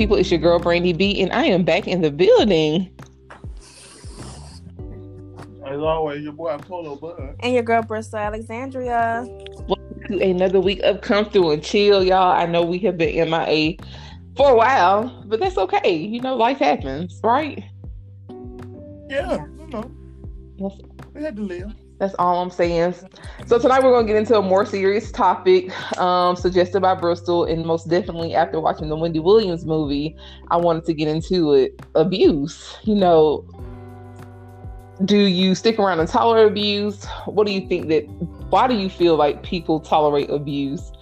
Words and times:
people? 0.00 0.16
It's 0.16 0.30
your 0.30 0.40
girl 0.40 0.58
Brandy 0.58 0.94
B, 0.94 1.20
and 1.20 1.30
I 1.30 1.44
am 1.44 1.62
back 1.62 1.86
in 1.86 2.00
the 2.00 2.10
building. 2.10 2.90
As 5.66 5.78
always, 5.78 6.22
your 6.22 6.32
boy 6.32 6.56
Polo 6.56 6.96
Bud. 6.96 7.20
Uh, 7.20 7.32
and 7.40 7.52
your 7.52 7.62
girl 7.62 7.82
Bristol 7.82 8.18
Alexandria. 8.18 9.26
Welcome 9.68 10.02
to 10.08 10.18
another 10.22 10.58
week 10.58 10.80
of 10.84 11.02
Come 11.02 11.28
Through 11.28 11.50
and 11.50 11.62
Chill, 11.62 12.02
y'all. 12.02 12.32
I 12.32 12.46
know 12.46 12.62
we 12.62 12.78
have 12.78 12.96
been 12.96 13.30
MIA 13.30 13.76
for 14.36 14.52
a 14.52 14.54
while, 14.54 15.22
but 15.26 15.38
that's 15.38 15.58
okay. 15.58 15.94
You 15.94 16.22
know, 16.22 16.34
life 16.34 16.60
happens, 16.60 17.20
right? 17.22 17.62
Yeah, 19.10 19.44
you 19.58 19.66
know. 19.66 19.92
We 21.12 21.22
had 21.22 21.36
to 21.36 21.42
live. 21.42 21.74
That's 22.00 22.14
all 22.14 22.40
I'm 22.40 22.50
saying. 22.50 22.94
So 23.46 23.58
tonight 23.58 23.82
we're 23.82 23.92
gonna 23.92 24.06
get 24.06 24.16
into 24.16 24.36
a 24.38 24.42
more 24.42 24.64
serious 24.64 25.12
topic, 25.12 25.70
um, 25.98 26.34
suggested 26.34 26.80
by 26.80 26.94
Bristol, 26.94 27.44
and 27.44 27.64
most 27.66 27.90
definitely 27.90 28.34
after 28.34 28.58
watching 28.58 28.88
the 28.88 28.96
Wendy 28.96 29.20
Williams 29.20 29.66
movie, 29.66 30.16
I 30.50 30.56
wanted 30.56 30.86
to 30.86 30.94
get 30.94 31.08
into 31.08 31.52
it. 31.52 31.78
Abuse. 31.94 32.74
You 32.84 32.94
know, 32.94 33.44
do 35.04 35.18
you 35.18 35.54
stick 35.54 35.78
around 35.78 36.00
and 36.00 36.08
tolerate 36.08 36.46
abuse? 36.46 37.04
What 37.26 37.46
do 37.46 37.52
you 37.52 37.68
think 37.68 37.88
that? 37.88 38.08
Why 38.48 38.66
do 38.66 38.74
you 38.74 38.88
feel 38.88 39.16
like 39.16 39.42
people 39.42 39.78
tolerate 39.78 40.30
abuse 40.30 40.92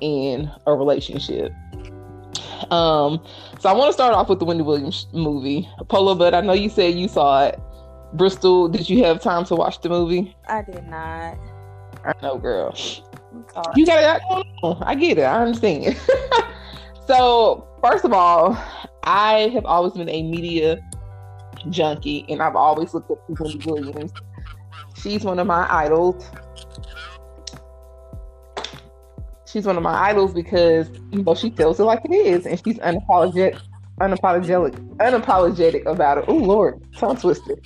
in 0.00 0.48
a 0.68 0.74
relationship? 0.74 1.52
Um, 2.70 3.20
so 3.58 3.68
I 3.68 3.72
want 3.72 3.88
to 3.88 3.92
start 3.92 4.14
off 4.14 4.28
with 4.28 4.38
the 4.38 4.44
Wendy 4.44 4.62
Williams 4.62 5.08
movie, 5.12 5.68
Polo. 5.88 6.14
But 6.14 6.32
I 6.32 6.42
know 6.42 6.52
you 6.52 6.68
said 6.68 6.94
you 6.94 7.08
saw 7.08 7.46
it. 7.46 7.58
Bristol, 8.14 8.68
did 8.68 8.88
you 8.88 9.02
have 9.04 9.20
time 9.20 9.44
to 9.46 9.56
watch 9.56 9.80
the 9.80 9.88
movie? 9.88 10.36
I 10.48 10.62
did 10.62 10.86
not. 10.86 11.36
I 12.04 12.12
know, 12.22 12.38
girl. 12.38 12.76
You 13.74 13.86
got 13.86 14.22
it. 14.32 14.46
I 14.82 14.94
get 14.94 15.18
it. 15.18 15.22
I 15.22 15.42
understand. 15.42 16.00
so, 17.06 17.66
first 17.82 18.04
of 18.04 18.12
all, 18.12 18.56
I 19.02 19.50
have 19.52 19.64
always 19.64 19.94
been 19.94 20.08
a 20.08 20.22
media 20.22 20.78
junkie, 21.70 22.24
and 22.28 22.40
I've 22.40 22.54
always 22.54 22.94
looked 22.94 23.10
up 23.10 23.26
to 23.26 23.34
Wendy 23.42 23.58
Williams. 23.66 24.12
She's 24.96 25.24
one 25.24 25.40
of 25.40 25.48
my 25.48 25.66
idols. 25.68 26.30
She's 29.46 29.66
one 29.66 29.76
of 29.76 29.82
my 29.82 30.08
idols 30.08 30.32
because 30.32 30.88
you 31.12 31.22
know 31.22 31.34
she 31.34 31.50
tells 31.50 31.80
it 31.80 31.84
like 31.84 32.04
it 32.04 32.12
is, 32.12 32.46
and 32.46 32.60
she's 32.64 32.78
unapologetic, 32.78 33.60
unapologetic, 34.00 34.74
unapologetic 34.98 35.84
about 35.86 36.18
it. 36.18 36.24
Oh 36.28 36.36
Lord, 36.36 36.80
tongue 36.96 37.16
twisted. 37.16 37.60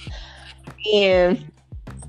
And 0.92 1.50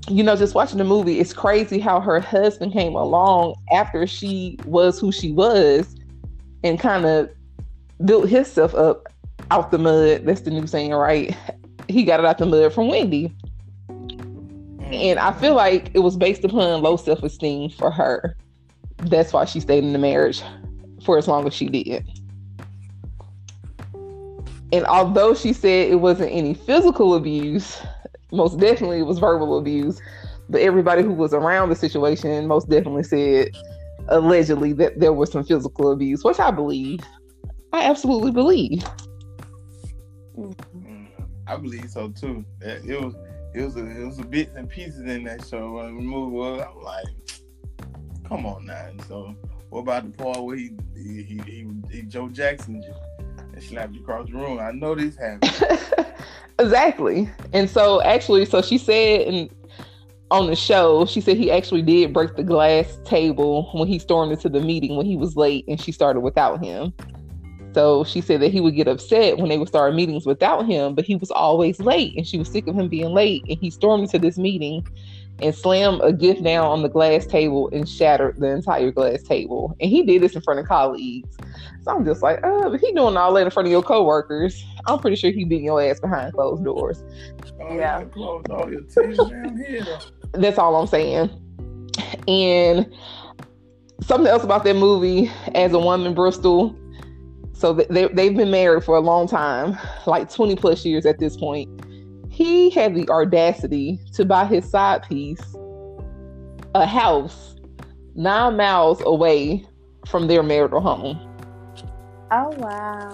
you 0.08 0.24
know, 0.24 0.34
just 0.34 0.54
watching 0.54 0.78
the 0.78 0.84
movie, 0.84 1.20
it's 1.20 1.32
crazy 1.32 1.78
how 1.78 2.00
her 2.00 2.20
husband 2.20 2.72
came 2.72 2.94
along 2.94 3.54
after 3.72 4.06
she 4.06 4.58
was 4.64 4.98
who 4.98 5.12
she 5.12 5.30
was 5.30 5.94
and 6.64 6.80
kind 6.80 7.06
of 7.06 7.30
built 8.04 8.28
himself 8.28 8.74
up 8.74 9.06
out 9.50 9.70
the 9.70 9.78
mud. 9.78 10.24
That's 10.24 10.40
the 10.40 10.50
new 10.50 10.66
saying, 10.66 10.92
right? 10.92 11.36
He 11.88 12.04
got 12.04 12.20
it 12.20 12.26
out 12.26 12.38
the 12.38 12.46
mud 12.46 12.72
from 12.72 12.88
Wendy. 12.88 13.34
And 13.88 15.18
I 15.18 15.32
feel 15.32 15.54
like 15.54 15.90
it 15.94 16.00
was 16.00 16.16
based 16.16 16.44
upon 16.44 16.82
low 16.82 16.96
self 16.96 17.22
esteem 17.22 17.70
for 17.70 17.90
her. 17.90 18.36
That's 18.98 19.32
why 19.32 19.44
she 19.44 19.60
stayed 19.60 19.84
in 19.84 19.92
the 19.92 19.98
marriage 19.98 20.42
for 21.04 21.18
as 21.18 21.28
long 21.28 21.46
as 21.46 21.54
she 21.54 21.68
did. 21.68 22.06
And 24.72 24.84
although 24.86 25.34
she 25.34 25.52
said 25.52 25.90
it 25.90 25.96
wasn't 25.96 26.32
any 26.32 26.54
physical 26.54 27.14
abuse, 27.14 27.80
most 28.32 28.58
definitely 28.58 29.00
it 29.00 29.06
was 29.06 29.18
verbal 29.18 29.58
abuse. 29.58 30.00
But 30.48 30.62
everybody 30.62 31.02
who 31.02 31.12
was 31.12 31.32
around 31.32 31.68
the 31.68 31.76
situation 31.76 32.46
most 32.46 32.68
definitely 32.68 33.04
said 33.04 33.50
allegedly 34.08 34.72
that 34.74 34.98
there 34.98 35.12
was 35.12 35.30
some 35.30 35.44
physical 35.44 35.92
abuse, 35.92 36.24
which 36.24 36.40
I 36.40 36.50
believe. 36.50 37.00
I 37.72 37.84
absolutely 37.84 38.32
believe. 38.32 38.84
Mm, 40.36 41.08
I 41.46 41.56
believe 41.56 41.88
so 41.90 42.08
too. 42.08 42.44
It 42.60 43.00
was 43.00 43.14
it 43.54 43.64
was 43.64 43.76
a, 43.76 43.86
it 43.86 44.04
was 44.04 44.18
a 44.18 44.24
bits 44.24 44.54
and 44.54 44.68
pieces 44.68 45.00
in 45.00 45.24
that 45.24 45.46
show. 45.46 45.72
When 45.72 45.96
the 45.96 46.02
movie 46.02 46.36
was, 46.36 46.62
I'm 46.62 46.82
like, 46.82 47.06
come 48.28 48.46
on 48.46 48.66
now. 48.66 48.90
So 49.08 49.34
what 49.70 49.80
about 49.80 50.04
the 50.04 50.22
part 50.22 50.42
where 50.42 50.56
he 50.56 50.72
he 50.96 51.22
he, 51.22 51.40
he, 51.46 51.66
he 51.90 52.02
Joe 52.02 52.28
Jackson 52.28 52.82
and 53.60 53.68
slapped 53.68 53.94
you 53.94 54.00
across 54.00 54.26
the 54.28 54.34
room? 54.34 54.58
I 54.58 54.72
know 54.72 54.94
this 54.94 55.16
happened. 55.16 56.14
exactly. 56.58 57.30
And 57.52 57.68
so 57.68 58.02
actually, 58.02 58.44
so 58.46 58.62
she 58.62 58.78
said 58.78 59.22
in 59.22 59.50
on 60.30 60.46
the 60.46 60.54
show, 60.54 61.06
she 61.06 61.20
said 61.20 61.36
he 61.36 61.50
actually 61.50 61.82
did 61.82 62.12
break 62.12 62.36
the 62.36 62.44
glass 62.44 62.98
table 63.04 63.68
when 63.72 63.88
he 63.88 63.98
stormed 63.98 64.30
into 64.30 64.48
the 64.48 64.60
meeting 64.60 64.96
when 64.96 65.04
he 65.04 65.16
was 65.16 65.36
late 65.36 65.64
and 65.66 65.80
she 65.80 65.90
started 65.90 66.20
without 66.20 66.64
him. 66.64 66.92
So 67.74 68.04
she 68.04 68.20
said 68.20 68.40
that 68.42 68.52
he 68.52 68.60
would 68.60 68.76
get 68.76 68.86
upset 68.86 69.38
when 69.38 69.48
they 69.48 69.58
would 69.58 69.68
start 69.68 69.94
meetings 69.94 70.26
without 70.26 70.66
him, 70.66 70.94
but 70.94 71.04
he 71.04 71.16
was 71.16 71.32
always 71.32 71.80
late 71.80 72.16
and 72.16 72.26
she 72.26 72.38
was 72.38 72.48
sick 72.48 72.68
of 72.68 72.76
him 72.76 72.88
being 72.88 73.12
late. 73.12 73.42
And 73.48 73.58
he 73.58 73.70
stormed 73.70 74.04
into 74.04 74.18
this 74.20 74.38
meeting 74.38 74.86
and 75.42 75.54
slammed 75.54 76.00
a 76.02 76.12
gift 76.12 76.42
down 76.42 76.66
on 76.66 76.82
the 76.82 76.88
glass 76.88 77.26
table 77.26 77.70
and 77.72 77.88
shattered 77.88 78.38
the 78.38 78.48
entire 78.48 78.90
glass 78.90 79.22
table. 79.22 79.74
And 79.80 79.90
he 79.90 80.02
did 80.02 80.22
this 80.22 80.34
in 80.34 80.42
front 80.42 80.60
of 80.60 80.66
colleagues. 80.66 81.36
So 81.82 81.92
I'm 81.92 82.04
just 82.04 82.22
like, 82.22 82.40
oh, 82.44 82.70
but 82.70 82.80
he 82.80 82.92
doing 82.92 83.16
all 83.16 83.32
that 83.34 83.44
in 83.44 83.50
front 83.50 83.66
of 83.66 83.72
your 83.72 83.82
coworkers. 83.82 84.62
I'm 84.86 84.98
pretty 84.98 85.16
sure 85.16 85.30
he 85.30 85.44
beating 85.44 85.64
your 85.64 85.82
ass 85.82 85.98
behind 85.98 86.34
closed 86.34 86.64
doors. 86.64 87.02
Oh, 87.60 87.74
yeah. 87.74 88.04
Close 88.04 88.44
all 88.50 88.70
your 88.70 88.82
teeth 88.82 89.16
down 89.16 89.56
here. 89.66 89.86
That's 90.32 90.58
all 90.58 90.76
I'm 90.76 90.86
saying. 90.86 91.30
And 92.28 92.92
something 94.02 94.28
else 94.28 94.44
about 94.44 94.64
that 94.64 94.76
movie, 94.76 95.30
as 95.54 95.72
a 95.72 95.78
woman, 95.78 96.14
Bristol, 96.14 96.76
so 97.60 97.74
they, 97.74 98.08
they've 98.08 98.34
been 98.34 98.50
married 98.50 98.84
for 98.84 98.96
a 98.96 99.00
long 99.00 99.28
time, 99.28 99.76
like 100.06 100.32
20 100.32 100.56
plus 100.56 100.82
years 100.84 101.04
at 101.04 101.18
this 101.18 101.36
point. 101.36 101.68
He 102.40 102.70
had 102.70 102.94
the 102.94 103.06
audacity 103.10 104.00
to 104.14 104.24
buy 104.24 104.46
his 104.46 104.64
side 104.64 105.02
piece 105.06 105.42
a 106.74 106.86
house 106.86 107.56
nine 108.14 108.56
miles 108.56 109.02
away 109.04 109.66
from 110.06 110.26
their 110.26 110.42
marital 110.42 110.80
home. 110.80 111.20
Oh 112.30 112.48
wow! 112.56 113.12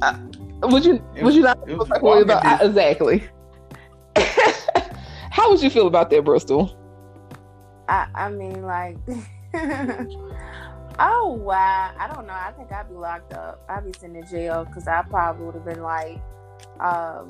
Uh, 0.00 0.16
would 0.62 0.82
you 0.86 0.94
It 1.14 1.24
would 1.24 1.34
you 1.34 1.42
was- 1.42 1.56
not 1.56 1.58
it 1.58 1.66
feel 1.66 1.76
like 1.76 2.22
about 2.22 2.42
walking 2.42 2.66
exactly? 2.68 3.22
How 5.30 5.50
would 5.50 5.60
you 5.62 5.68
feel 5.68 5.86
about 5.86 6.08
that, 6.08 6.24
Bristol? 6.24 6.74
I 7.86 8.06
I 8.14 8.30
mean 8.30 8.62
like. 8.62 8.96
oh 10.98 11.38
wow! 11.38 11.92
I 11.98 12.10
don't 12.14 12.26
know. 12.26 12.32
I 12.32 12.52
think 12.56 12.72
I'd 12.72 12.88
be 12.88 12.94
locked 12.94 13.34
up. 13.34 13.62
I'd 13.68 13.84
be 13.84 13.92
sent 13.98 14.14
to 14.14 14.22
jail 14.22 14.64
because 14.64 14.88
I 14.88 15.02
probably 15.02 15.44
would 15.44 15.54
have 15.54 15.66
been 15.66 15.82
like, 15.82 16.18
um, 16.80 17.28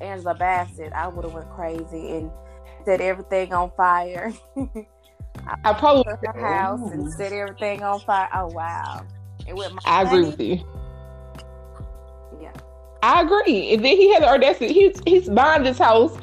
Angela 0.00 0.34
Bassett. 0.34 0.92
I 0.92 1.08
would 1.08 1.24
have 1.24 1.34
went 1.34 1.50
crazy 1.50 2.16
and 2.16 2.30
set 2.84 3.00
everything 3.00 3.52
on 3.52 3.70
fire. 3.76 4.32
I 5.64 5.72
probably 5.74 6.04
to 6.04 6.32
her 6.32 6.54
house 6.54 6.90
and 6.92 7.12
set 7.12 7.32
everything 7.32 7.82
on 7.82 8.00
fire. 8.00 8.28
Oh 8.34 8.46
wow! 8.46 9.04
And 9.46 9.56
with 9.56 9.72
my 9.72 9.80
I 9.84 10.02
agree 10.02 10.24
with 10.24 10.40
you. 10.40 10.60
Yeah. 12.40 12.52
I 13.02 13.22
agree. 13.22 13.74
And 13.74 13.84
then 13.84 13.96
he 13.96 14.12
had 14.12 14.22
the 14.22 14.28
audacity. 14.28 14.72
He's 14.72 15.00
he's 15.06 15.28
buying 15.28 15.62
this 15.62 15.78
house 15.78 16.16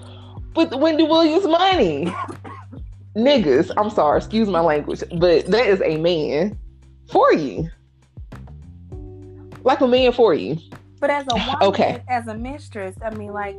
with 0.55 0.73
Wendy 0.73 1.03
Williams' 1.03 1.45
money. 1.45 2.13
Niggas, 3.15 3.71
I'm 3.77 3.91
sorry, 3.91 4.17
excuse 4.17 4.49
my 4.49 4.59
language, 4.59 5.03
but 5.19 5.45
that 5.45 5.67
is 5.67 5.81
a 5.81 5.97
man 5.97 6.57
for 7.11 7.31
you. 7.31 7.69
Like 9.63 9.81
a 9.81 9.87
man 9.87 10.11
for 10.13 10.33
you. 10.33 10.57
But 11.03 11.09
as 11.09 11.27
a 11.27 11.35
woman, 11.35 11.57
Okay. 11.63 12.01
as 12.07 12.27
a 12.27 12.33
mistress, 12.33 12.95
I 13.03 13.09
mean, 13.09 13.33
like 13.33 13.57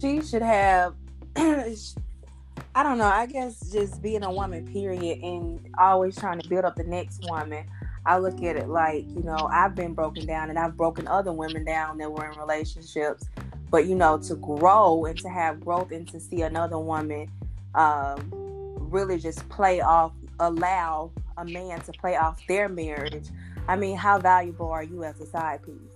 she 0.00 0.22
should 0.22 0.40
have. 0.40 0.94
I 1.36 2.82
don't 2.82 2.96
know. 2.96 3.04
I 3.04 3.26
guess 3.26 3.60
just 3.70 4.00
being 4.00 4.24
a 4.24 4.32
woman, 4.32 4.66
period, 4.72 5.22
and 5.22 5.68
always 5.76 6.16
trying 6.16 6.40
to 6.40 6.48
build 6.48 6.64
up 6.64 6.76
the 6.76 6.84
next 6.84 7.22
woman. 7.28 7.66
I 8.06 8.16
look 8.16 8.42
at 8.42 8.56
it 8.56 8.70
like 8.70 9.04
you 9.10 9.22
know 9.22 9.50
I've 9.52 9.74
been 9.74 9.92
broken 9.92 10.24
down, 10.24 10.48
and 10.48 10.58
I've 10.58 10.78
broken 10.78 11.06
other 11.06 11.30
women 11.30 11.66
down 11.66 11.98
that 11.98 12.10
were 12.10 12.24
in 12.24 12.38
relationships. 12.38 13.28
But 13.68 13.84
you 13.84 13.94
know, 13.94 14.16
to 14.20 14.36
grow 14.36 15.04
and 15.04 15.18
to 15.18 15.28
have 15.28 15.60
growth 15.60 15.92
and 15.92 16.08
to 16.08 16.18
see 16.18 16.40
another 16.40 16.78
woman 16.78 17.30
um, 17.74 18.30
really 18.32 19.18
just 19.18 19.46
play 19.50 19.82
off, 19.82 20.12
allow 20.40 21.10
a 21.36 21.44
man 21.44 21.82
to 21.82 21.92
play 21.92 22.16
off 22.16 22.40
their 22.48 22.66
marriage. 22.70 23.28
I 23.68 23.76
mean, 23.76 23.98
how 23.98 24.18
valuable 24.18 24.70
are 24.70 24.82
you 24.82 25.04
as 25.04 25.20
a 25.20 25.26
side 25.26 25.62
piece? 25.62 25.87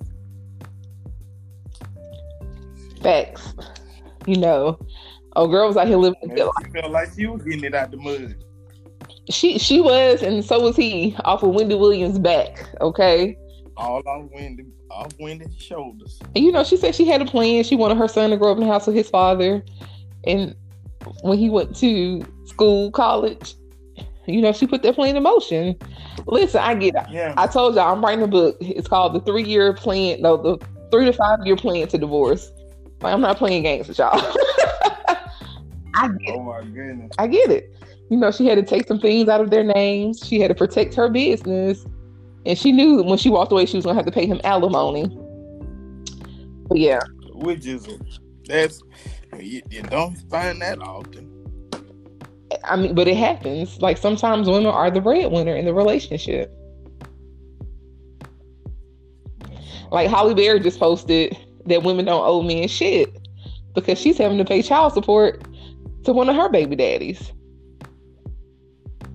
Facts. 3.02 3.54
You 4.26 4.36
know. 4.36 4.78
Oh 5.34 5.48
girl 5.48 5.66
was 5.66 5.76
out 5.76 5.88
here 5.88 5.96
living 5.96 6.18
good 6.34 6.44
life. 6.44 6.72
Felt 6.72 6.92
like 6.92 7.08
she 7.16 7.26
was 7.26 7.42
getting 7.42 7.64
it 7.64 7.74
out 7.74 7.90
the 7.90 7.96
mud. 7.96 8.36
She 9.30 9.58
she 9.58 9.80
was, 9.80 10.22
and 10.22 10.44
so 10.44 10.60
was 10.60 10.76
he, 10.76 11.16
off 11.24 11.42
of 11.42 11.50
Wendy 11.50 11.74
Williams' 11.74 12.18
back. 12.18 12.68
Okay. 12.80 13.38
All 13.76 14.02
on 14.06 14.28
Wendy, 14.32 14.66
off 14.90 15.12
Wendy's 15.18 15.56
shoulders. 15.56 16.20
And 16.34 16.44
you 16.44 16.52
know, 16.52 16.64
she 16.64 16.76
said 16.76 16.94
she 16.94 17.06
had 17.06 17.22
a 17.22 17.24
plan. 17.24 17.64
She 17.64 17.76
wanted 17.76 17.96
her 17.96 18.08
son 18.08 18.30
to 18.30 18.36
grow 18.36 18.52
up 18.52 18.58
in 18.58 18.64
the 18.64 18.70
house 18.70 18.86
with 18.86 18.96
his 18.96 19.08
father. 19.08 19.64
And 20.26 20.54
when 21.22 21.38
he 21.38 21.48
went 21.48 21.74
to 21.76 22.22
school, 22.44 22.90
college, 22.90 23.54
you 24.26 24.40
know, 24.40 24.52
she 24.52 24.66
put 24.66 24.82
that 24.82 24.94
plan 24.94 25.16
in 25.16 25.22
motion. 25.22 25.76
Listen, 26.26 26.60
I 26.60 26.74
get 26.74 26.94
it. 26.94 27.06
Yeah. 27.10 27.34
I 27.36 27.46
told 27.46 27.74
y'all 27.74 27.92
I'm 27.92 28.04
writing 28.04 28.22
a 28.22 28.28
book. 28.28 28.56
It's 28.60 28.88
called 28.88 29.14
the 29.14 29.20
three 29.20 29.44
year 29.44 29.72
plan. 29.72 30.20
No, 30.20 30.36
the 30.36 30.64
three 30.90 31.06
to 31.06 31.12
five 31.12 31.38
year 31.44 31.56
plan 31.56 31.88
to 31.88 31.98
divorce. 31.98 32.52
Like, 33.02 33.12
I'm 33.12 33.20
not 33.20 33.36
playing 33.36 33.62
games 33.64 33.88
with 33.88 33.98
y'all. 33.98 34.10
I 35.94 36.08
get 36.08 36.20
it. 36.20 36.34
oh 36.34 36.42
my 36.42 36.62
goodness. 36.64 37.12
I 37.18 37.26
get 37.26 37.50
it. 37.50 37.74
You 38.10 38.16
know, 38.16 38.30
she 38.30 38.46
had 38.46 38.56
to 38.56 38.62
take 38.62 38.86
some 38.86 39.00
things 39.00 39.28
out 39.28 39.40
of 39.40 39.50
their 39.50 39.64
names. 39.64 40.26
She 40.26 40.40
had 40.40 40.48
to 40.48 40.54
protect 40.54 40.94
her 40.94 41.08
business. 41.08 41.84
And 42.44 42.58
she 42.58 42.72
knew 42.72 43.02
when 43.02 43.18
she 43.18 43.30
walked 43.30 43.52
away, 43.52 43.66
she 43.66 43.76
was 43.76 43.84
going 43.84 43.94
to 43.94 43.98
have 43.98 44.06
to 44.06 44.12
pay 44.12 44.26
him 44.26 44.40
alimony. 44.44 45.06
But 46.68 46.78
yeah, 46.78 47.00
Which 47.34 47.66
is 47.66 47.88
that's 48.44 48.82
you, 49.38 49.62
you 49.70 49.82
don't 49.82 50.16
find 50.30 50.60
that 50.62 50.80
often. 50.80 51.28
I 52.64 52.76
mean, 52.76 52.94
but 52.94 53.08
it 53.08 53.16
happens. 53.16 53.80
Like 53.80 53.96
sometimes 53.96 54.48
women 54.48 54.66
are 54.66 54.90
the 54.90 55.00
breadwinner 55.00 55.54
in 55.56 55.64
the 55.64 55.74
relationship. 55.74 56.52
Like 59.90 60.08
Halle 60.08 60.34
Berry 60.34 60.60
just 60.60 60.78
posted 60.78 61.36
that 61.66 61.82
women 61.82 62.04
don't 62.04 62.24
owe 62.24 62.42
men 62.42 62.68
shit 62.68 63.16
because 63.74 63.98
she's 63.98 64.18
having 64.18 64.38
to 64.38 64.44
pay 64.44 64.62
child 64.62 64.92
support 64.92 65.42
to 66.04 66.12
one 66.12 66.28
of 66.28 66.36
her 66.36 66.48
baby 66.48 66.76
daddies. 66.76 67.32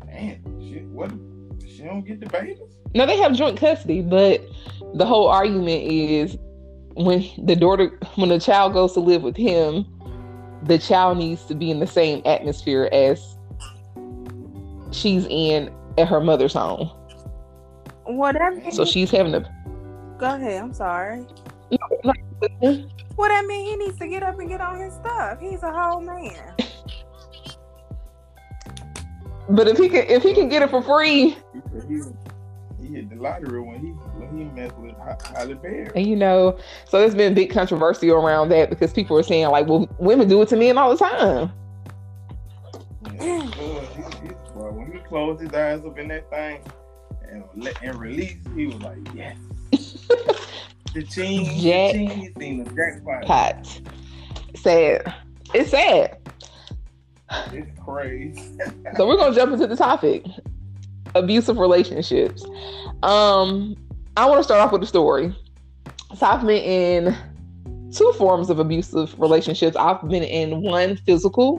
Man, 0.06 0.42
she 0.62 0.80
what? 0.86 1.12
She 1.68 1.84
don't 1.84 2.04
get 2.04 2.20
the 2.20 2.28
babies. 2.28 2.60
Now 2.94 3.06
they 3.06 3.18
have 3.18 3.34
joint 3.34 3.60
custody, 3.60 4.02
but 4.02 4.42
the 4.94 5.06
whole 5.06 5.28
argument 5.28 5.84
is 5.84 6.38
when 6.96 7.24
the 7.38 7.56
daughter, 7.56 8.00
when 8.16 8.30
the 8.30 8.40
child 8.40 8.74
goes 8.74 8.94
to 8.94 9.00
live 9.00 9.22
with 9.22 9.38
him, 9.38 9.86
the 10.64 10.80
child 10.80 11.18
needs 11.18 11.44
to 11.46 11.56
be 11.56 11.70
in 11.70 11.80
the 11.80 11.88
same 11.88 12.22
atmosphere 12.26 12.90
as 12.92 13.38
she's 14.92 15.28
in 15.30 15.72
at 15.98 16.08
her 16.08 16.20
mother's 16.20 16.54
home. 16.54 16.90
Whatever. 18.06 18.72
So 18.72 18.86
she's 18.86 19.12
having 19.12 19.34
to. 19.34 19.48
Go 20.18 20.36
ahead. 20.36 20.62
I'm 20.62 20.74
sorry. 20.74 21.26
Mm-hmm. 22.42 22.88
Well, 23.16 23.30
that 23.30 23.46
mean 23.46 23.66
he 23.66 23.76
needs 23.78 23.98
to 24.00 24.08
get 24.08 24.24
up 24.24 24.38
and 24.40 24.48
get 24.48 24.62
on 24.62 24.80
his 24.80 24.94
stuff. 24.94 25.40
He's 25.40 25.64
a 25.64 25.72
whole 25.72 26.02
man. 26.02 26.36
But 29.50 29.68
if 29.68 29.78
he 29.78 29.88
can, 29.90 30.06
if 30.08 30.24
he 30.24 30.34
can 30.34 30.50
get 30.50 30.62
it 30.62 30.70
for 30.70 30.82
free, 30.82 31.38
He, 31.88 32.02
he 32.82 32.94
hit 32.96 33.10
the 33.10 33.16
lottery 33.16 33.62
when 33.62 33.80
he 33.80 33.88
when 33.88 34.38
he 34.38 34.44
messed 34.44 34.76
with 34.78 34.94
Ho- 34.98 35.18
Halle 35.36 35.54
Berry. 35.56 35.90
and 35.96 36.06
you 36.06 36.16
know, 36.18 36.58
so 36.86 37.00
there's 37.00 37.16
been 37.16 37.34
big 37.34 37.50
controversy 37.50 38.10
around 38.12 38.50
that 38.50 38.70
because 38.70 38.92
people 38.94 39.18
are 39.18 39.24
saying 39.24 39.48
like, 39.48 39.66
well, 39.68 39.88
women 40.00 40.28
do 40.28 40.42
it 40.42 40.50
to 40.50 40.58
men 40.58 40.78
all 40.78 40.96
the 40.96 40.98
time. 40.98 41.52
Yeah. 43.16 43.42
He- 43.42 44.28
he- 44.28 44.34
well, 44.54 44.72
when 44.74 44.92
he 44.92 45.00
closed 45.00 45.42
his 45.42 45.54
eyes 45.54 45.84
up 45.86 45.98
in 45.98 46.10
that 46.10 46.30
thing 46.30 46.60
and 47.32 47.44
let 47.56 47.82
and 47.82 47.96
release, 48.00 48.36
he 48.56 48.68
was 48.68 48.82
like, 48.82 48.98
yes. 49.16 49.38
the 50.98 51.04
team, 51.04 51.46
Jack- 51.60 51.94
the 51.94 52.08
team, 52.08 52.34
seen 52.40 52.64
the 52.64 52.72
jackpot. 52.74 53.24
Pot. 53.24 53.82
Sad. 54.56 55.14
It's 55.54 55.70
sad. 55.70 56.18
It's 57.52 57.80
crazy. 57.84 58.58
So 58.96 59.08
we're 59.08 59.18
gonna 59.18 59.36
jump 59.36 59.54
into 59.54 59.68
the 59.68 59.76
topic: 59.76 60.26
abusive 61.14 61.58
relationships. 61.58 62.46
Um, 63.04 63.76
I 64.16 64.26
want 64.26 64.40
to 64.40 64.44
start 64.44 64.62
off 64.62 64.72
with 64.72 64.82
a 64.82 64.88
story. 64.88 65.36
So 66.16 66.26
I've 66.26 66.46
been 66.46 66.64
in 66.64 67.92
two 67.92 68.12
forms 68.18 68.50
of 68.50 68.60
abusive 68.60 69.20
relationships. 69.20 69.76
I've 69.76 70.08
been 70.08 70.24
in 70.24 70.62
one 70.62 70.98
physical, 70.98 71.58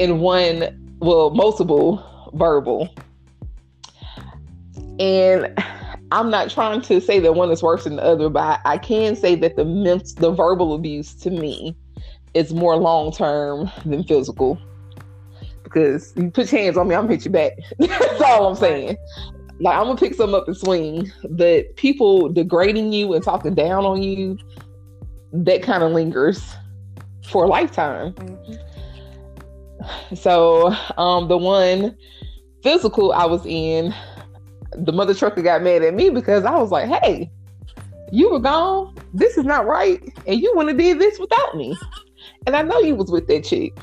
and 0.00 0.20
one 0.20 0.96
well, 1.00 1.30
multiple 1.30 2.30
verbal. 2.34 2.88
And 4.98 5.52
I'm 6.10 6.30
not 6.30 6.50
trying 6.50 6.80
to 6.82 7.00
say 7.00 7.20
that 7.20 7.34
one 7.34 7.50
is 7.50 7.62
worse 7.62 7.84
than 7.84 7.96
the 7.96 8.04
other, 8.04 8.28
but 8.28 8.40
I, 8.40 8.72
I 8.74 8.78
can 8.78 9.14
say 9.14 9.34
that 9.36 9.56
the 9.56 9.64
ment- 9.64 10.16
the 10.16 10.30
verbal 10.30 10.74
abuse 10.74 11.14
to 11.16 11.30
me 11.30 11.76
is 12.34 12.52
more 12.54 12.76
long 12.76 13.12
term 13.12 13.70
than 13.84 14.04
physical 14.04 14.58
because 15.64 16.14
you 16.16 16.30
put 16.30 16.50
your 16.50 16.60
hands 16.62 16.76
on 16.76 16.88
me, 16.88 16.94
I'm 16.94 17.02
gonna 17.02 17.14
hit 17.14 17.24
you 17.24 17.30
back. 17.30 17.52
That's 17.78 18.22
all 18.22 18.48
I'm 18.48 18.56
saying. 18.56 18.96
Like 19.60 19.76
I'm 19.76 19.84
gonna 19.86 19.98
pick 19.98 20.14
something 20.14 20.34
up 20.34 20.46
and 20.46 20.56
swing, 20.56 21.12
but 21.30 21.76
people 21.76 22.28
degrading 22.28 22.92
you 22.92 23.12
and 23.14 23.22
talking 23.22 23.54
down 23.54 23.84
on 23.84 24.02
you, 24.02 24.38
that 25.32 25.62
kind 25.62 25.82
of 25.82 25.92
lingers 25.92 26.54
for 27.26 27.44
a 27.44 27.46
lifetime. 27.48 28.12
Mhm. 28.14 28.58
So, 30.16 30.74
um, 30.96 31.28
the 31.28 31.36
one 31.36 31.96
physical 32.62 33.12
I 33.12 33.26
was 33.26 33.44
in, 33.46 33.94
the 34.72 34.92
mother 34.92 35.14
trucker 35.14 35.42
got 35.42 35.62
mad 35.62 35.82
at 35.82 35.94
me 35.94 36.10
because 36.10 36.44
I 36.44 36.56
was 36.56 36.70
like, 36.70 36.88
"Hey, 36.88 37.30
you 38.12 38.30
were 38.30 38.38
gone. 38.38 38.94
This 39.14 39.36
is 39.36 39.44
not 39.44 39.66
right, 39.66 40.02
and 40.26 40.40
you 40.40 40.52
wouldn't 40.54 40.78
have 40.78 40.84
did 40.84 40.98
this 41.00 41.18
without 41.18 41.56
me." 41.56 41.76
And 42.46 42.56
I 42.56 42.62
know 42.62 42.78
you 42.78 42.94
was 42.94 43.10
with 43.10 43.26
that 43.28 43.44
chick. 43.44 43.76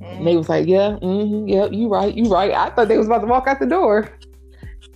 And 0.00 0.26
they 0.26 0.36
was 0.36 0.48
like, 0.48 0.66
yeah, 0.66 0.98
mm-hmm, 1.00 1.48
yep, 1.48 1.72
you 1.72 1.88
right, 1.88 2.14
you 2.14 2.24
right. 2.24 2.52
I 2.52 2.70
thought 2.70 2.88
they 2.88 2.98
was 2.98 3.06
about 3.06 3.20
to 3.20 3.26
walk 3.26 3.46
out 3.46 3.58
the 3.58 3.66
door. 3.66 4.10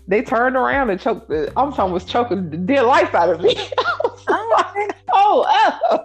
They 0.06 0.22
turned 0.22 0.56
around 0.56 0.90
and 0.90 1.00
choked 1.00 1.28
the, 1.28 1.52
I'm 1.56 1.72
talking 1.72 1.92
was 1.92 2.04
choking 2.04 2.50
the 2.50 2.56
dead 2.56 2.82
life 2.82 3.14
out 3.14 3.30
of 3.30 3.40
me. 3.40 3.54
I 4.28 4.74
like, 4.76 4.96
oh, 5.12 5.46
oh, 5.90 6.04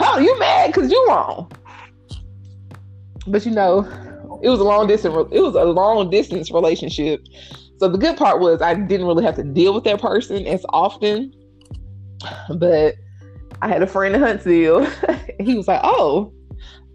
oh, 0.00 0.18
you 0.18 0.38
mad 0.38 0.72
because 0.72 0.90
you 0.90 1.06
wrong. 1.08 1.50
But 3.26 3.44
you 3.46 3.52
know, 3.52 3.82
it 4.42 4.48
was 4.48 4.58
a 4.58 4.64
long 4.64 4.88
distance, 4.88 5.14
it 5.30 5.40
was 5.40 5.54
a 5.54 5.64
long 5.64 6.10
distance 6.10 6.50
relationship. 6.50 7.24
So 7.78 7.88
the 7.88 7.98
good 7.98 8.16
part 8.16 8.40
was 8.40 8.60
I 8.60 8.74
didn't 8.74 9.06
really 9.06 9.24
have 9.24 9.36
to 9.36 9.44
deal 9.44 9.72
with 9.72 9.84
that 9.84 10.00
person 10.00 10.46
as 10.46 10.64
often. 10.70 11.32
But 12.56 12.96
I 13.60 13.68
had 13.68 13.82
a 13.82 13.86
friend 13.86 14.14
in 14.14 14.20
Huntsville. 14.20 14.84
he 15.40 15.54
was 15.54 15.68
like, 15.68 15.80
oh, 15.84 16.32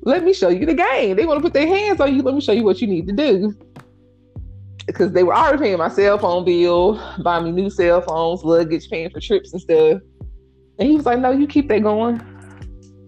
let 0.02 0.24
me 0.24 0.34
show 0.34 0.50
you 0.50 0.66
the 0.66 0.74
game. 0.74 1.16
They 1.16 1.26
want 1.26 1.38
to 1.38 1.42
put 1.42 1.54
their 1.54 1.68
hands 1.68 2.02
on 2.02 2.16
you. 2.16 2.22
Let 2.22 2.36
me 2.36 2.42
show 2.42 2.52
you 2.52 2.64
what 2.64 2.82
you 2.82 2.88
need 2.88 3.08
to 3.08 3.14
do. 3.14 3.54
Because 4.86 5.12
they 5.14 5.24
were 5.24 5.36
already 5.36 5.58
paying 5.58 5.78
my 5.78 5.90
cell 5.90 6.18
phone 6.18 6.46
bill, 6.46 7.02
buying 7.22 7.46
me 7.46 7.52
new 7.52 7.70
cell 7.70 8.02
phones, 8.02 8.44
luggage, 8.44 8.90
paying 8.90 9.10
for 9.10 9.20
trips 9.20 9.52
and 9.54 9.62
stuff. 9.62 10.02
And 10.80 10.90
he 10.90 10.96
was 10.96 11.06
like, 11.06 11.20
No, 11.20 11.32
you 11.32 11.48
keep 11.48 11.68
that 11.70 11.84
going. 11.84 12.22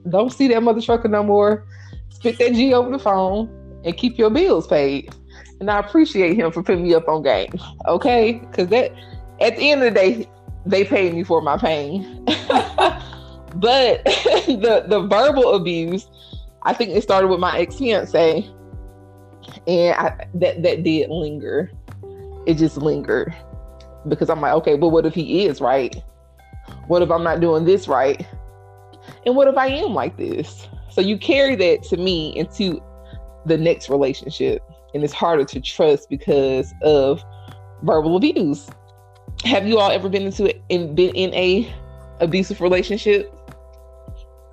Don't 0.10 0.32
see 0.32 0.48
that 0.50 0.64
mother 0.64 0.82
trucker 0.82 1.08
no 1.08 1.24
more. 1.24 1.66
Spit 2.10 2.38
that 2.40 2.54
G 2.54 2.74
over 2.74 2.90
the 2.90 3.00
phone 3.00 3.59
and 3.84 3.96
keep 3.98 4.18
your 4.18 4.30
bills 4.30 4.68
paid. 4.68 5.14
And 5.60 5.70
I 5.70 5.80
appreciate 5.80 6.36
him 6.36 6.52
for 6.52 6.64
putting 6.64 6.84
me 6.84 6.94
up 6.94 7.08
on 7.08 7.24
game. 7.24 7.52
Okay? 7.88 8.34
Because 8.34 8.68
that 8.68 8.92
at 9.42 9.58
the 9.58 9.72
end 9.72 9.84
of 9.84 9.94
the 9.94 10.00
day, 10.00 10.30
they 10.66 10.84
paid 10.84 11.14
me 11.14 11.24
for 11.24 11.42
my 11.42 11.58
pain. 11.58 12.24
but 12.26 14.04
the 14.06 14.86
the 14.88 15.08
verbal 15.10 15.56
abuse 15.56 16.08
I 16.64 16.74
think 16.74 16.92
it 16.92 17.02
started 17.02 17.28
with 17.28 17.40
my 17.40 17.58
ex 17.58 17.78
fiance, 17.78 18.48
and 19.68 19.96
I, 19.96 20.28
that 20.36 20.62
that 20.64 20.84
did 20.84 21.10
linger. 21.10 21.72
It 22.46 22.56
just 22.56 22.78
lingered 22.78 23.36
because 24.08 24.30
I'm 24.30 24.42
like, 24.42 24.54
okay, 24.54 24.76
but 24.76 24.90
what 24.90 25.06
if 25.06 25.14
he 25.14 25.46
is 25.46 25.62
right? 25.62 25.96
What 26.88 27.02
if 27.02 27.12
I'm 27.12 27.24
not 27.24 27.40
doing 27.42 27.66
this 27.66 27.88
right? 27.88 28.26
And 29.26 29.36
what 29.36 29.48
if 29.48 29.58
I 29.58 29.68
am 29.68 29.94
like 29.94 30.18
this? 30.18 30.68
So 30.90 31.02
you 31.02 31.18
carry 31.18 31.56
that 31.56 31.84
to 31.84 31.98
me 31.98 32.36
into 32.36 32.82
the 33.46 33.58
next 33.58 33.90
relationship, 33.90 34.62
and 34.94 35.04
it's 35.04 35.14
harder 35.14 35.46
to 35.46 35.60
trust 35.60 36.10
because 36.10 36.74
of 36.84 37.24
verbal 37.84 38.18
abuse. 38.18 38.70
Have 39.46 39.68
you 39.68 39.80
all 39.80 39.92
ever 39.92 40.10
been 40.10 40.24
into 40.24 40.46
it 40.46 40.62
and 40.70 40.96
been 40.96 41.16
in 41.16 41.34
a 41.34 41.72
abusive 42.20 42.62
relationship? 42.62 43.34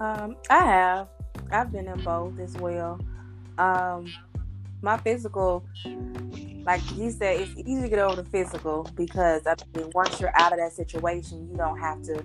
Um, 0.00 0.37
I 0.50 0.64
have. 0.64 1.09
I've 1.50 1.73
been 1.73 1.88
in 1.88 2.02
both 2.02 2.38
as 2.38 2.55
well. 2.55 3.00
Um, 3.59 4.12
my 4.83 4.99
physical, 4.99 5.64
like 6.64 6.83
you 6.97 7.11
said, 7.11 7.40
it's 7.40 7.52
easy 7.57 7.83
to 7.83 7.88
get 7.88 7.99
over 7.99 8.23
the 8.23 8.28
physical 8.28 8.85
because 8.95 9.47
I 9.47 9.55
mean, 9.75 9.90
once 9.95 10.21
you're 10.21 10.37
out 10.38 10.52
of 10.52 10.59
that 10.59 10.73
situation, 10.73 11.49
you 11.50 11.57
don't 11.57 11.78
have 11.78 12.02
to, 12.02 12.23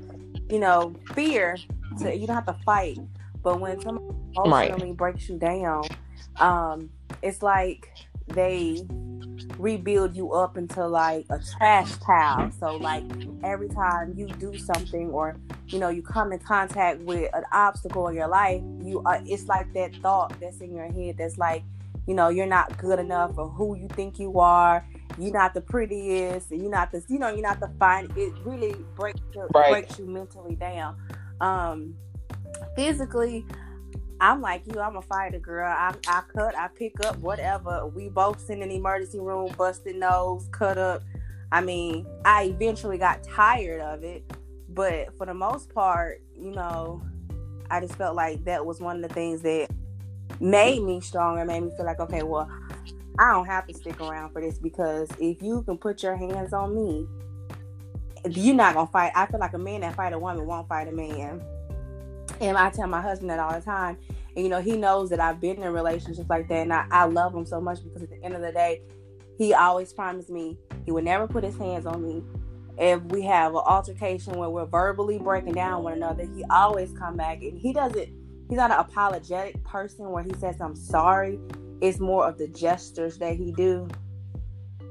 you 0.49 0.59
know, 0.59 0.93
fear. 1.15 1.57
To, 1.99 2.15
you 2.15 2.27
don't 2.27 2.35
have 2.35 2.45
to 2.45 2.63
fight. 2.65 2.99
But 3.43 3.59
when 3.59 3.81
someone 3.81 4.01
Right. 4.45 4.97
breaks 4.97 5.29
you 5.29 5.37
down, 5.37 5.83
um, 6.39 6.89
it's 7.21 7.41
like 7.41 7.91
they 8.27 8.85
rebuild 9.57 10.15
you 10.15 10.31
up 10.31 10.57
into 10.57 10.85
like 10.87 11.25
a 11.29 11.39
trash 11.39 11.99
pile. 11.99 12.51
So 12.59 12.77
like 12.77 13.03
every 13.43 13.69
time 13.69 14.13
you 14.15 14.27
do 14.27 14.57
something 14.57 15.09
or 15.09 15.35
you 15.67 15.79
know 15.79 15.89
you 15.89 16.01
come 16.01 16.31
in 16.31 16.39
contact 16.39 16.99
with 17.01 17.29
an 17.33 17.43
obstacle 17.51 18.07
in 18.07 18.15
your 18.15 18.27
life, 18.27 18.61
you 18.83 19.01
are 19.05 19.21
it's 19.25 19.47
like 19.47 19.71
that 19.73 19.91
thought 20.01 20.33
that's 20.39 20.61
in 20.61 20.73
your 20.73 20.91
head 20.91 21.17
that's 21.17 21.37
like, 21.37 21.63
you 22.07 22.13
know, 22.13 22.29
you're 22.29 22.47
not 22.47 22.77
good 22.77 22.99
enough 22.99 23.37
or 23.37 23.49
who 23.49 23.77
you 23.77 23.87
think 23.89 24.19
you 24.19 24.39
are. 24.39 24.85
You're 25.19 25.33
not 25.33 25.53
the 25.53 25.59
prettiest, 25.61 26.51
and 26.51 26.61
you're 26.61 26.71
not 26.71 26.93
the, 26.93 27.03
you 27.09 27.19
know, 27.19 27.27
you're 27.27 27.41
not 27.41 27.59
the 27.59 27.69
fine. 27.77 28.09
It 28.15 28.33
really 28.45 28.73
breaks 28.95 29.19
your, 29.35 29.49
Right. 29.53 29.69
breaks 29.69 29.99
you 29.99 30.07
mentally 30.07 30.55
down. 30.55 30.95
Um, 31.41 31.95
physically, 32.77 33.45
I'm 34.21 34.39
like 34.39 34.61
you. 34.67 34.79
I'm 34.79 34.95
a 34.95 35.01
fighter, 35.01 35.39
girl. 35.39 35.67
I, 35.67 35.95
I 36.07 36.21
cut, 36.31 36.55
I 36.55 36.67
pick 36.67 37.03
up, 37.03 37.17
whatever. 37.17 37.87
We 37.87 38.07
both 38.07 38.47
in 38.51 38.59
the 38.59 38.71
emergency 38.71 39.19
room, 39.19 39.51
busted 39.57 39.95
nose, 39.95 40.47
cut 40.51 40.77
up. 40.77 41.01
I 41.51 41.61
mean, 41.61 42.05
I 42.23 42.43
eventually 42.43 42.99
got 42.99 43.23
tired 43.23 43.81
of 43.81 44.03
it, 44.03 44.23
but 44.69 45.17
for 45.17 45.25
the 45.25 45.33
most 45.33 45.73
part, 45.73 46.21
you 46.39 46.51
know, 46.51 47.03
I 47.71 47.81
just 47.81 47.95
felt 47.95 48.15
like 48.15 48.45
that 48.45 48.63
was 48.63 48.79
one 48.79 49.03
of 49.03 49.09
the 49.09 49.13
things 49.13 49.41
that 49.41 49.69
made 50.39 50.83
me 50.83 51.01
stronger, 51.01 51.43
made 51.43 51.63
me 51.63 51.71
feel 51.75 51.85
like, 51.87 51.99
okay, 51.99 52.21
well, 52.21 52.49
I 53.17 53.31
don't 53.31 53.47
have 53.47 53.67
to 53.67 53.73
stick 53.73 53.99
around 53.99 54.33
for 54.33 54.41
this 54.41 54.59
because 54.59 55.09
if 55.19 55.41
you 55.41 55.63
can 55.63 55.77
put 55.77 56.03
your 56.03 56.15
hands 56.15 56.53
on 56.53 56.75
me, 56.75 57.07
you're 58.29 58.55
not 58.55 58.75
gonna 58.75 58.87
fight. 58.87 59.11
I 59.15 59.25
feel 59.25 59.39
like 59.39 59.53
a 59.53 59.57
man 59.57 59.81
that 59.81 59.95
fight 59.95 60.13
a 60.13 60.19
woman 60.19 60.45
won't 60.45 60.67
fight 60.69 60.87
a 60.87 60.91
man. 60.91 61.41
And 62.39 62.57
I 62.57 62.69
tell 62.69 62.87
my 62.87 63.01
husband 63.01 63.29
that 63.29 63.39
all 63.39 63.53
the 63.53 63.61
time. 63.61 63.97
And 64.35 64.45
you 64.45 64.49
know, 64.49 64.61
he 64.61 64.77
knows 64.77 65.09
that 65.09 65.19
I've 65.19 65.41
been 65.41 65.61
in 65.61 65.73
relationships 65.73 66.29
like 66.29 66.47
that 66.47 66.59
and 66.59 66.73
I, 66.73 66.85
I 66.89 67.05
love 67.05 67.35
him 67.35 67.45
so 67.45 67.59
much 67.59 67.83
because 67.83 68.03
at 68.03 68.09
the 68.09 68.23
end 68.23 68.33
of 68.33 68.41
the 68.41 68.51
day, 68.51 68.81
he 69.37 69.53
always 69.53 69.91
promised 69.91 70.29
me 70.29 70.57
he 70.85 70.91
would 70.91 71.03
never 71.03 71.27
put 71.27 71.43
his 71.43 71.57
hands 71.57 71.85
on 71.85 72.03
me. 72.03 72.23
If 72.77 73.01
we 73.05 73.21
have 73.23 73.51
an 73.51 73.61
altercation 73.65 74.33
where 74.37 74.49
we're 74.49 74.65
verbally 74.65 75.17
breaking 75.17 75.53
down 75.53 75.83
one 75.83 75.93
another, 75.93 76.25
he 76.35 76.43
always 76.49 76.91
come 76.93 77.17
back 77.17 77.41
and 77.41 77.57
he 77.57 77.73
doesn't 77.73 78.09
he's 78.49 78.57
not 78.57 78.71
an 78.71 78.79
apologetic 78.79 79.61
person 79.63 80.09
where 80.09 80.23
he 80.23 80.33
says 80.39 80.59
I'm 80.61 80.75
sorry. 80.75 81.39
It's 81.81 81.99
more 81.99 82.25
of 82.27 82.37
the 82.37 82.47
gestures 82.47 83.17
that 83.17 83.35
he 83.35 83.51
do. 83.51 83.87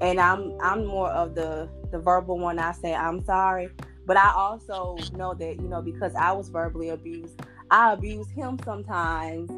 And 0.01 0.21
I'm 0.21 0.57
I'm 0.61 0.85
more 0.85 1.11
of 1.11 1.35
the 1.35 1.69
the 1.91 1.99
verbal 1.99 2.39
one. 2.39 2.59
I 2.59 2.73
say 2.73 2.95
I'm 2.95 3.25
sorry. 3.25 3.71
But 4.11 4.17
I 4.17 4.33
also 4.35 4.97
know 5.15 5.35
that, 5.35 5.61
you 5.61 5.69
know, 5.69 5.81
because 5.81 6.17
I 6.17 6.33
was 6.33 6.49
verbally 6.49 6.89
abused, 6.89 7.41
I 7.71 7.93
abuse 7.93 8.29
him 8.29 8.59
sometimes, 8.65 9.49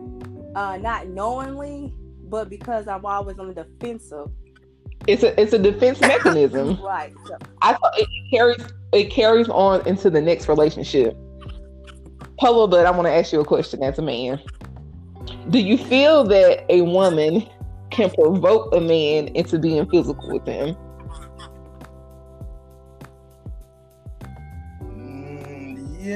uh, 0.55 0.77
not 0.77 1.09
knowingly, 1.09 1.95
but 2.25 2.51
because 2.51 2.87
I'm 2.87 3.07
always 3.07 3.39
on 3.39 3.49
the 3.49 3.65
defensive. 3.65 4.29
It's 5.07 5.23
a 5.23 5.41
it's 5.41 5.55
a 5.55 5.59
defense 5.59 6.01
mechanism. 6.03 6.79
right. 6.83 7.15
So, 7.27 7.39
I 7.63 7.73
thought 7.73 7.99
it 7.99 8.07
carries 8.31 8.63
it 8.93 9.11
carries 9.11 9.49
on 9.49 9.89
into 9.89 10.11
the 10.11 10.21
next 10.21 10.49
relationship. 10.49 11.17
Polo, 12.39 12.67
but 12.67 12.85
I 12.85 12.91
want 12.91 13.07
to 13.07 13.11
ask 13.11 13.33
you 13.33 13.41
a 13.41 13.47
question 13.47 13.83
as 13.83 13.99
a 13.99 14.03
man. 14.03 14.39
Do 15.49 15.61
you 15.61 15.79
feel 15.79 16.25
that 16.25 16.71
a 16.71 16.83
woman 16.83 17.49
can 17.91 18.11
provoke 18.11 18.75
a 18.75 18.83
man 18.83 19.29
into 19.29 19.59
being 19.59 19.89
physical 19.89 20.29
with 20.31 20.45
them? 20.45 20.77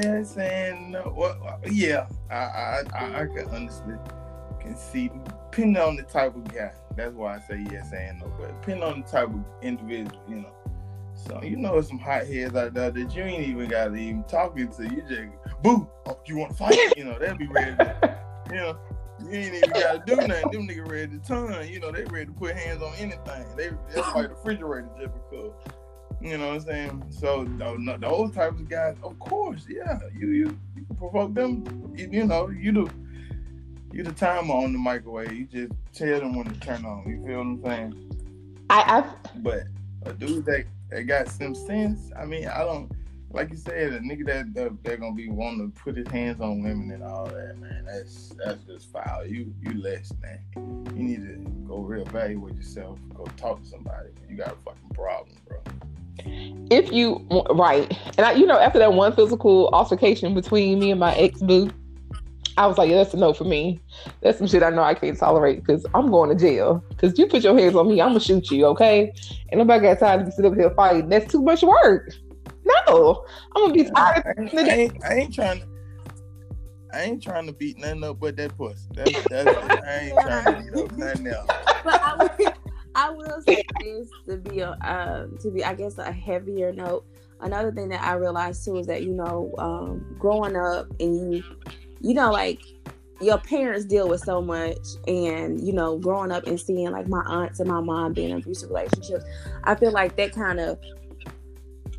Yes 0.03 0.37
and. 0.37 0.93
Well, 0.93 1.37
uh, 1.45 1.57
yeah, 1.69 2.07
I 2.29 2.35
I, 2.35 2.83
I, 2.93 3.21
I 3.21 3.25
can 3.25 3.47
honestly 3.51 3.95
can 4.59 4.75
see 4.75 5.09
depending 5.51 5.81
on 5.81 5.95
the 5.95 6.03
type 6.03 6.35
of 6.35 6.43
guy. 6.53 6.71
That's 6.95 7.13
why 7.13 7.35
I 7.35 7.39
say 7.39 7.65
yes 7.71 7.91
and 7.93 8.19
no. 8.19 8.31
But 8.39 8.59
depending 8.61 8.83
on 8.83 9.01
the 9.01 9.07
type 9.07 9.29
of 9.29 9.43
individual, 9.61 10.21
you 10.27 10.35
know. 10.37 10.53
So 11.15 11.41
you 11.41 11.57
know 11.57 11.81
some 11.81 11.99
hot 11.99 12.27
heads 12.27 12.55
out 12.55 12.73
there 12.73 12.91
that 12.91 13.15
you 13.15 13.23
ain't 13.23 13.47
even 13.47 13.67
got 13.67 13.85
to 13.85 13.95
even 13.95 14.23
talking 14.23 14.69
to. 14.69 14.83
You 14.83 15.03
just 15.09 15.63
boo. 15.63 15.89
Oh, 16.05 16.19
you 16.25 16.37
want 16.37 16.51
to 16.51 16.57
fight? 16.57 16.77
you 16.95 17.05
know 17.05 17.17
they'll 17.19 17.35
be 17.35 17.47
ready. 17.47 17.75
To, 17.75 18.19
you 18.49 18.55
know. 18.57 18.77
You 19.19 19.31
ain't 19.31 19.55
even 19.55 19.69
gotta 19.71 20.03
do 20.05 20.15
nothing. 20.15 20.51
Them 20.51 20.67
niggas 20.67 20.91
ready 20.91 21.17
to 21.17 21.19
turn. 21.25 21.67
You 21.67 21.79
know, 21.79 21.91
they 21.91 22.03
ready 22.03 22.27
to 22.27 22.31
put 22.33 22.55
hands 22.55 22.83
on 22.83 22.93
anything. 22.99 23.45
They 23.55 23.69
they 23.89 24.01
fight 24.01 24.29
the 24.29 24.35
refrigerator 24.35 24.89
just 24.99 25.11
because 25.13 25.53
you 26.21 26.37
know 26.37 26.47
what 26.47 26.55
I'm 26.55 26.61
saying? 26.61 27.03
So 27.09 27.45
those 27.99 28.31
types 28.31 28.59
of 28.59 28.67
guys, 28.67 28.95
of 29.03 29.19
course, 29.19 29.65
yeah, 29.69 29.99
you 30.17 30.29
you, 30.29 30.59
you 30.75 30.85
provoke 30.97 31.33
them. 31.35 31.93
You, 31.95 32.09
you, 32.11 32.25
know, 32.25 32.49
you 32.49 32.71
do 32.71 32.89
you 33.93 34.03
the 34.03 34.11
timer 34.11 34.53
on 34.53 34.73
the 34.73 34.79
microwave. 34.79 35.31
You 35.31 35.45
just 35.45 35.73
tell 35.93 36.19
them 36.19 36.35
when 36.35 36.47
to 36.47 36.59
turn 36.59 36.85
on. 36.85 37.07
You 37.07 37.23
feel 37.23 37.37
what 37.37 37.43
I'm 37.43 37.63
saying? 37.63 38.65
I, 38.69 38.99
I 38.99 39.13
but 39.37 39.63
a 40.05 40.13
dude 40.13 40.45
that, 40.45 40.65
that 40.89 41.03
got 41.03 41.29
some 41.29 41.53
sense. 41.53 42.11
I 42.19 42.25
mean, 42.25 42.47
I 42.47 42.59
don't 42.59 42.91
like 43.29 43.51
you 43.51 43.57
said, 43.57 43.93
a 43.93 43.99
nigga 43.99 44.25
that, 44.25 44.53
that 44.55 44.83
they're 44.83 44.97
gonna 44.97 45.13
be 45.13 45.29
wanting 45.29 45.71
to 45.71 45.79
put 45.79 45.97
his 45.97 46.07
hands 46.07 46.41
on 46.41 46.63
women 46.63 46.91
and 46.91 47.03
all 47.03 47.25
that, 47.25 47.59
man. 47.59 47.85
That's 47.85 48.33
that's 48.43 48.63
just 48.63 48.91
foul. 48.91 49.25
You 49.27 49.53
you 49.61 49.79
less, 49.79 50.11
man. 50.21 50.39
You 50.95 51.03
need 51.03 51.21
to 51.27 51.35
go 51.67 51.75
reevaluate 51.77 52.55
yourself. 52.55 52.97
Go 53.13 53.25
talk 53.37 53.61
to 53.61 53.67
somebody. 53.67 54.09
You 54.27 54.35
got 54.35 54.53
a 54.53 54.55
fucking 54.65 54.89
problem, 54.95 55.35
bro 55.47 55.59
if 56.69 56.91
you 56.91 57.25
right, 57.51 57.91
and 58.17 58.25
I, 58.25 58.33
you 58.33 58.45
know, 58.45 58.59
after 58.59 58.79
that 58.79 58.93
one 58.93 59.13
physical 59.13 59.69
altercation 59.73 60.33
between 60.33 60.79
me 60.79 60.91
and 60.91 60.99
my 60.99 61.13
ex 61.15 61.39
boo, 61.41 61.69
I 62.57 62.65
was 62.65 62.77
like, 62.77 62.89
yeah, 62.89 62.97
that's 62.97 63.13
a 63.13 63.17
no 63.17 63.33
for 63.33 63.43
me. 63.43 63.79
That's 64.21 64.39
some 64.39 64.47
shit 64.47 64.63
I 64.63 64.71
know 64.71 64.81
I 64.81 64.95
can't 64.95 65.17
tolerate 65.17 65.63
because 65.63 65.85
I'm 65.93 66.09
going 66.09 66.29
to 66.29 66.35
jail. 66.35 66.83
Because 66.89 67.17
you 67.17 67.27
put 67.27 67.43
your 67.43 67.57
hands 67.57 67.75
on 67.75 67.87
me, 67.87 68.01
I'm 68.01 68.09
gonna 68.09 68.19
shoot 68.19 68.49
you, 68.49 68.65
okay? 68.67 69.13
And 69.49 69.59
nobody 69.59 69.83
got 69.83 69.99
time 69.99 70.25
to 70.25 70.31
sit 70.31 70.43
up 70.43 70.55
here 70.55 70.71
fighting. 70.71 71.07
That's 71.09 71.31
too 71.31 71.41
much 71.41 71.61
work. 71.61 72.11
No, 72.65 73.23
I'm 73.55 73.63
gonna 73.63 73.73
be 73.73 73.83
tired. 73.83 74.51
I, 74.53 74.57
I, 74.57 74.61
I, 74.61 74.69
ain't, 74.69 75.05
I 75.05 75.13
ain't 75.13 75.33
trying 75.33 75.59
to. 75.61 75.67
I 76.93 77.01
ain't 77.01 77.21
trying 77.21 77.45
to 77.45 77.53
beat 77.53 77.77
nothing 77.77 78.03
up 78.03 78.19
but 78.19 78.37
that 78.37 78.57
pussy. 78.57 78.87
That's, 78.93 79.23
that's, 79.25 79.57
I 79.85 79.99
ain't 79.99 80.19
trying 80.19 80.45
to 80.45 80.71
beat 80.71 80.83
up 80.83 80.91
nothing 80.97 81.27
else. 81.27 81.49
But 81.83 82.01
I, 82.03 82.53
I 82.97 83.11
will 83.11 83.41
say 83.47 83.63
this 83.79 84.09
to 84.27 84.37
be 84.37 84.59
a 84.61 84.71
um, 84.81 85.37
to 85.37 85.51
be 85.51 85.63
I 85.63 85.75
guess 85.75 85.99
a 85.99 86.11
heavier 86.11 86.73
note. 86.73 87.05
Another 87.39 87.71
thing 87.71 87.89
that 87.89 88.03
I 88.03 88.13
realized 88.13 88.65
too 88.65 88.77
is 88.77 88.87
that 88.87 89.03
you 89.03 89.13
know 89.13 89.53
um, 89.59 90.15
growing 90.17 90.55
up 90.55 90.87
and 90.99 91.35
you 91.35 91.43
you 92.01 92.15
know 92.15 92.31
like 92.31 92.59
your 93.21 93.37
parents 93.37 93.85
deal 93.85 94.09
with 94.09 94.21
so 94.21 94.41
much 94.41 94.77
and 95.07 95.61
you 95.61 95.73
know 95.73 95.99
growing 95.99 96.31
up 96.31 96.47
and 96.47 96.59
seeing 96.59 96.89
like 96.89 97.07
my 97.07 97.21
aunts 97.27 97.59
and 97.59 97.69
my 97.69 97.81
mom 97.81 98.13
being 98.13 98.29
in 98.29 98.37
abusive 98.37 98.69
relationships 98.69 99.25
i 99.63 99.73
feel 99.73 99.91
like 99.91 100.15
that 100.15 100.31
kind 100.31 100.59
of 100.59 100.79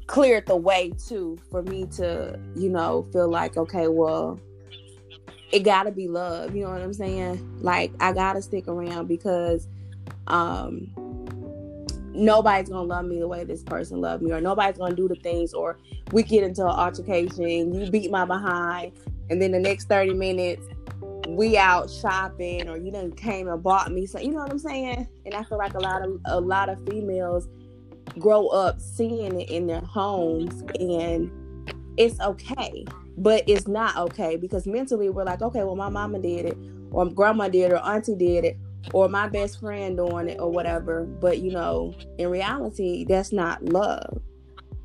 cleared 0.07 0.47
the 0.47 0.55
way 0.55 0.93
too 1.09 1.37
for 1.51 1.63
me 1.63 1.87
to 1.87 2.39
you 2.55 2.69
know 2.69 3.05
feel 3.13 3.29
like 3.29 3.57
okay 3.57 3.89
well 3.89 4.39
it 5.51 5.65
gotta 5.65 5.91
be 5.91 6.07
love 6.07 6.55
you 6.55 6.63
know 6.63 6.71
what 6.71 6.81
i'm 6.81 6.95
saying 6.95 7.61
like 7.63 7.91
i 7.99 8.13
gotta 8.13 8.41
stick 8.41 8.69
around 8.69 9.09
because 9.09 9.67
um 10.29 10.91
nobody's 12.15 12.69
gonna 12.69 12.83
love 12.83 13.05
me 13.05 13.19
the 13.19 13.29
way 13.29 13.45
this 13.45 13.63
person 13.63 14.01
loved 14.01 14.23
me 14.23 14.33
or 14.33 14.41
nobody's 14.41 14.79
gonna 14.79 14.95
do 14.95 15.09
the 15.09 15.15
things 15.17 15.53
or 15.53 15.79
we 16.13 16.23
get 16.23 16.43
into 16.43 16.63
an 16.65 16.71
altercation 16.71 17.73
you 17.73 17.91
beat 17.91 18.11
my 18.11 18.25
behind 18.25 18.93
and 19.31 19.41
then 19.41 19.53
the 19.53 19.59
next 19.59 19.89
30 19.89 20.15
minutes 20.15 20.67
we 21.29 21.59
out 21.59 21.91
shopping 21.91 22.69
or 22.69 22.77
you 22.77 22.91
done 22.91 23.13
came 23.13 23.49
and 23.49 23.63
bought 23.63 23.93
me 23.93 24.07
so 24.07 24.19
you 24.19 24.31
know 24.31 24.39
what 24.39 24.51
i'm 24.51 24.59
saying? 24.59 25.07
And 25.27 25.35
i 25.35 25.45
feel 25.45 25.59
like 25.59 25.75
a 25.75 25.79
lot 25.79 26.03
of 26.03 26.21
a 26.25 26.41
lot 26.41 26.69
of 26.69 26.85
females 26.89 27.49
grow 28.19 28.49
up 28.49 28.81
seeing 28.81 29.41
it 29.41 29.51
in 29.51 29.67
their 29.67 29.81
homes 29.81 30.63
and 30.81 31.31
it's 31.99 32.19
okay 32.21 32.85
but 33.19 33.45
it's 33.47 33.69
not 33.69 33.97
okay 33.97 34.37
because 34.37 34.67
mentally 34.67 35.11
we're 35.11 35.25
like 35.25 35.43
okay 35.43 35.63
well 35.63 35.77
my 35.77 35.89
mama 35.89 36.19
did 36.19 36.47
it 36.47 36.59
or 36.91 37.05
grandma 37.07 37.49
did 37.49 37.71
it 37.71 37.73
or 37.73 37.85
auntie 37.85 38.15
did 38.15 38.45
it 38.45 38.57
or 38.93 39.09
my 39.09 39.29
best 39.29 39.61
friend 39.61 39.97
doing 39.97 40.29
it 40.29 40.41
or 40.41 40.51
whatever. 40.51 41.05
But 41.05 41.39
you 41.39 41.53
know, 41.53 41.95
in 42.19 42.29
reality, 42.29 43.05
that's 43.05 43.33
not 43.33 43.63
love. 43.65 44.21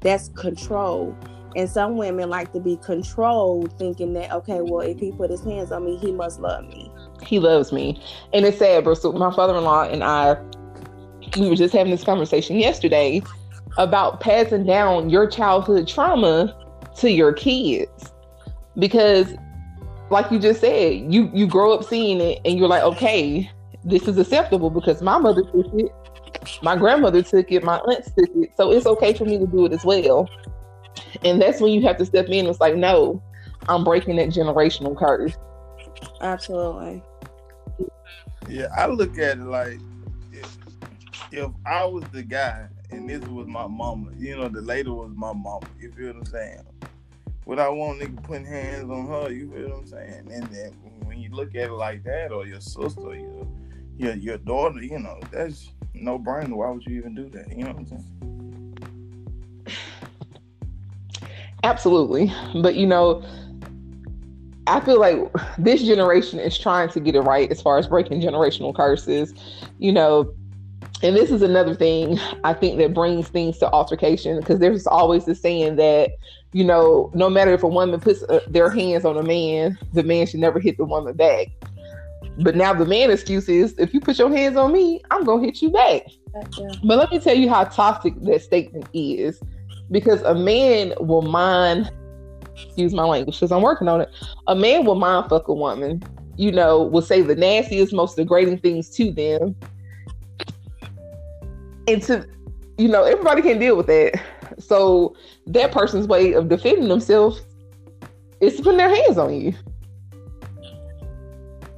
That's 0.01 0.29
control. 0.29 1.15
And 1.55 1.69
some 1.69 1.97
women 1.97 2.29
like 2.29 2.51
to 2.53 2.59
be 2.59 2.77
controlled, 2.77 3.77
thinking 3.77 4.13
that 4.13 4.31
okay, 4.31 4.61
well, 4.61 4.81
if 4.81 4.99
he 4.99 5.11
put 5.11 5.29
his 5.29 5.43
hands 5.43 5.71
on 5.71 5.85
me, 5.85 5.97
he 5.97 6.11
must 6.11 6.39
love 6.39 6.65
me. 6.65 6.91
He 7.21 7.39
loves 7.39 7.71
me, 7.71 8.01
and 8.33 8.45
it's 8.45 8.57
sad. 8.57 8.85
So 8.97 9.11
my 9.13 9.33
father-in-law 9.33 9.83
and 9.83 10.03
I, 10.03 10.35
we 11.37 11.47
were 11.47 11.55
just 11.55 11.73
having 11.73 11.91
this 11.91 12.03
conversation 12.03 12.57
yesterday 12.57 13.21
about 13.77 14.19
passing 14.19 14.65
down 14.65 15.09
your 15.09 15.27
childhood 15.27 15.87
trauma 15.87 16.53
to 16.97 17.11
your 17.11 17.31
kids, 17.31 18.11
because, 18.77 19.35
like 20.09 20.29
you 20.31 20.39
just 20.39 20.59
said, 20.59 21.13
you 21.13 21.29
you 21.33 21.47
grow 21.47 21.71
up 21.73 21.83
seeing 21.83 22.19
it, 22.19 22.39
and 22.45 22.57
you're 22.57 22.67
like, 22.67 22.83
okay, 22.83 23.49
this 23.85 24.07
is 24.07 24.17
acceptable 24.17 24.69
because 24.69 25.01
my 25.01 25.17
mother 25.17 25.43
took 25.43 25.73
it, 25.73 25.91
my 26.61 26.75
grandmother 26.75 27.21
took 27.21 27.51
it, 27.51 27.63
my 27.63 27.77
aunts 27.79 28.11
took 28.11 28.29
it, 28.35 28.51
so 28.55 28.71
it's 28.71 28.85
okay 28.85 29.13
for 29.13 29.25
me 29.25 29.37
to 29.37 29.47
do 29.47 29.65
it 29.65 29.73
as 29.73 29.83
well. 29.83 30.29
And 31.23 31.41
that's 31.41 31.61
when 31.61 31.71
you 31.71 31.81
have 31.83 31.97
to 31.97 32.05
step 32.05 32.27
in. 32.27 32.47
It's 32.47 32.59
like, 32.59 32.75
no, 32.75 33.21
I'm 33.67 33.83
breaking 33.83 34.15
that 34.17 34.29
generational 34.29 34.97
curse. 34.97 35.37
Absolutely. 36.21 37.03
Yeah, 38.49 38.67
I 38.75 38.87
look 38.87 39.17
at 39.17 39.37
it 39.37 39.43
like 39.43 39.79
if, 40.31 40.57
if 41.31 41.51
I 41.65 41.85
was 41.85 42.03
the 42.11 42.23
guy 42.23 42.67
and 42.91 43.09
this 43.09 43.21
was 43.29 43.47
my 43.47 43.67
mama, 43.67 44.11
you 44.17 44.35
know, 44.35 44.49
the 44.49 44.61
lady 44.61 44.89
was 44.89 45.11
my 45.15 45.33
mama. 45.33 45.67
You 45.79 45.91
feel 45.91 46.07
what 46.07 46.15
I'm 46.17 46.25
saying? 46.25 46.61
Would 47.45 47.59
I 47.59 47.69
want 47.69 48.01
nigga 48.01 48.23
putting 48.23 48.45
hands 48.45 48.89
on 48.89 49.07
her? 49.07 49.31
You 49.31 49.51
feel 49.51 49.69
what 49.69 49.79
I'm 49.79 49.87
saying? 49.87 50.29
And 50.31 50.43
then 50.47 50.71
when 51.03 51.19
you 51.19 51.29
look 51.29 51.55
at 51.55 51.69
it 51.69 51.73
like 51.73 52.03
that, 52.03 52.31
or 52.31 52.45
your 52.45 52.61
sister, 52.61 53.15
your 53.15 53.47
your 53.97 54.13
your 54.15 54.37
daughter, 54.37 54.81
you 54.81 54.99
know, 54.99 55.19
that's 55.31 55.69
no 55.93 56.19
brainer. 56.19 56.53
Why 56.53 56.69
would 56.69 56.85
you 56.85 56.97
even 56.97 57.15
do 57.15 57.29
that? 57.29 57.49
You 57.49 57.63
know 57.63 57.71
what 57.71 57.77
I'm 57.77 57.87
saying? 57.87 58.07
Absolutely. 61.63 62.31
But 62.61 62.75
you 62.75 62.85
know, 62.85 63.23
I 64.67 64.79
feel 64.79 64.99
like 64.99 65.19
this 65.57 65.83
generation 65.83 66.39
is 66.39 66.57
trying 66.57 66.89
to 66.89 66.99
get 66.99 67.15
it 67.15 67.21
right 67.21 67.51
as 67.51 67.61
far 67.61 67.77
as 67.77 67.87
breaking 67.87 68.21
generational 68.21 68.75
curses. 68.75 69.33
You 69.79 69.91
know, 69.91 70.33
and 71.03 71.17
this 71.17 71.31
is 71.31 71.41
another 71.41 71.75
thing 71.75 72.17
I 72.45 72.53
think 72.53 72.77
that 72.77 72.93
brings 72.93 73.27
things 73.27 73.57
to 73.57 73.69
altercation 73.71 74.39
because 74.39 74.59
there's 74.59 74.87
always 74.87 75.25
the 75.25 75.35
saying 75.35 75.75
that, 75.75 76.11
you 76.53 76.63
know, 76.63 77.11
no 77.13 77.29
matter 77.29 77.53
if 77.53 77.61
a 77.61 77.67
woman 77.67 77.99
puts 77.99 78.23
uh, 78.23 78.39
their 78.47 78.69
hands 78.69 79.03
on 79.03 79.17
a 79.17 79.23
man, 79.23 79.77
the 79.91 80.03
man 80.03 80.25
should 80.27 80.39
never 80.39 80.59
hit 80.59 80.77
the 80.77 80.85
woman 80.85 81.13
back. 81.15 81.47
But 82.39 82.55
now 82.55 82.73
the 82.73 82.85
man 82.85 83.11
excuse 83.11 83.47
is 83.47 83.77
if 83.77 83.93
you 83.93 83.99
put 83.99 84.17
your 84.17 84.29
hands 84.29 84.57
on 84.57 84.71
me, 84.71 85.01
I'm 85.11 85.23
gonna 85.23 85.43
hit 85.43 85.61
you 85.61 85.69
back. 85.69 86.03
Yeah. 86.57 86.67
But 86.83 86.97
let 86.97 87.11
me 87.11 87.19
tell 87.19 87.35
you 87.35 87.49
how 87.49 87.65
toxic 87.65 88.19
that 88.21 88.41
statement 88.41 88.87
is. 88.93 89.39
Because 89.91 90.21
a 90.23 90.33
man 90.33 90.93
will 90.99 91.21
mind 91.21 91.91
excuse 92.55 92.93
my 92.93 93.03
language 93.03 93.35
because 93.35 93.51
I'm 93.51 93.61
working 93.61 93.87
on 93.87 94.01
it. 94.01 94.09
A 94.47 94.55
man 94.55 94.85
will 94.85 94.95
mind 94.95 95.29
fuck 95.29 95.47
a 95.47 95.53
woman, 95.53 96.01
you 96.37 96.51
know, 96.51 96.83
will 96.83 97.01
say 97.01 97.21
the 97.21 97.35
nastiest, 97.35 97.93
most 97.93 98.15
degrading 98.15 98.59
things 98.59 98.89
to 98.91 99.11
them. 99.11 99.55
And 101.87 102.01
to 102.03 102.27
you 102.77 102.87
know, 102.87 103.03
everybody 103.03 103.41
can 103.43 103.59
deal 103.59 103.75
with 103.75 103.87
that. 103.87 104.19
So 104.57 105.15
that 105.47 105.71
person's 105.71 106.07
way 106.07 106.33
of 106.33 106.49
defending 106.49 106.87
themselves 106.87 107.45
is 108.39 108.55
to 108.57 108.63
put 108.63 108.77
their 108.77 108.89
hands 108.89 109.17
on 109.17 109.33
you 109.33 109.53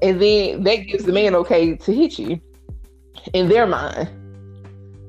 and 0.06 0.22
then 0.22 0.64
that 0.64 0.76
gives 0.88 1.04
the 1.06 1.12
man 1.12 1.34
okay 1.34 1.76
to 1.76 1.92
hit 1.92 2.20
you 2.20 2.40
in 3.34 3.50
their 3.50 3.66
mind. 3.66 4.08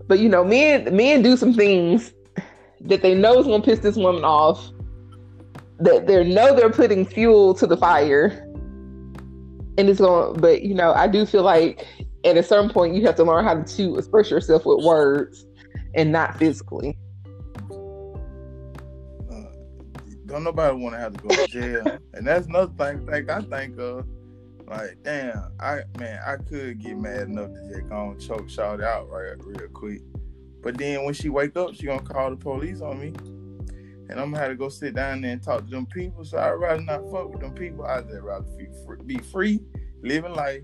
But 0.08 0.20
you 0.20 0.28
know, 0.30 0.42
men 0.42 0.96
men 0.96 1.20
do 1.20 1.36
some 1.36 1.52
things 1.52 2.14
that 2.80 3.02
they 3.02 3.14
know 3.14 3.38
is 3.38 3.46
gonna 3.46 3.62
piss 3.62 3.80
this 3.80 3.96
woman 3.96 4.24
off. 4.24 4.70
That 5.78 6.06
they 6.06 6.24
know 6.24 6.56
they're 6.56 6.70
putting 6.70 7.04
fuel 7.04 7.52
to 7.56 7.66
the 7.66 7.76
fire, 7.76 8.42
and 9.76 9.80
it's 9.80 10.00
going. 10.00 10.40
But 10.40 10.62
you 10.62 10.74
know, 10.74 10.94
I 10.94 11.08
do 11.08 11.26
feel 11.26 11.42
like 11.42 11.86
at 12.24 12.38
a 12.38 12.42
certain 12.42 12.70
point 12.70 12.94
you 12.94 13.04
have 13.04 13.16
to 13.16 13.24
learn 13.24 13.44
how 13.44 13.62
to 13.62 13.96
express 13.98 14.30
yourself 14.30 14.64
with 14.64 14.82
words 14.82 15.44
and 15.94 16.10
not 16.10 16.38
physically. 16.38 16.96
Uh, 19.30 19.44
don't 20.24 20.44
nobody 20.44 20.74
want 20.74 20.94
to 20.94 20.98
have 20.98 21.12
to 21.12 21.20
go 21.20 21.28
to 21.34 21.46
jail, 21.48 21.98
and 22.14 22.26
that's 22.26 22.46
another 22.46 22.72
thing. 22.78 23.04
Like 23.04 23.28
I 23.28 23.42
think 23.42 23.78
of. 23.78 23.98
Uh, 23.98 24.02
like, 24.66 24.98
damn, 25.02 25.52
I 25.60 25.82
man, 25.98 26.20
I 26.26 26.36
could 26.36 26.80
get 26.82 26.96
mad 26.96 27.28
enough 27.28 27.52
to 27.52 27.68
just 27.68 27.88
go 27.88 28.10
and 28.10 28.20
choke 28.20 28.48
shout 28.48 28.82
out 28.82 29.08
right 29.10 29.36
real 29.44 29.68
quick. 29.68 30.02
But 30.62 30.78
then 30.78 31.04
when 31.04 31.14
she 31.14 31.28
wake 31.28 31.56
up, 31.56 31.74
she 31.74 31.86
gonna 31.86 32.02
call 32.02 32.30
the 32.30 32.36
police 32.36 32.80
on 32.80 33.00
me. 33.00 33.12
And 34.08 34.20
I'm 34.20 34.30
gonna 34.30 34.38
have 34.38 34.50
to 34.50 34.56
go 34.56 34.68
sit 34.68 34.94
down 34.94 35.20
there 35.20 35.32
and 35.32 35.42
talk 35.42 35.64
to 35.64 35.70
them 35.70 35.86
people. 35.86 36.24
So 36.24 36.38
I'd 36.38 36.50
rather 36.50 36.82
not 36.82 37.10
fuck 37.10 37.28
with 37.30 37.40
them 37.40 37.54
people. 37.54 37.84
I'd 37.84 38.10
rather 38.10 38.44
be 38.56 38.66
free, 38.84 38.98
be 39.04 39.18
free, 39.18 39.60
living 40.02 40.34
life, 40.34 40.62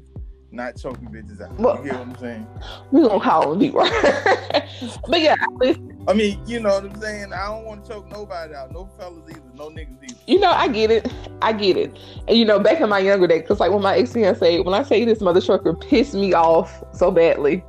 not 0.51 0.77
choking 0.77 1.09
bitches 1.09 1.41
out. 1.41 1.59
Well, 1.59 1.77
you 1.79 1.85
hear 1.85 1.95
what 1.95 2.09
I'm 2.09 2.19
saying? 2.19 2.47
We 2.91 3.03
gonna 3.03 3.21
call 3.21 3.51
them 3.51 3.61
people. 3.61 3.81
but 5.09 5.21
yeah, 5.21 5.37
I 5.39 5.77
mean, 6.15 6.41
you 6.47 6.59
know 6.61 6.75
what 6.75 6.85
I'm 6.85 7.01
saying? 7.01 7.33
I 7.33 7.47
don't 7.47 7.65
want 7.65 7.85
to 7.85 7.91
choke 7.91 8.11
nobody 8.11 8.55
out. 8.55 8.73
No 8.73 8.91
fellas 8.99 9.23
either. 9.31 9.41
No 9.55 9.71
niggas 9.71 10.03
either. 10.03 10.21
You 10.27 10.41
know, 10.41 10.51
I 10.51 10.67
get 10.69 10.91
it. 10.91 11.13
I 11.41 11.53
get 11.53 11.77
it. 11.77 11.97
And 12.27 12.37
you 12.37 12.45
know, 12.45 12.59
back 12.59 12.81
in 12.81 12.89
my 12.89 12.99
younger 12.99 13.27
days, 13.27 13.43
because 13.43 13.61
like 13.61 13.71
when 13.71 13.83
my 13.83 13.97
ex 13.97 14.11
say, 14.11 14.61
when 14.61 14.75
I 14.75 14.83
say 14.83 15.05
this 15.05 15.21
mother 15.21 15.41
trucker 15.41 15.75
pissed 15.75 16.15
me 16.15 16.33
off 16.35 16.83
so 16.93 17.11
badly, 17.11 17.65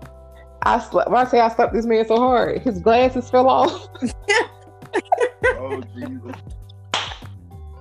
I 0.63 0.79
slept. 0.79 1.11
When 1.11 1.25
I 1.25 1.29
say 1.29 1.39
I 1.39 1.49
slapped 1.49 1.73
this 1.73 1.85
man 1.85 2.07
so 2.07 2.17
hard, 2.17 2.61
his 2.61 2.79
glasses 2.79 3.29
fell 3.29 3.47
off. 3.47 3.87
oh 5.45 5.81
Jesus. 5.95 6.35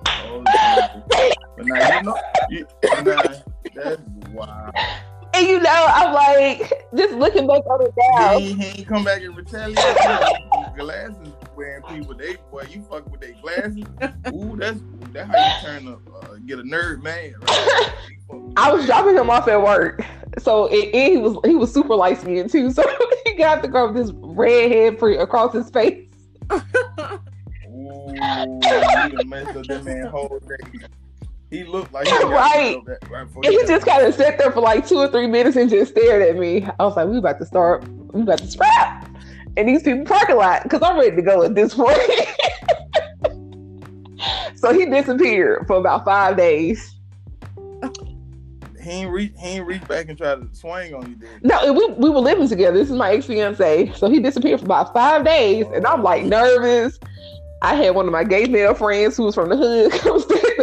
Oh 0.05 0.43
Jesus. 0.45 1.33
But 1.55 1.65
now 1.65 1.97
you 1.97 2.03
know, 2.03 2.17
you, 2.49 2.67
now, 3.03 3.23
that's 3.73 4.01
wild. 4.31 4.75
And 5.33 5.47
you 5.47 5.59
know, 5.59 5.87
I'm 5.89 6.13
like, 6.13 6.71
just 6.95 7.13
looking 7.15 7.47
back 7.47 7.65
on 7.65 7.81
it 7.81 7.93
now. 7.97 8.37
He, 8.37 8.63
ain't 8.63 8.87
come 8.87 9.03
back 9.03 9.21
and 9.23 9.35
retaliate. 9.35 9.77
glasses 10.77 11.33
wearing 11.55 11.83
people, 11.83 12.13
they 12.13 12.35
boy, 12.51 12.65
you 12.69 12.83
fuck 12.83 13.09
with 13.09 13.21
their 13.21 13.33
glasses. 13.41 13.83
Ooh, 14.33 14.55
that's 14.55 14.79
that's 15.11 15.29
how 15.29 15.37
you 15.37 15.79
turn 15.79 15.87
up, 15.87 16.01
uh, 16.23 16.35
get 16.45 16.59
a 16.59 16.63
nerd 16.63 17.01
man. 17.01 17.33
Right? 17.41 17.93
I 18.57 18.71
was 18.71 18.85
dropping 18.85 19.15
him 19.15 19.29
off 19.29 19.47
at 19.47 19.61
work, 19.61 20.03
so 20.37 20.65
it, 20.67 20.89
it, 20.93 21.11
he 21.11 21.17
was 21.17 21.37
he 21.45 21.55
was 21.55 21.73
super 21.73 21.95
light 21.95 22.19
skinned 22.19 22.49
too. 22.49 22.71
So 22.73 22.83
he 23.25 23.33
got 23.35 23.61
to 23.63 23.67
grow 23.67 23.91
this 23.91 24.11
red 24.13 24.71
head 24.71 24.99
for 24.99 25.11
across 25.11 25.53
his 25.53 25.69
face. 25.69 26.07
Ooh, 26.51 26.61
you 28.13 29.25
messed 29.25 29.57
up 29.57 29.65
that 29.65 29.83
man 29.83 30.05
whole 30.07 30.39
day. 30.47 30.87
He 31.53 31.63
looked 31.63 31.93
like 31.93 32.07
he 32.07 32.13
right. 32.23 32.77
right 33.11 33.27
and 33.35 33.45
he 33.45 33.63
just 33.67 33.85
kind 33.85 34.03
of 34.03 34.15
sat 34.15 34.39
there 34.39 34.51
for 34.51 34.59
like 34.59 34.87
two 34.87 34.97
or 34.97 35.07
three 35.07 35.27
minutes 35.27 35.55
and 35.55 35.69
just 35.69 35.91
stared 35.91 36.23
at 36.23 36.35
me. 36.35 36.67
I 36.79 36.83
was 36.83 36.95
like, 36.95 37.07
"We 37.07 37.17
about 37.17 37.37
to 37.37 37.45
start. 37.45 37.87
We 38.11 38.23
about 38.23 38.39
to 38.39 38.47
scrap." 38.47 39.07
And 39.55 39.69
these 39.69 39.83
people 39.83 40.03
parking 40.03 40.37
lot 40.37 40.63
because 40.63 40.81
I'm 40.81 40.97
ready 40.97 41.15
to 41.15 41.21
go 41.21 41.43
at 41.43 41.53
this 41.53 41.75
point. 41.75 41.95
so 44.55 44.73
he 44.73 44.87
disappeared 44.87 45.67
for 45.67 45.77
about 45.77 46.05
five 46.05 46.37
days. 46.37 46.95
He 48.81 48.89
ain't 48.89 49.11
reach. 49.11 49.33
He 49.37 49.49
ain't 49.49 49.67
reach 49.67 49.87
back 49.87 50.09
and 50.09 50.17
try 50.17 50.33
to 50.33 50.47
swing 50.53 50.95
on 50.95 51.07
you. 51.07 51.15
Did 51.17 51.43
no, 51.43 51.71
we 51.71 51.85
we 51.99 52.09
were 52.09 52.19
living 52.19 52.49
together. 52.49 52.79
This 52.79 52.89
is 52.89 52.95
my 52.95 53.11
ex 53.11 53.27
fiance. 53.27 53.93
So 53.93 54.09
he 54.09 54.19
disappeared 54.19 54.59
for 54.59 54.65
about 54.65 54.91
five 54.91 55.23
days, 55.23 55.67
and 55.71 55.85
I'm 55.85 56.01
like 56.01 56.23
oh. 56.23 56.29
nervous. 56.29 56.97
I 57.61 57.75
had 57.75 57.91
one 57.91 58.07
of 58.07 58.11
my 58.11 58.23
gay 58.23 58.45
male 58.45 58.73
friends 58.73 59.17
who 59.17 59.25
was 59.25 59.35
from 59.35 59.49
the 59.49 59.55
hood 59.55 59.91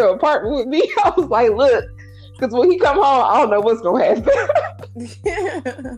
come 0.00 0.08
stay 0.08 0.14
apartment 0.14 0.54
with 0.56 0.66
me. 0.66 0.92
I 1.04 1.12
was 1.16 1.26
like, 1.26 1.50
look, 1.50 1.84
because 2.32 2.52
when 2.52 2.70
he 2.70 2.78
come 2.78 2.96
home, 2.96 3.24
I 3.26 3.40
don't 3.40 3.50
know 3.50 3.60
what's 3.60 3.80
gonna 3.80 4.04
happen. 4.04 4.24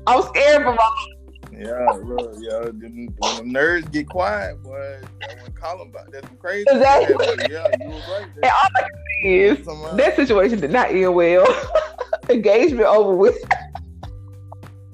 I'm 0.06 0.22
scared 0.22 0.62
for 0.62 0.74
my 0.74 0.90
yeah, 1.58 1.86
look, 2.02 2.34
yeah, 2.40 2.64
when 2.64 3.06
the 3.18 3.42
nerds 3.58 3.90
get 3.92 4.08
quiet, 4.08 4.60
boy, 4.62 5.00
when 5.42 5.52
Colin 5.52 5.88
about 5.88 6.10
that's 6.10 6.28
crazy. 6.40 6.66
Exactly. 6.70 7.26
Yeah, 7.50 7.68
you 7.80 7.88
was 7.88 8.02
right. 8.08 8.26
And 8.42 8.44
all 8.44 8.68
I 8.76 8.80
can 8.80 8.90
is 9.24 9.66
that 9.96 10.16
situation 10.16 10.60
did 10.60 10.72
not 10.72 10.90
end 10.90 11.14
well. 11.14 11.46
Engagement 12.28 12.86
over 12.86 13.14
with. 13.14 13.36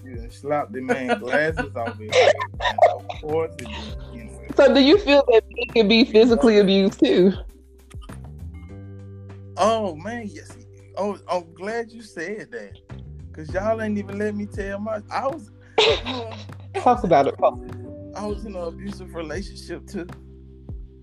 You 0.05 0.31
slapped 0.31 0.73
the 0.73 0.83
man 0.83 1.19
glasses 1.19 1.75
off 1.75 1.99
his 1.99 2.11
Of 2.91 3.09
course 3.21 3.53
it 3.59 3.69
did. 4.13 4.57
So, 4.57 4.75
do 4.75 4.81
you 4.81 4.99
feel 4.99 5.25
that 5.33 5.45
he 5.49 5.67
can 5.67 5.89
be 5.89 6.05
physically 6.05 6.59
abused 6.59 7.01
too? 7.01 7.33
Oh 9.63 9.95
man, 9.95 10.27
yes. 10.27 10.57
Oh, 10.97 11.19
I'm 11.31 11.53
glad 11.53 11.93
you 11.93 12.01
said 12.01 12.51
that, 12.51 12.79
cause 13.35 13.53
y'all 13.53 13.83
ain't 13.83 13.99
even 13.99 14.19
let 14.19 14.35
me 14.35 14.47
tell 14.47 14.79
my. 14.79 15.03
I 15.11 15.27
was. 15.27 15.51
Talk 16.77 17.05
about 17.05 17.27
it. 17.27 17.35
I 18.17 18.25
was 18.25 18.47
in 18.47 18.57
an 18.57 18.63
abusive 18.63 19.15
relationship 19.15 19.87
too, 19.87 20.07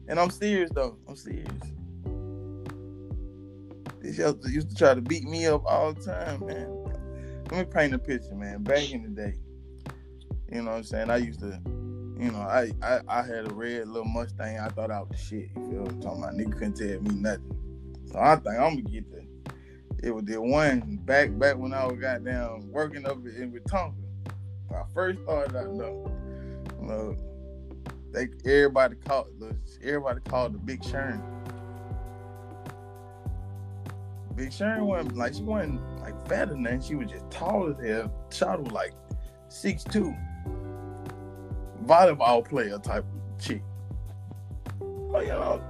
and 0.07 0.19
I'm 0.19 0.31
serious 0.31 0.71
though. 0.73 0.97
I'm 1.07 1.15
serious. 1.15 1.47
This 4.01 4.17
used 4.51 4.71
to 4.71 4.75
try 4.75 4.95
to 4.95 5.01
beat 5.01 5.25
me 5.25 5.45
up 5.45 5.63
all 5.67 5.93
the 5.93 6.01
time, 6.01 6.43
man. 6.47 7.45
Let 7.51 7.67
me 7.67 7.71
paint 7.71 7.93
a 7.93 7.99
picture, 7.99 8.33
man. 8.33 8.63
Back 8.63 8.91
in 8.91 9.03
the 9.03 9.09
day, 9.09 9.35
you 10.51 10.63
know 10.63 10.71
what 10.71 10.77
I'm 10.77 10.83
saying? 10.83 11.11
I 11.11 11.17
used 11.17 11.41
to 11.41 11.61
you 12.19 12.31
know, 12.31 12.39
I, 12.39 12.71
I, 12.81 13.01
I 13.07 13.21
had 13.21 13.51
a 13.51 13.53
red 13.53 13.87
little 13.87 14.05
Mustang. 14.05 14.57
I 14.57 14.69
thought 14.69 14.89
I 14.89 15.01
was 15.01 15.09
the 15.11 15.17
shit. 15.17 15.49
You 15.55 15.69
feel 15.69 15.81
what 15.83 15.91
I'm 15.91 16.01
talking 16.01 16.23
about? 16.23 16.33
Nigga 16.33 16.53
couldn't 16.53 16.77
tell 16.77 17.01
me 17.01 17.21
nothing. 17.21 17.66
So 18.11 18.19
I 18.19 18.35
think 18.35 18.55
I'm 18.55 18.77
gonna 18.77 18.81
get 18.81 19.11
the. 19.11 19.25
It 20.03 20.11
was 20.11 20.25
the 20.25 20.39
one 20.39 20.99
back 21.05 21.37
back 21.37 21.57
when 21.57 21.73
I 21.73 21.85
was 21.85 21.99
goddamn 21.99 22.71
working 22.71 23.05
up 23.05 23.17
in 23.17 23.51
Wetumpka. 23.51 23.93
I 24.71 24.83
first 24.93 25.19
started 25.23 25.55
out. 25.55 26.11
You 26.79 26.87
know, 26.87 27.15
they 28.13 28.27
everybody 28.45 28.95
called 28.95 29.27
everybody 29.83 30.19
called 30.21 30.53
the 30.53 30.59
Big 30.59 30.83
Sharon. 30.83 31.21
Big 34.35 34.53
Sharon 34.53 34.85
wasn't 34.85 35.17
like 35.17 35.33
she 35.33 35.41
wasn't 35.41 35.81
like 36.01 36.27
fatter 36.27 36.51
than 36.51 36.63
that. 36.63 36.83
She 36.83 36.95
was 36.95 37.09
just 37.09 37.29
tall 37.31 37.69
as 37.69 37.85
hell. 37.85 38.13
Shot 38.31 38.61
was 38.61 38.71
like 38.71 38.93
six 39.49 39.83
two 39.83 40.15
volleyball 41.85 42.47
player 42.47 42.77
type 42.77 43.03
of 43.03 43.43
chick. 43.43 43.63
But 44.79 45.25
you 45.25 45.31
know, 45.31 45.61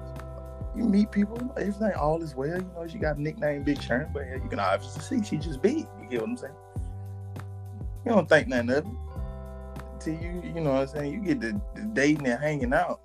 you 0.77 0.83
meet 0.83 1.11
people, 1.11 1.37
everything 1.57 1.91
all 1.93 2.21
is 2.21 2.35
well. 2.35 2.57
You 2.57 2.69
know, 2.75 2.87
she 2.87 2.99
got 2.99 3.17
a 3.17 3.21
nickname 3.21 3.63
Big 3.63 3.81
Sharon, 3.81 4.09
but 4.13 4.25
you 4.27 4.47
can 4.47 4.59
obviously 4.59 5.19
see 5.19 5.27
she 5.27 5.37
just 5.37 5.61
big. 5.61 5.87
You 6.01 6.07
get 6.09 6.21
what 6.21 6.29
I'm 6.29 6.37
saying? 6.37 6.53
You 8.05 8.11
don't 8.11 8.29
think 8.29 8.47
nothing 8.47 8.69
of 8.69 8.77
it. 8.77 8.85
Until 9.93 10.13
you, 10.13 10.53
you 10.55 10.61
know 10.61 10.73
what 10.73 10.81
I'm 10.81 10.87
saying, 10.87 11.13
you 11.13 11.19
get 11.21 11.41
the, 11.41 11.59
the 11.75 11.81
dating 11.93 12.27
and 12.27 12.39
hanging 12.39 12.73
out. 12.73 13.01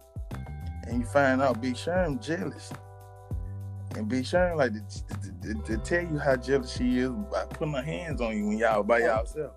And 0.87 1.01
you 1.01 1.07
find 1.07 1.41
out 1.41 1.63
Big 1.63 1.77
Sharon 1.77 2.21
jealous. 2.21 2.71
And 3.97 4.09
Big 4.09 4.27
Sharon 4.27 4.59
like 4.59 4.73
to, 4.73 4.81
to, 5.07 5.55
to, 5.55 5.63
to, 5.63 5.79
tell 5.79 6.03
you 6.03 6.19
how 6.19 6.37
jealous 6.37 6.77
she 6.77 6.99
is 6.99 7.11
by 7.11 7.45
putting 7.47 7.75
her 7.75 7.83
hands 7.83 8.21
on 8.21 8.37
you 8.37 8.49
when 8.49 8.59
y'all 8.59 8.83
by 8.83 8.99
yourself. 8.99 9.53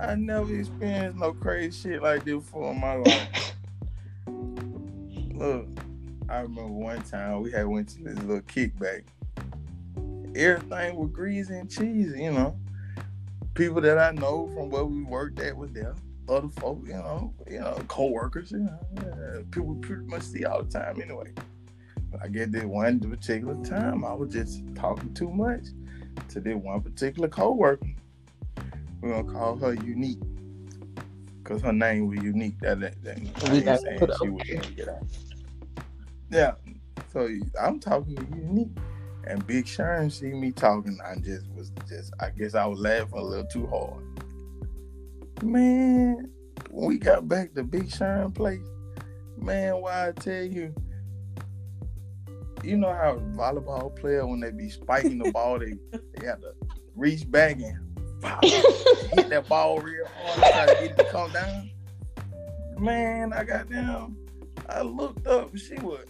I 0.00 0.14
never 0.14 0.54
experienced 0.54 1.18
no 1.18 1.32
crazy 1.32 1.90
shit 1.90 2.02
like 2.02 2.24
this 2.24 2.34
before 2.34 2.72
in 2.72 2.80
my 2.80 2.94
life. 2.94 3.54
Look, 5.34 5.68
I 6.28 6.40
remember 6.40 6.68
one 6.68 7.02
time 7.02 7.42
we 7.42 7.50
had 7.52 7.66
went 7.66 7.88
to 7.90 8.02
this 8.02 8.18
little 8.18 8.42
kickback. 8.42 9.04
Everything 10.36 10.96
was 10.96 11.10
greasy 11.10 11.54
and 11.54 11.70
cheesy, 11.70 12.22
you 12.22 12.32
know. 12.32 12.56
People 13.54 13.80
that 13.80 13.98
I 13.98 14.10
know 14.12 14.48
from 14.54 14.68
where 14.68 14.84
we 14.84 15.02
worked 15.02 15.40
at 15.40 15.56
was 15.56 15.72
there. 15.72 15.94
Other 16.28 16.48
folk, 16.48 16.80
you 16.84 16.92
know, 16.92 17.32
you 17.50 17.58
know, 17.60 17.78
co-workers, 17.88 18.52
you 18.52 18.58
know, 18.58 18.78
yeah, 18.96 19.40
people 19.50 19.74
pretty 19.76 20.04
much 20.04 20.22
see 20.22 20.44
all 20.44 20.62
the 20.62 20.70
time 20.70 21.00
anyway. 21.00 21.32
But 22.10 22.22
I 22.22 22.28
get 22.28 22.52
this 22.52 22.64
one 22.64 23.00
particular 23.00 23.56
time 23.64 24.04
I 24.04 24.12
was 24.12 24.30
just 24.30 24.62
talking 24.74 25.14
too 25.14 25.30
much 25.30 25.64
to 26.28 26.40
this 26.40 26.56
one 26.56 26.82
particular 26.82 27.28
co-worker. 27.28 27.88
We're 29.00 29.22
gonna 29.22 29.32
call 29.32 29.56
her 29.56 29.72
unique. 29.72 30.20
Cause 31.44 31.62
her 31.62 31.72
name 31.72 32.08
was 32.08 32.22
unique. 32.22 32.60
That, 32.60 32.80
that, 32.80 33.02
that 33.02 33.18
ain't 33.18 33.64
got 33.64 33.80
saying 33.80 33.98
put 33.98 34.10
she 34.20 34.28
up. 34.28 34.34
was 34.34 34.42
gonna 34.42 34.74
get 34.74 34.88
out. 34.88 35.02
Yeah. 36.30 36.52
So 37.12 37.28
I'm 37.60 37.80
talking 37.80 38.16
to 38.16 38.22
you 38.36 38.70
And 39.24 39.46
Big 39.46 39.66
Sharon 39.66 40.10
see 40.10 40.32
me 40.32 40.52
talking. 40.52 40.98
I 41.04 41.16
just 41.20 41.48
was 41.54 41.70
just 41.88 42.12
I 42.20 42.30
guess 42.30 42.54
I 42.54 42.66
was 42.66 42.78
laughing 42.78 43.18
a 43.18 43.22
little 43.22 43.46
too 43.46 43.66
hard. 43.66 44.04
Man, 45.42 46.30
when 46.70 46.88
we 46.88 46.98
got 46.98 47.28
back 47.28 47.54
to 47.54 47.62
Big 47.62 47.90
Sharon 47.90 48.32
place, 48.32 48.66
man, 49.36 49.80
why 49.80 50.08
I 50.08 50.12
tell 50.12 50.42
you, 50.42 50.74
you 52.62 52.76
know 52.76 52.92
how 52.92 53.16
volleyball 53.36 53.94
player 53.94 54.26
when 54.26 54.40
they 54.40 54.50
be 54.50 54.68
spiking 54.68 55.18
the 55.18 55.30
ball, 55.34 55.58
they 55.58 55.74
they 55.92 56.26
have 56.26 56.40
to 56.40 56.52
reach 56.96 57.30
back 57.30 57.56
and 57.60 58.20
pow, 58.20 58.38
hit 58.42 59.28
that 59.30 59.46
ball 59.48 59.80
real 59.80 60.06
hard 60.06 60.42
and 60.42 60.52
try 60.52 60.66
to 60.66 60.88
get 60.88 60.90
it 60.90 60.98
to 60.98 61.04
come 61.10 61.32
down. 61.32 61.70
Man, 62.78 63.32
I 63.32 63.44
got 63.44 63.70
down. 63.70 64.16
I 64.68 64.82
looked 64.82 65.26
up 65.26 65.50
and 65.50 65.60
she 65.60 65.74
was 65.76 66.04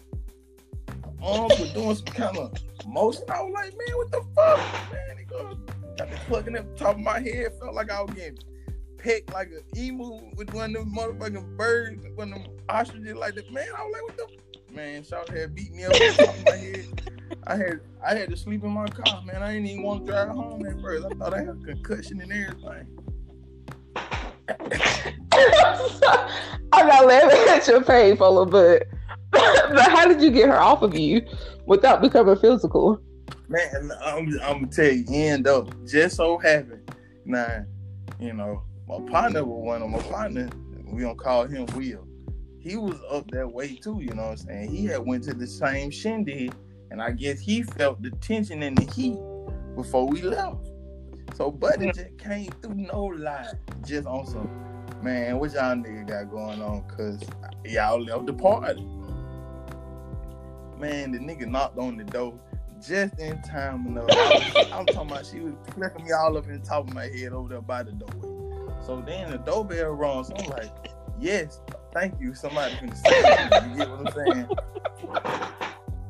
arms 1.23 1.59
were 1.59 1.67
doing 1.67 1.95
some 1.95 2.05
kind 2.05 2.37
of 2.37 2.53
motion. 2.87 3.23
I 3.29 3.41
was 3.41 3.53
like, 3.53 3.73
man, 3.77 3.97
what 3.97 4.11
the 4.11 4.23
fuck? 4.35 4.91
Man, 4.91 5.17
he 5.17 5.25
goes, 5.25 5.57
got 5.97 6.09
me 6.09 6.17
plugging 6.27 6.55
at 6.55 6.75
the 6.75 6.83
top 6.83 6.95
of 6.95 7.01
my 7.01 7.19
head. 7.19 7.53
Felt 7.59 7.73
like 7.73 7.91
I 7.91 8.01
was 8.01 8.13
getting 8.15 8.39
pecked 8.97 9.33
like 9.33 9.47
an 9.47 9.63
emu 9.77 10.19
with 10.35 10.53
one 10.53 10.75
of 10.75 10.85
them 10.85 10.95
motherfucking 10.95 11.57
birds, 11.57 12.05
one 12.15 12.33
of 12.33 12.43
them 12.43 12.53
ostriches 12.67 13.15
like 13.15 13.35
that. 13.35 13.51
Man, 13.51 13.67
I 13.77 13.83
was 13.83 13.93
like, 13.93 14.03
what 14.03 14.17
the 14.17 14.73
man, 14.73 15.03
Shout 15.03 15.29
had 15.29 15.55
beat 15.55 15.73
me 15.73 15.85
up 15.85 15.93
on 15.93 16.13
top 16.13 16.35
of 16.35 16.45
my 16.45 16.55
head. 16.55 17.01
I 17.47 17.55
had 17.55 17.79
I 18.05 18.15
had 18.15 18.29
to 18.29 18.37
sleep 18.37 18.63
in 18.63 18.71
my 18.71 18.87
car, 18.87 19.21
man. 19.23 19.41
I 19.41 19.53
didn't 19.53 19.67
even 19.67 19.83
want 19.83 20.05
to 20.05 20.11
drive 20.11 20.29
home 20.29 20.65
at 20.65 20.79
first. 20.81 21.05
I 21.05 21.09
thought 21.09 21.33
I 21.33 21.39
had 21.39 21.49
a 21.49 21.55
concussion 21.55 22.21
and 22.21 22.31
everything. 22.31 22.87
I'm 26.71 26.87
not 26.87 27.05
laughing 27.05 27.49
at 27.49 27.67
your 27.67 27.83
pain, 27.83 28.17
fella, 28.17 28.45
but 28.45 28.87
but 29.31 29.89
how 29.89 30.07
did 30.07 30.21
you 30.21 30.31
get 30.31 30.49
her 30.49 30.59
off 30.59 30.81
of 30.81 30.97
you 30.97 31.21
without 31.65 32.01
becoming 32.01 32.35
physical? 32.37 32.99
Man, 33.47 33.91
I'm, 34.03 34.21
I'm 34.41 34.61
gonna 34.61 34.67
tell 34.67 34.91
you, 34.91 35.05
end 35.09 35.47
up 35.47 35.69
just 35.85 36.15
so 36.15 36.37
happened. 36.37 36.91
Now, 37.25 37.65
you 38.19 38.33
know, 38.33 38.63
my 38.87 38.99
partner 39.09 39.45
was 39.45 39.63
one 39.63 39.81
of 39.81 39.89
my 39.89 39.99
partner. 39.99 40.49
We 40.85 41.03
don't 41.03 41.17
call 41.17 41.45
him 41.45 41.65
Will. 41.75 42.07
He 42.59 42.75
was 42.75 42.99
up 43.09 43.29
that 43.31 43.51
way 43.51 43.75
too. 43.75 43.99
You 44.01 44.13
know 44.13 44.23
what 44.23 44.31
I'm 44.31 44.37
saying? 44.37 44.71
He 44.71 44.85
had 44.85 45.05
went 45.05 45.23
to 45.25 45.33
the 45.33 45.47
same 45.47 45.91
shindig, 45.91 46.53
and 46.91 47.01
I 47.01 47.11
guess 47.11 47.39
he 47.39 47.63
felt 47.63 48.01
the 48.01 48.11
tension 48.21 48.63
and 48.63 48.77
the 48.77 48.91
heat 48.91 49.17
before 49.75 50.07
we 50.07 50.21
left. 50.21 50.69
So 51.35 51.51
Buddy 51.51 51.85
hmm. 51.85 51.91
just 51.91 52.17
came 52.17 52.51
through 52.61 52.75
no 52.75 53.05
lie, 53.05 53.53
just 53.85 54.07
on 54.07 54.25
some 54.25 54.49
man. 55.01 55.39
What 55.39 55.53
y'all 55.53 55.75
nigga 55.75 56.07
got 56.07 56.31
going 56.31 56.61
on? 56.61 56.83
Cause 56.87 57.21
y'all 57.65 58.01
left 58.01 58.25
the 58.25 58.33
party. 58.33 58.85
Man, 60.79 61.11
the 61.11 61.19
nigga 61.19 61.45
knocked 61.45 61.77
on 61.77 61.97
the 61.97 62.05
door 62.05 62.39
just 62.81 63.19
in 63.19 63.41
time 63.41 63.85
enough. 63.87 64.07
I'm 64.71 64.85
talking 64.85 65.11
about 65.11 65.25
she 65.25 65.41
was 65.41 65.53
flipping 65.73 66.05
me 66.05 66.11
all 66.13 66.37
up 66.37 66.45
in 66.45 66.53
the 66.53 66.65
top 66.65 66.87
of 66.87 66.93
my 66.93 67.07
head 67.07 67.33
over 67.33 67.49
there 67.49 67.61
by 67.61 67.83
the 67.83 67.91
doorway. 67.91 68.75
So 68.85 69.03
then 69.05 69.31
the 69.31 69.37
doorbell 69.37 69.91
rung. 69.91 70.23
So 70.23 70.33
I'm 70.37 70.49
like, 70.49 70.71
yes, 71.19 71.61
thank 71.93 72.19
you. 72.21 72.33
Somebody 72.33 72.75
can 72.77 72.95
say. 72.95 73.19
You 73.69 73.75
get 73.77 73.89
what 73.89 74.17
I'm 74.17 74.33
saying? 74.33 74.49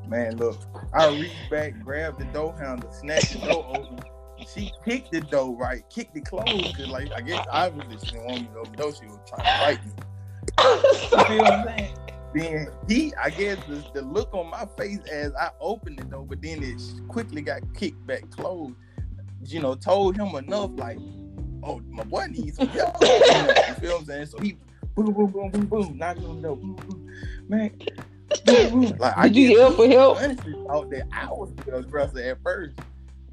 Man, 0.07 0.37
look, 0.37 0.57
I 0.93 1.07
reached 1.09 1.49
back, 1.49 1.79
grabbed 1.83 2.19
the 2.19 2.25
door 2.25 2.55
handle, 2.57 2.91
snatched 2.91 3.41
the 3.41 3.47
door 3.47 3.65
open. 3.75 3.99
She 4.47 4.71
kicked 4.85 5.11
the 5.11 5.21
door 5.21 5.55
right, 5.55 5.83
kicked 5.89 6.15
it 6.15 6.25
closed, 6.25 6.77
cause 6.77 6.87
like 6.87 7.11
I 7.11 7.21
guess 7.21 7.45
obviously 7.51 7.97
she 8.07 8.13
didn't 8.13 8.27
want 8.27 8.41
me 8.41 8.47
to 8.53 8.59
open 8.59 8.71
the 8.71 8.77
door. 8.77 8.93
She 8.93 9.05
was 9.05 9.19
trying 9.27 9.45
to 9.45 9.65
fight 9.65 9.85
me. 9.85 9.91
You 10.59 11.25
feel 11.25 11.37
what 11.43 11.53
I'm 11.53 11.67
saying? 11.67 11.95
Then 12.33 12.67
he, 12.87 13.13
I 13.15 13.29
guess, 13.31 13.57
the, 13.67 13.83
the 13.93 14.01
look 14.03 14.33
on 14.33 14.49
my 14.49 14.67
face 14.77 14.99
as 15.11 15.33
I 15.33 15.49
opened 15.59 15.99
it 15.99 16.09
though, 16.11 16.25
but 16.27 16.41
then 16.41 16.63
it 16.63 16.81
quickly 17.07 17.41
got 17.41 17.61
kicked 17.73 18.05
back 18.05 18.29
closed. 18.29 18.75
You 19.45 19.61
know, 19.61 19.73
told 19.73 20.17
him 20.17 20.35
enough, 20.35 20.71
like, 20.75 20.99
oh, 21.63 21.81
my 21.89 22.03
boy 22.03 22.25
needs 22.29 22.57
some 22.57 22.67
help. 22.67 22.95
You, 23.01 23.07
know, 23.31 23.53
you 23.67 23.73
feel 23.75 23.91
what 23.93 23.99
I'm 24.01 24.05
saying? 24.05 24.25
So 24.27 24.39
he 24.39 24.57
boom, 24.95 25.13
boom, 25.13 25.27
boom, 25.31 25.49
boom, 25.49 25.65
boom, 25.65 25.97
knocking 25.97 26.25
on 26.25 26.35
the 26.41 26.47
door, 26.49 26.57
boom, 26.57 26.75
boom, 26.75 27.07
man. 27.47 27.71
boom, 28.45 28.69
boom. 28.69 28.97
Like, 28.99 29.17
I 29.17 29.27
Did 29.27 29.37
you 29.37 29.57
yell 29.57 29.71
for 29.71 29.87
help? 29.87 30.17
Honestly, 30.17 30.55
thought 30.67 30.89
that 30.91 31.03
I 31.11 31.27
was 31.31 31.53
the 31.55 31.77
aggressor 31.77 32.19
at 32.19 32.43
first, 32.43 32.75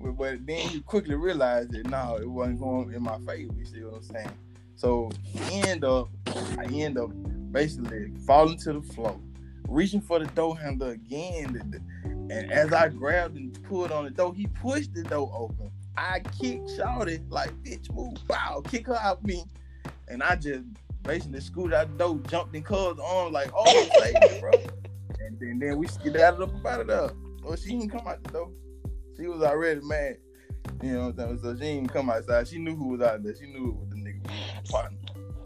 but, 0.01 0.13
but 0.13 0.47
then 0.47 0.71
you 0.71 0.81
quickly 0.83 1.17
realized 1.17 1.73
that 1.73 1.91
no, 1.91 2.17
it 2.21 2.29
wasn't 2.29 2.61
going 2.61 2.95
in 2.95 3.03
my 3.03 3.19
favor. 3.27 3.53
You 3.59 3.65
see 3.67 3.81
what 3.81 3.97
I'm 3.97 4.03
saying? 4.03 4.31
So 4.77 5.11
end 5.51 5.85
up, 5.85 6.09
I 6.59 6.65
end 6.71 6.99
up 6.99 7.11
basically 7.53 8.13
falling 8.27 8.59
to 8.59 8.75
the 8.75 8.83
floor, 8.83 9.19
reaching 9.69 10.01
for 10.01 10.19
the 10.19 10.27
door 10.27 10.57
handle 10.57 10.89
again. 10.91 11.53
The- 11.55 11.79
the- 11.79 11.83
And 12.35 12.51
as 12.53 12.73
I 12.73 12.89
grabbed 12.89 13.37
and 13.37 13.61
pulled 13.65 13.93
on 13.93 14.05
the 14.05 14.11
door, 14.11 14.35
he 14.35 14.47
pushed 14.49 14.93
the 14.95 15.03
door 15.05 15.31
open. 15.35 15.71
I 15.97 16.21
kicked 16.21 16.69
Shawty 16.71 17.23
like, 17.31 17.51
bitch, 17.63 17.91
move, 17.95 18.15
bow, 18.29 18.63
kick 18.67 18.89
her 18.89 18.97
out 18.97 19.25
me. 19.25 19.45
And 20.09 20.23
I 20.23 20.37
just 20.37 20.65
basically 21.03 21.41
scooted 21.41 21.73
out 21.73 21.89
the 21.91 21.97
door, 22.05 22.19
jumped 22.29 22.55
in 22.55 22.63
Cub's 22.63 23.01
arms 23.01 23.33
like, 23.33 23.51
oh, 23.55 23.65
save 24.01 24.41
bro. 24.41 24.51
And 25.21 25.39
then, 25.41 25.59
then 25.61 25.79
we 25.79 25.87
skedaddled 25.87 26.51
up 26.51 26.55
about 26.55 26.81
it 26.81 26.91
up. 26.91 27.15
Well, 27.43 27.57
she 27.57 27.71
didn't 27.71 27.91
come 27.91 28.07
out 28.07 28.23
the 28.25 28.31
door. 28.31 28.51
She 29.17 29.27
was 29.29 29.43
already 29.43 29.81
mad. 29.83 30.19
You 30.83 30.93
know 30.95 31.07
what 31.11 31.21
I'm 31.21 31.39
saying? 31.39 31.39
So 31.43 31.55
she 31.55 31.61
didn't 31.61 31.93
come 31.93 32.11
outside. 32.11 32.49
She 32.49 32.59
knew 32.59 32.75
who 32.77 32.89
was 32.89 33.01
out 33.01 33.23
there. 33.23 33.35
She 33.37 33.47
knew 33.47 33.69
it 33.71 33.77
was 33.77 33.89
the 34.23 34.29
nigga 34.29 34.63
was 34.63 34.73
my 34.73 34.81
partner. 34.81 34.99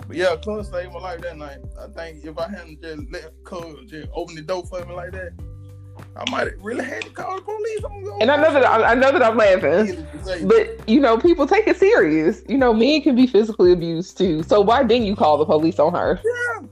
But 0.07 0.17
yeah, 0.17 0.37
Cuz 0.37 0.69
saved 0.69 0.93
my 0.93 1.01
life 1.01 1.21
that 1.21 1.37
night. 1.37 1.59
I 1.79 1.87
think 1.89 2.25
if 2.25 2.37
I 2.39 2.49
hadn't 2.49 2.83
just 2.83 3.03
let 3.13 3.33
Cuz 3.45 3.87
just 3.87 4.09
open 4.15 4.35
the 4.35 4.43
door 4.43 4.65
for 4.67 4.85
me 4.85 4.95
like 4.95 5.13
that, 5.13 5.33
I 6.17 6.31
might 6.31 6.47
have 6.49 6.63
really 6.63 6.85
had 6.85 7.03
to 7.03 7.11
call 7.11 7.37
the 7.37 7.43
police 7.43 7.85
on 7.85 8.03
me. 8.03 8.11
And 8.21 8.31
I 8.31 8.37
know 8.37 8.53
that 8.53 8.65
I, 8.65 8.93
I 8.93 8.95
know 8.95 9.13
that 9.13 9.23
I'm 9.23 9.37
laughing, 9.37 10.07
but 10.47 10.89
you 10.89 11.01
know, 11.01 11.19
people 11.19 11.47
take 11.47 11.67
it 11.67 11.77
serious. 11.77 12.43
You 12.49 12.59
know, 12.59 12.73
men 12.73 13.03
can 13.03 13.15
be 13.15 13.27
physically 13.27 13.73
abused 13.73 14.19
too. 14.19 14.43
So 14.43 14.61
why 14.61 14.83
didn't 14.83 15.07
you 15.07 15.15
call 15.15 15.39
the 15.39 15.45
police 15.45 15.79
on 15.79 15.95
her? 15.95 16.21
Yeah. 16.25 16.67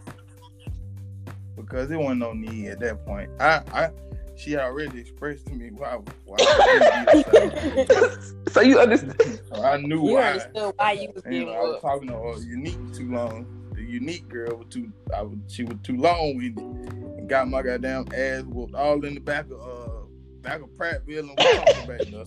Because 1.56 1.90
it 1.90 1.96
wasn't 1.96 2.20
no 2.20 2.32
need 2.32 2.68
at 2.68 2.80
that 2.80 3.04
point. 3.04 3.30
I, 3.38 3.62
I, 3.72 3.90
she 4.38 4.56
already 4.56 5.00
expressed 5.00 5.46
to 5.46 5.52
me 5.54 5.70
why, 5.70 5.98
why 6.24 6.36
I, 6.40 8.08
so 8.50 8.60
you 8.60 8.78
understand? 8.78 9.40
I 9.52 9.76
knew 9.78 10.06
You 10.08 10.14
why. 10.14 10.22
understood 10.32 10.72
why 10.76 10.92
you 10.92 11.10
was 11.14 11.24
And, 11.24 11.34
you 11.34 11.44
getting 11.44 11.54
I 11.56 11.60
was 11.60 11.70
whooped. 11.70 11.82
talking 11.82 12.08
to 12.08 12.14
her 12.14 12.38
unique 12.40 12.92
too 12.94 13.10
long. 13.12 13.46
The 13.74 13.82
unique 13.82 14.28
girl 14.28 14.56
was 14.56 14.66
too. 14.70 14.92
I 15.16 15.22
was. 15.22 15.38
She 15.48 15.64
was 15.64 15.76
too 15.82 15.96
long 15.96 16.36
with 16.36 16.56
it, 16.56 16.58
and 16.58 17.28
got 17.28 17.48
my 17.48 17.62
goddamn 17.62 18.06
ass 18.14 18.42
whooped 18.44 18.74
all 18.74 19.04
in 19.04 19.14
the 19.14 19.20
back 19.20 19.46
of 19.46 19.60
uh 19.60 20.06
back 20.40 20.62
of 20.62 20.68
Prattville 20.70 21.20
and 21.20 21.30
Wisconsin 21.38 21.86
back 21.86 22.00
there. 22.10 22.24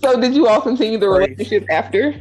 So 0.00 0.20
did 0.20 0.34
you 0.34 0.46
all 0.48 0.60
continue 0.60 0.98
the 0.98 1.06
Crazy. 1.08 1.30
relationship 1.32 1.66
after? 1.70 2.14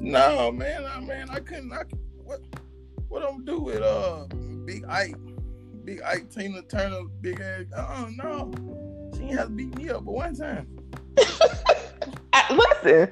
No, 0.00 0.50
man. 0.52 0.84
I 0.84 1.00
man, 1.00 1.28
I 1.30 1.40
couldn't. 1.40 1.72
I 1.72 1.82
what 2.22 2.40
what 3.08 3.22
I'm 3.22 3.44
do 3.44 3.60
with 3.60 3.82
uh 3.82 4.26
Big 4.64 4.84
Ike, 4.86 5.16
Big 5.84 6.00
Ike, 6.02 6.30
Tina 6.30 6.62
Turner, 6.62 7.02
big 7.20 7.40
ass. 7.40 7.64
Oh 7.76 8.08
no, 8.16 8.52
she 9.16 9.24
ain't 9.24 9.38
have 9.38 9.48
to 9.48 9.52
beat 9.52 9.76
me 9.76 9.90
up, 9.90 10.04
but 10.04 10.12
one 10.12 10.34
time. 10.34 10.66
Listen, 12.50 13.08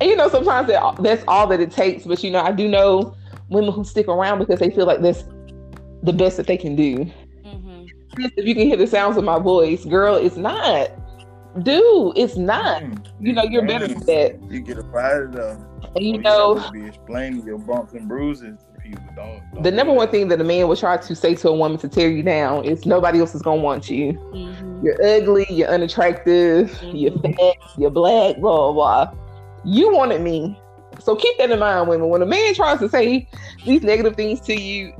and 0.00 0.10
you 0.10 0.16
know 0.16 0.28
sometimes 0.28 0.68
that, 0.68 0.96
that's 1.02 1.24
all 1.28 1.46
that 1.48 1.60
it 1.60 1.70
takes. 1.70 2.04
But 2.04 2.22
you 2.22 2.30
know, 2.30 2.40
I 2.40 2.52
do 2.52 2.68
know 2.68 3.14
women 3.48 3.72
who 3.72 3.84
stick 3.84 4.08
around 4.08 4.38
because 4.38 4.58
they 4.58 4.70
feel 4.70 4.86
like 4.86 5.00
that's 5.00 5.24
the 6.02 6.12
best 6.12 6.36
that 6.38 6.46
they 6.46 6.56
can 6.56 6.74
do. 6.76 7.06
Mhm. 7.44 7.88
If 8.18 8.46
you 8.46 8.54
can 8.54 8.66
hear 8.66 8.76
the 8.76 8.86
sounds 8.86 9.16
of 9.16 9.24
my 9.24 9.38
voice, 9.38 9.84
girl, 9.84 10.16
it's 10.16 10.36
not. 10.36 10.90
Dude, 11.62 12.18
it's 12.18 12.36
not. 12.36 12.82
Mm, 12.82 13.06
You 13.20 13.32
know, 13.32 13.44
you're 13.44 13.66
better 13.66 13.86
than 13.86 14.00
that. 14.06 14.40
You 14.50 14.60
get 14.60 14.78
a 14.78 14.82
fight 14.84 15.30
though. 15.32 15.56
And 15.94 16.04
you 16.04 16.18
know, 16.18 16.56
have 16.56 16.72
be 16.72 16.86
explaining 16.86 17.46
your 17.46 17.58
bumps 17.58 17.92
and 17.92 18.08
bruises 18.08 18.58
to 18.84 18.88
people. 18.88 19.04
Don't, 19.16 19.42
don't 19.52 19.62
the 19.62 19.70
number 19.70 19.92
one 19.92 20.08
thing 20.08 20.28
that 20.28 20.40
a 20.40 20.44
man 20.44 20.68
will 20.68 20.76
try 20.76 20.96
to 20.96 21.14
say 21.14 21.34
to 21.36 21.48
a 21.48 21.54
woman 21.54 21.78
to 21.78 21.88
tear 21.88 22.10
you 22.10 22.22
down 22.22 22.64
is 22.64 22.86
nobody 22.86 23.20
else 23.20 23.34
is 23.34 23.42
gonna 23.42 23.60
want 23.60 23.90
you. 23.90 24.12
Mhm. 24.12 24.84
You're 24.84 25.02
ugly, 25.04 25.46
you're 25.50 25.68
unattractive, 25.68 26.78
you're 26.82 27.12
Mhm. 27.12 27.36
fat, 27.36 27.56
you're 27.78 27.90
black, 27.90 28.38
blah 28.38 28.72
blah 28.72 28.72
blah. 28.72 29.14
You 29.64 29.94
wanted 29.94 30.20
me. 30.20 30.60
So 31.00 31.16
keep 31.16 31.36
that 31.38 31.50
in 31.50 31.58
mind, 31.58 31.88
women. 31.88 32.08
When 32.08 32.22
a 32.22 32.26
man 32.26 32.54
tries 32.54 32.78
to 32.80 32.88
say 32.88 33.28
these 33.64 33.82
negative 33.82 34.14
things 34.14 34.40
to 34.42 34.54
you, 34.54 34.92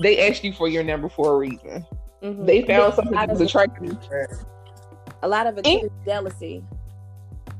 they 0.00 0.28
asked 0.28 0.44
you 0.44 0.52
for 0.52 0.68
your 0.68 0.84
number 0.84 1.08
for 1.08 1.34
a 1.34 1.36
reason. 1.38 1.86
Mm-hmm. 2.22 2.44
They 2.44 2.62
found 2.62 2.94
something 2.94 3.14
that 3.14 3.30
was 3.30 3.40
attractive. 3.40 3.96
A 5.22 5.28
lot 5.28 5.46
of 5.46 5.58
it 5.58 5.66
is 5.66 5.90
jealousy. 6.04 6.64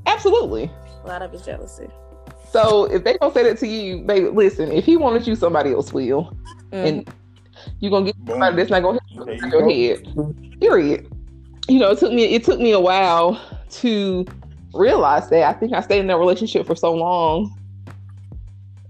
Absolutely. 0.07 0.71
A 1.05 1.07
lot 1.07 1.23
of 1.23 1.33
it's 1.33 1.45
jealousy. 1.45 1.89
So 2.51 2.85
if 2.87 3.05
they 3.05 3.17
don't 3.19 3.35
say 3.35 3.43
that 3.43 3.59
to 3.59 3.67
you, 3.67 3.99
baby, 4.03 4.29
listen. 4.29 4.73
If 4.73 4.85
he 4.85 4.97
wanted 4.97 5.27
you, 5.27 5.35
somebody 5.35 5.73
else 5.73 5.93
will, 5.93 6.37
mm-hmm. 6.71 6.75
and 6.75 7.15
you're 7.81 7.91
gonna 7.91 8.07
get 8.07 8.17
somebody 8.27 8.57
that's 8.57 8.71
not 8.71 8.83
gonna 8.83 9.01
hit 9.09 9.43
you 9.43 9.49
your 9.49 9.71
head. 9.71 10.61
Period. 10.61 11.13
You 11.69 11.79
know, 11.79 11.91
it 11.91 11.99
took 11.99 12.13
me 12.13 12.25
it 12.25 12.45
took 12.45 12.59
me 12.59 12.73
a 12.73 12.81
while 12.81 13.41
to 13.71 14.25
realize 14.73 15.29
that. 15.31 15.43
I 15.43 15.53
think 15.59 15.75
I 15.75 15.81
stayed 15.81 16.01
in 16.01 16.07
that 16.07 16.17
relationship 16.17 16.67
for 16.67 16.75
so 16.75 16.95
long, 16.95 17.55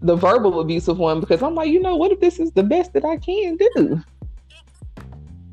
the 0.01 0.15
verbal 0.15 0.61
abusive 0.61 0.99
one, 0.99 1.19
because 1.19 1.43
I'm 1.43 1.55
like, 1.55 1.71
you 1.71 1.81
know, 1.81 1.97
what 1.97 2.13
if 2.13 2.21
this 2.21 2.39
is 2.39 2.53
the 2.53 2.63
best 2.63 2.93
that 2.93 3.05
I 3.05 3.17
can 3.17 3.57
do? 3.57 4.01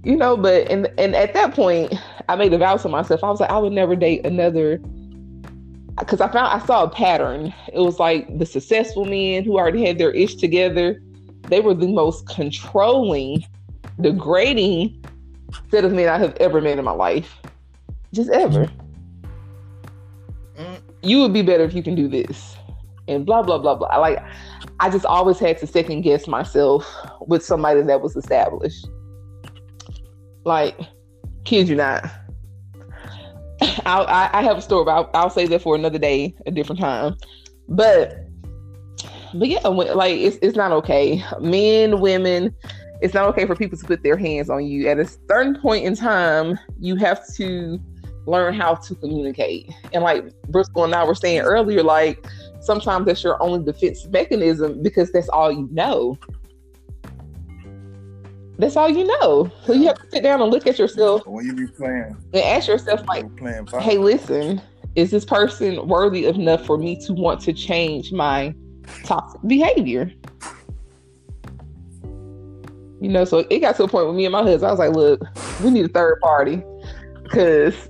You 0.03 0.15
know, 0.15 0.37
but 0.37 0.69
and 0.69 0.87
and 0.99 1.15
at 1.15 1.33
that 1.33 1.55
point, 1.55 1.95
I 2.29 2.35
made 2.35 2.53
a 2.53 2.59
vow 2.59 2.77
to 2.77 2.87
myself. 2.87 3.23
I 3.23 3.29
was 3.31 3.39
like, 3.39 3.49
I 3.49 3.57
would 3.57 3.73
never 3.73 3.95
date 3.95 4.23
another 4.25 4.79
because 5.99 6.21
I 6.21 6.31
found 6.31 6.61
I 6.61 6.65
saw 6.65 6.83
a 6.83 6.89
pattern. 6.89 7.53
It 7.71 7.79
was 7.79 7.99
like 7.99 8.37
the 8.37 8.45
successful 8.45 9.05
men 9.05 9.43
who 9.43 9.57
already 9.57 9.85
had 9.85 9.97
their 9.97 10.11
ish 10.11 10.35
together, 10.35 11.01
they 11.43 11.61
were 11.61 11.73
the 11.73 11.87
most 11.87 12.27
controlling, 12.27 13.45
degrading 14.01 15.03
set 15.71 15.85
of 15.85 15.93
men 15.93 16.09
I 16.09 16.17
have 16.17 16.35
ever 16.37 16.59
met 16.59 16.77
in 16.77 16.85
my 16.85 16.91
life. 16.91 17.37
Just 18.13 18.29
ever. 18.29 18.69
Mm. 20.57 20.81
You 21.01 21.21
would 21.21 21.33
be 21.33 21.41
better 21.41 21.63
if 21.63 21.73
you 21.73 21.83
can 21.83 21.95
do 21.95 22.07
this. 22.07 22.55
And 23.07 23.25
blah 23.25 23.43
blah 23.43 23.59
blah 23.59 23.75
blah. 23.75 23.97
Like 23.97 24.19
I 24.79 24.89
just 24.89 25.05
always 25.05 25.39
had 25.39 25.59
to 25.59 25.67
second 25.67 26.01
guess 26.01 26.27
myself 26.27 26.91
with 27.21 27.45
somebody 27.45 27.81
that 27.83 28.01
was 28.01 28.15
established. 28.15 28.87
Like, 30.43 30.77
kid 31.45 31.69
you 31.69 31.75
not 31.75 32.05
I, 33.85 34.29
I 34.33 34.43
have 34.43 34.57
a 34.57 34.61
story, 34.61 34.85
but 34.85 34.91
I'll, 34.91 35.09
I'll 35.13 35.29
save 35.29 35.49
that 35.49 35.61
for 35.61 35.75
another 35.75 35.99
day, 35.99 36.35
a 36.45 36.51
different 36.51 36.79
time. 36.79 37.15
But 37.67 38.25
but 39.33 39.47
yeah, 39.49 39.67
like 39.67 40.17
it's 40.17 40.37
it's 40.41 40.55
not 40.55 40.71
okay. 40.71 41.23
Men, 41.39 41.99
women, 41.99 42.55
it's 43.01 43.13
not 43.13 43.27
okay 43.29 43.45
for 43.45 43.55
people 43.55 43.77
to 43.77 43.85
put 43.85 44.03
their 44.03 44.17
hands 44.17 44.49
on 44.49 44.65
you. 44.65 44.87
At 44.87 44.99
a 44.99 45.05
certain 45.05 45.59
point 45.59 45.85
in 45.85 45.95
time, 45.95 46.57
you 46.79 46.95
have 46.95 47.25
to 47.35 47.79
learn 48.25 48.53
how 48.53 48.75
to 48.75 48.95
communicate. 48.95 49.71
And 49.93 50.03
like 50.03 50.25
Bristol 50.49 50.85
and 50.85 50.95
I 50.95 51.03
were 51.03 51.15
saying 51.15 51.41
earlier, 51.41 51.83
like 51.83 52.25
sometimes 52.61 53.05
that's 53.05 53.23
your 53.23 53.41
only 53.41 53.63
defense 53.63 54.05
mechanism 54.07 54.81
because 54.81 55.11
that's 55.11 55.29
all 55.29 55.51
you 55.51 55.67
know. 55.71 56.17
That's 58.57 58.75
all 58.75 58.89
you 58.89 59.05
know. 59.05 59.51
So 59.65 59.73
you 59.73 59.87
have 59.87 59.97
to 60.01 60.09
sit 60.09 60.23
down 60.23 60.41
and 60.41 60.51
look 60.51 60.65
at 60.67 60.79
yourself. 60.79 61.25
When 61.27 61.45
you 61.45 61.53
be 61.53 61.67
playing. 61.67 62.15
And 62.33 62.43
ask 62.43 62.67
yourself, 62.67 63.05
like, 63.07 63.25
hey, 63.81 63.97
listen, 63.97 64.61
is 64.95 65.11
this 65.11 65.25
person 65.25 65.87
worthy 65.87 66.25
enough 66.25 66.65
for 66.65 66.77
me 66.77 66.95
to 67.05 67.13
want 67.13 67.41
to 67.41 67.53
change 67.53 68.11
my 68.11 68.55
toxic 69.03 69.41
behavior? 69.45 70.11
You 73.01 73.09
know, 73.09 73.25
so 73.25 73.39
it 73.49 73.59
got 73.59 73.75
to 73.75 73.83
a 73.83 73.87
point 73.87 74.07
with 74.07 74.15
me 74.15 74.25
and 74.25 74.31
my 74.31 74.41
husband. 74.41 74.65
I 74.65 74.71
was 74.71 74.79
like, 74.79 74.93
look, 74.93 75.21
we 75.61 75.69
need 75.69 75.85
a 75.85 75.89
third 75.89 76.19
party 76.21 76.63
because 77.23 77.89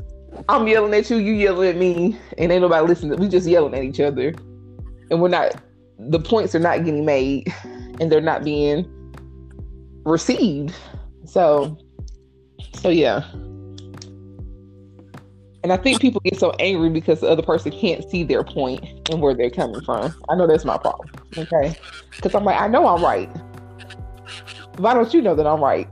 I'm 0.49 0.67
yelling 0.67 0.93
at 0.93 1.09
you, 1.09 1.17
you 1.17 1.33
yelling 1.33 1.69
at 1.69 1.77
me, 1.77 2.17
and 2.37 2.51
ain't 2.51 2.61
nobody 2.61 2.87
listening. 2.87 3.19
We 3.19 3.27
just 3.27 3.47
yelling 3.47 3.75
at 3.75 3.83
each 3.83 3.99
other, 3.99 4.33
and 5.11 5.21
we're 5.21 5.29
not. 5.29 5.61
The 5.97 6.19
points 6.19 6.55
are 6.55 6.59
not 6.59 6.83
getting 6.83 7.05
made, 7.05 7.53
and 8.01 8.11
they're 8.11 8.19
not 8.19 8.43
being 8.43 8.91
received. 10.05 10.75
So, 11.25 11.77
so 12.73 12.89
yeah. 12.89 13.23
And 15.63 15.73
I 15.73 15.77
think 15.77 15.99
people 15.99 16.21
get 16.23 16.39
so 16.39 16.51
angry 16.59 16.91
because 16.91 17.21
the 17.21 17.27
other 17.27 17.41
person 17.41 17.71
can't 17.71 18.07
see 18.09 18.23
their 18.23 18.43
point 18.43 19.09
and 19.09 19.19
where 19.19 19.33
they're 19.33 19.49
coming 19.49 19.81
from. 19.81 20.13
I 20.29 20.35
know 20.35 20.45
that's 20.45 20.63
my 20.63 20.77
problem. 20.77 21.09
Okay. 21.35 21.75
Because 22.15 22.35
I'm 22.35 22.45
like, 22.45 22.61
I 22.61 22.67
know 22.67 22.87
I'm 22.87 23.03
right. 23.03 23.27
Why 24.77 24.93
don't 24.93 25.11
you 25.13 25.23
know 25.23 25.33
that 25.33 25.47
I'm 25.47 25.63
right? 25.63 25.87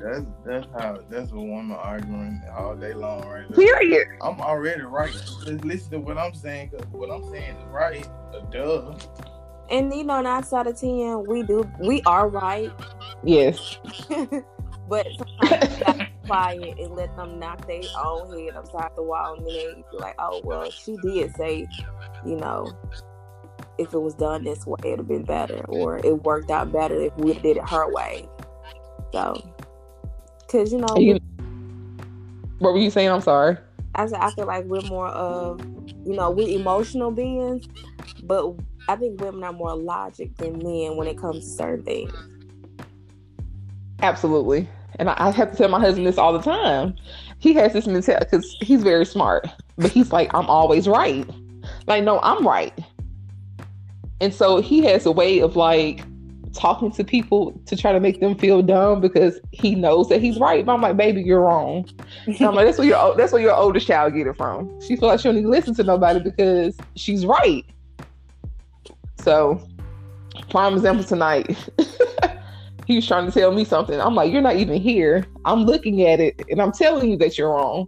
that's 0.00 0.26
that's 0.44 0.66
how 0.72 0.98
that's 1.08 1.30
a 1.30 1.36
woman 1.36 1.76
arguing 1.76 2.42
all 2.52 2.74
day 2.74 2.94
long, 2.94 3.28
right? 3.28 3.48
Now. 3.48 3.56
Period. 3.56 4.08
I'm 4.22 4.40
already 4.40 4.82
right. 4.82 5.12
Just 5.12 5.64
listen 5.64 5.90
to 5.92 6.00
what 6.00 6.18
I'm 6.18 6.34
saying. 6.34 6.70
Cause 6.70 6.86
what 6.90 7.10
I'm 7.10 7.30
saying 7.30 7.54
is 7.54 7.64
right. 7.66 8.08
Duh 8.50 8.96
and 9.70 9.92
you 9.94 10.04
know, 10.04 10.20
nine 10.20 10.44
out 10.52 10.66
of 10.66 10.78
ten, 10.78 11.24
we 11.26 11.42
do 11.42 11.70
we 11.80 12.02
are 12.02 12.28
right. 12.28 12.72
Yes. 13.24 13.78
but 14.88 15.06
sometimes 15.16 15.78
you 15.78 15.84
gotta 15.84 16.08
quiet 16.26 16.78
and 16.78 16.94
let 16.94 17.14
them 17.16 17.38
knock 17.38 17.66
their 17.66 17.82
own 18.02 18.38
head 18.38 18.56
upside 18.56 18.94
the 18.96 19.02
wall, 19.02 19.34
and 19.34 19.46
then 19.46 19.54
they 19.54 19.84
be 19.90 19.98
like, 19.98 20.16
"Oh 20.18 20.40
well, 20.44 20.70
she 20.70 20.96
did 21.02 21.34
say, 21.36 21.68
you 22.26 22.36
know, 22.36 22.66
if 23.78 23.94
it 23.94 23.98
was 23.98 24.14
done 24.14 24.44
this 24.44 24.66
way, 24.66 24.78
it'd 24.84 24.98
have 24.98 25.08
been 25.08 25.24
better, 25.24 25.64
or 25.68 25.98
it 25.98 26.22
worked 26.24 26.50
out 26.50 26.72
better 26.72 27.00
if 27.00 27.16
we 27.16 27.34
did 27.34 27.56
it 27.56 27.68
her 27.68 27.92
way." 27.92 28.28
So, 29.12 29.42
because 30.40 30.72
you 30.72 30.78
know, 30.78 30.96
you, 30.96 31.20
what 32.58 32.72
were 32.72 32.78
you 32.78 32.90
saying? 32.90 33.10
I'm 33.10 33.20
sorry. 33.20 33.56
I 34.00 34.06
said 34.06 34.20
I 34.20 34.30
feel 34.30 34.46
like 34.46 34.64
we're 34.64 34.80
more 34.82 35.08
of, 35.08 35.60
you 36.06 36.14
know, 36.14 36.30
we're 36.30 36.48
emotional 36.48 37.10
beings, 37.10 37.68
but 38.22 38.54
I 38.88 38.96
think 38.96 39.20
women 39.20 39.44
are 39.44 39.52
more 39.52 39.76
logic 39.76 40.34
than 40.38 40.58
men 40.58 40.96
when 40.96 41.06
it 41.06 41.18
comes 41.18 41.44
to 41.44 41.50
certain 41.50 41.84
things. 41.84 42.12
Absolutely. 44.00 44.68
And 44.98 45.10
I, 45.10 45.16
I 45.18 45.30
have 45.30 45.50
to 45.50 45.56
tell 45.56 45.68
my 45.68 45.78
husband 45.78 46.06
this 46.06 46.16
all 46.16 46.32
the 46.32 46.40
time. 46.40 46.94
He 47.38 47.52
has 47.54 47.74
this 47.74 47.86
mentality 47.86 48.26
because 48.30 48.56
he's 48.60 48.82
very 48.82 49.04
smart, 49.04 49.46
but 49.76 49.90
he's 49.90 50.12
like, 50.12 50.32
I'm 50.34 50.46
always 50.46 50.88
right. 50.88 51.28
Like, 51.86 52.04
no, 52.04 52.20
I'm 52.20 52.46
right. 52.46 52.72
And 54.20 54.32
so 54.32 54.60
he 54.60 54.84
has 54.84 55.04
a 55.06 55.12
way 55.12 55.40
of 55.40 55.56
like 55.56 56.04
talking 56.52 56.90
to 56.92 57.04
people 57.04 57.52
to 57.66 57.76
try 57.76 57.92
to 57.92 58.00
make 58.00 58.20
them 58.20 58.36
feel 58.36 58.62
dumb 58.62 59.00
because 59.00 59.38
he 59.52 59.74
knows 59.74 60.08
that 60.08 60.20
he's 60.20 60.38
right. 60.38 60.64
But 60.64 60.74
I'm 60.74 60.80
like, 60.80 60.96
baby, 60.96 61.22
you're 61.22 61.40
wrong. 61.40 61.88
And 62.26 62.40
I'm 62.42 62.54
like, 62.54 62.66
that's 62.66 62.78
where 62.78 62.86
your 62.86 63.16
that's 63.16 63.32
where 63.32 63.42
your 63.42 63.54
oldest 63.54 63.86
child 63.86 64.14
get 64.14 64.26
it 64.26 64.36
from. 64.36 64.80
She 64.80 64.96
feels 64.96 65.02
like 65.02 65.20
she 65.20 65.28
don't 65.28 65.42
to 65.42 65.48
listen 65.48 65.74
to 65.74 65.84
nobody 65.84 66.20
because 66.20 66.76
she's 66.96 67.24
right. 67.26 67.64
So, 69.18 69.60
prime 70.48 70.74
example 70.74 71.04
tonight, 71.04 71.56
he 72.86 72.96
was 72.96 73.06
trying 73.06 73.26
to 73.26 73.32
tell 73.32 73.52
me 73.52 73.64
something. 73.64 74.00
I'm 74.00 74.14
like, 74.14 74.32
you're 74.32 74.42
not 74.42 74.56
even 74.56 74.80
here. 74.80 75.26
I'm 75.44 75.64
looking 75.64 76.06
at 76.06 76.20
it 76.20 76.42
and 76.50 76.60
I'm 76.60 76.72
telling 76.72 77.10
you 77.10 77.16
that 77.18 77.36
you're 77.36 77.50
wrong. 77.50 77.86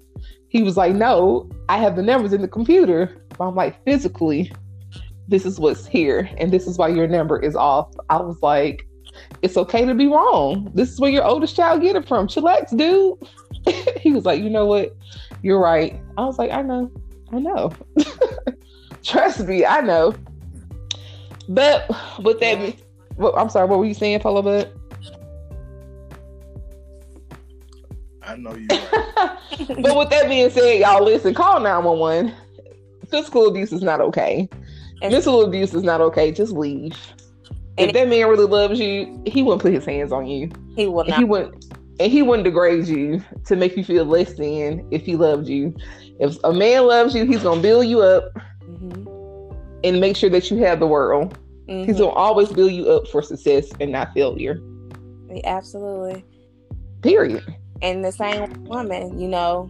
He 0.48 0.62
was 0.62 0.76
like, 0.76 0.94
no, 0.94 1.48
I 1.70 1.78
have 1.78 1.96
the 1.96 2.02
numbers 2.02 2.34
in 2.34 2.42
the 2.42 2.48
computer. 2.48 3.24
But 3.38 3.48
I'm 3.48 3.54
like, 3.54 3.82
physically, 3.84 4.52
this 5.28 5.44
is 5.46 5.58
what's 5.58 5.86
here 5.86 6.28
and 6.38 6.52
this 6.52 6.66
is 6.66 6.78
why 6.78 6.88
your 6.88 7.06
number 7.06 7.38
is 7.38 7.56
off. 7.56 7.94
I 8.10 8.16
was 8.16 8.40
like, 8.42 8.86
it's 9.42 9.56
okay 9.56 9.84
to 9.84 9.94
be 9.94 10.06
wrong. 10.06 10.70
This 10.74 10.90
is 10.90 11.00
where 11.00 11.10
your 11.10 11.24
oldest 11.24 11.56
child 11.56 11.82
get 11.82 11.96
it 11.96 12.06
from. 12.06 12.28
Chillax, 12.28 12.76
dude. 12.76 13.18
he 14.00 14.12
was 14.12 14.24
like, 14.24 14.42
you 14.42 14.50
know 14.50 14.66
what? 14.66 14.96
You're 15.42 15.60
right. 15.60 16.00
I 16.16 16.24
was 16.24 16.38
like, 16.38 16.50
I 16.50 16.62
know. 16.62 16.90
I 17.32 17.38
know. 17.38 17.72
Trust 19.02 19.40
me, 19.46 19.64
I 19.64 19.80
know. 19.80 20.14
But 21.48 21.90
with 22.22 22.40
that, 22.40 22.76
well, 23.16 23.34
I'm 23.36 23.48
sorry. 23.50 23.68
What 23.68 23.78
were 23.78 23.84
you 23.84 23.94
saying, 23.94 24.20
Polo 24.20 24.42
Bud? 24.42 24.72
I 28.22 28.36
know 28.36 28.54
you. 28.54 28.68
Right. 28.68 29.38
but 29.82 29.96
with 29.96 30.10
that 30.10 30.28
being 30.28 30.50
said, 30.50 30.78
y'all 30.78 31.04
listen. 31.04 31.34
Call 31.34 31.60
nine 31.60 31.84
one 31.84 31.98
one. 31.98 32.34
Physical 33.10 33.48
abuse 33.48 33.72
is 33.72 33.82
not 33.82 34.00
okay. 34.00 34.48
And 35.02 35.12
mental 35.12 35.44
abuse 35.44 35.74
is 35.74 35.82
not 35.82 36.00
okay. 36.00 36.32
Just 36.32 36.52
leave. 36.52 36.96
And 37.78 37.88
if 37.88 37.94
that 37.94 38.08
man 38.08 38.28
really 38.28 38.44
loves 38.44 38.78
you, 38.78 39.22
he 39.26 39.42
wouldn't 39.42 39.62
put 39.62 39.72
his 39.72 39.84
hands 39.84 40.12
on 40.12 40.26
you. 40.26 40.50
He 40.76 40.86
would 40.86 41.08
not. 41.08 41.18
He 41.18 41.24
wouldn't. 41.24 41.64
And 42.00 42.12
he 42.12 42.22
wouldn't 42.22 42.44
degrade 42.44 42.86
you 42.86 43.22
to 43.46 43.56
make 43.56 43.76
you 43.76 43.84
feel 43.84 44.04
less 44.04 44.34
than 44.34 44.86
if 44.90 45.04
he 45.04 45.16
loved 45.16 45.48
you. 45.48 45.74
If 46.20 46.36
a 46.44 46.52
man 46.52 46.86
loves 46.86 47.14
you, 47.14 47.24
he's 47.26 47.42
gonna 47.42 47.60
build 47.60 47.86
you 47.86 48.00
up 48.02 48.32
mm-hmm. 48.62 49.54
and 49.84 50.00
make 50.00 50.16
sure 50.16 50.30
that 50.30 50.50
you 50.50 50.58
have 50.58 50.80
the 50.80 50.86
world. 50.86 51.38
Mm-hmm. 51.68 51.84
He's 51.84 51.98
gonna 51.98 52.10
always 52.10 52.50
build 52.50 52.72
you 52.72 52.90
up 52.90 53.08
for 53.08 53.22
success 53.22 53.70
and 53.80 53.92
not 53.92 54.12
failure. 54.14 54.60
Absolutely. 55.44 56.24
Period. 57.02 57.56
And 57.80 58.04
the 58.04 58.12
same 58.12 58.64
woman, 58.64 59.18
you 59.18 59.28
know, 59.28 59.68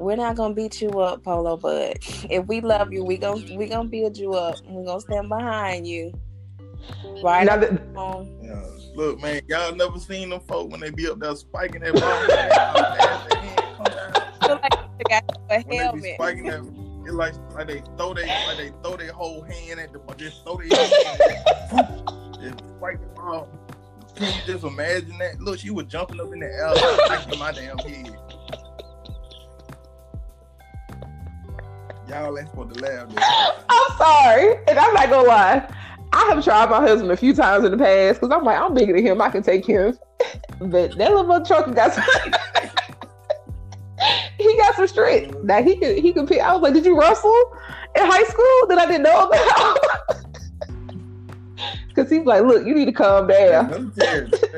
we're 0.00 0.16
not 0.16 0.34
gonna 0.36 0.54
beat 0.54 0.80
you 0.80 0.88
up, 1.00 1.22
Polo, 1.22 1.56
but 1.56 1.98
if 2.30 2.46
we 2.46 2.60
love 2.60 2.92
you, 2.92 3.04
we 3.04 3.18
gonna 3.18 3.44
we 3.56 3.66
gonna 3.66 3.88
build 3.88 4.16
you 4.16 4.32
up. 4.32 4.56
We're 4.66 4.84
gonna 4.84 5.00
stand 5.00 5.28
behind 5.28 5.86
you. 5.86 6.12
Right. 7.22 7.44
Now 7.44 7.58
that, 7.58 7.72
yeah. 8.42 8.64
Look, 8.96 9.20
man, 9.20 9.42
y'all 9.46 9.74
never 9.76 9.98
seen 9.98 10.30
them 10.30 10.40
folk 10.40 10.70
when 10.70 10.80
they 10.80 10.90
be 10.90 11.08
up 11.08 11.20
there 11.20 11.36
spiking 11.36 11.82
that 11.82 11.94
ball. 11.94 12.10
like 14.58 14.72
they 14.98 15.04
got 15.08 15.24
a 15.50 15.76
helmet. 15.76 16.14
Spiking 16.14 16.44
that 16.44 16.60
it's 17.04 17.14
like 17.14 17.34
like 17.54 17.66
they 17.66 17.82
throw 17.96 18.14
they 18.14 18.26
like 18.26 18.56
they 18.56 18.72
throw 18.82 18.96
their 18.96 19.12
whole 19.12 19.42
hand 19.42 19.80
at 19.80 19.92
the 19.92 20.00
just 20.16 20.42
throw 20.44 20.56
their 20.56 20.76
hand 20.76 21.18
just 22.42 22.64
fight 22.80 23.00
them 23.00 23.24
off. 23.24 23.48
Can 24.16 24.26
you 24.26 24.52
just 24.52 24.64
imagine 24.64 25.16
that? 25.18 25.40
Look, 25.40 25.60
she 25.60 25.70
was 25.70 25.86
jumping 25.86 26.20
up 26.20 26.32
in 26.32 26.40
the 26.40 26.46
air, 26.46 26.74
like 27.08 27.38
my 27.38 27.52
damn 27.52 27.78
head. 27.78 28.16
Y'all 32.10 32.36
ain't 32.36 32.48
supposed 32.48 32.74
to 32.74 32.82
laugh. 32.82 33.06
I'm 33.68 33.96
sorry, 33.96 34.56
and 34.66 34.76
I'm 34.76 34.92
not 34.94 35.10
gonna 35.10 35.28
lie. 35.28 35.72
I 36.12 36.32
have 36.34 36.42
tried 36.42 36.68
my 36.68 36.80
husband 36.80 37.12
a 37.12 37.16
few 37.16 37.32
times 37.32 37.64
in 37.64 37.70
the 37.70 37.78
past 37.78 38.20
because 38.20 38.36
I'm 38.36 38.44
like, 38.44 38.60
I'm 38.60 38.74
bigger 38.74 38.94
than 38.94 39.06
him. 39.06 39.22
I 39.22 39.30
can 39.30 39.44
take 39.44 39.64
him. 39.64 39.96
but 40.58 40.98
that 40.98 41.12
little 41.12 41.44
trucker 41.44 41.72
got 41.72 41.92
some. 41.92 42.02
he 44.38 44.56
got 44.56 44.74
some 44.74 44.88
strength. 44.88 45.36
Now 45.44 45.62
he 45.62 45.76
could 45.76 45.98
he 45.98 46.12
could 46.12 46.26
pick. 46.26 46.40
I 46.40 46.52
was 46.52 46.62
like, 46.62 46.74
did 46.74 46.84
you 46.84 46.98
wrestle 46.98 47.52
in 47.94 48.04
high 48.04 48.24
school 48.24 48.66
that 48.68 48.78
I 48.78 48.86
didn't 48.86 49.04
know 49.04 49.28
about? 49.28 49.78
Because 51.86 52.10
he's 52.10 52.24
like, 52.24 52.42
look, 52.42 52.66
you 52.66 52.74
need 52.74 52.86
to 52.86 52.92
calm 52.92 53.28
down. 53.28 53.92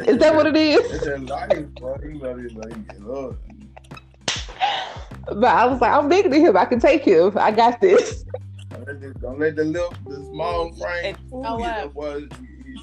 is 0.07 0.17
that 0.19 0.35
what 0.35 0.47
it 0.47 0.57
is? 0.57 0.91
It's 0.91 1.07
life, 2.55 2.79
bro. 2.99 3.37
But 5.27 5.45
I 5.45 5.67
was 5.67 5.81
like, 5.81 5.93
I'm 5.93 6.09
bigger 6.09 6.29
than 6.29 6.41
him. 6.41 6.57
I 6.57 6.65
can 6.65 6.81
take 6.81 7.05
him. 7.05 7.37
I 7.39 7.51
got 7.51 7.81
this. 7.81 8.25
Don't 8.71 8.87
let 8.87 9.01
the, 9.01 9.21
don't 9.21 9.39
let 9.39 9.57
the 9.57 9.65
little, 9.65 9.93
the 10.07 10.25
small 10.33 10.73
frame 10.73 11.15
fool 11.29 11.61
you. 11.61 11.93
Was 11.95 12.23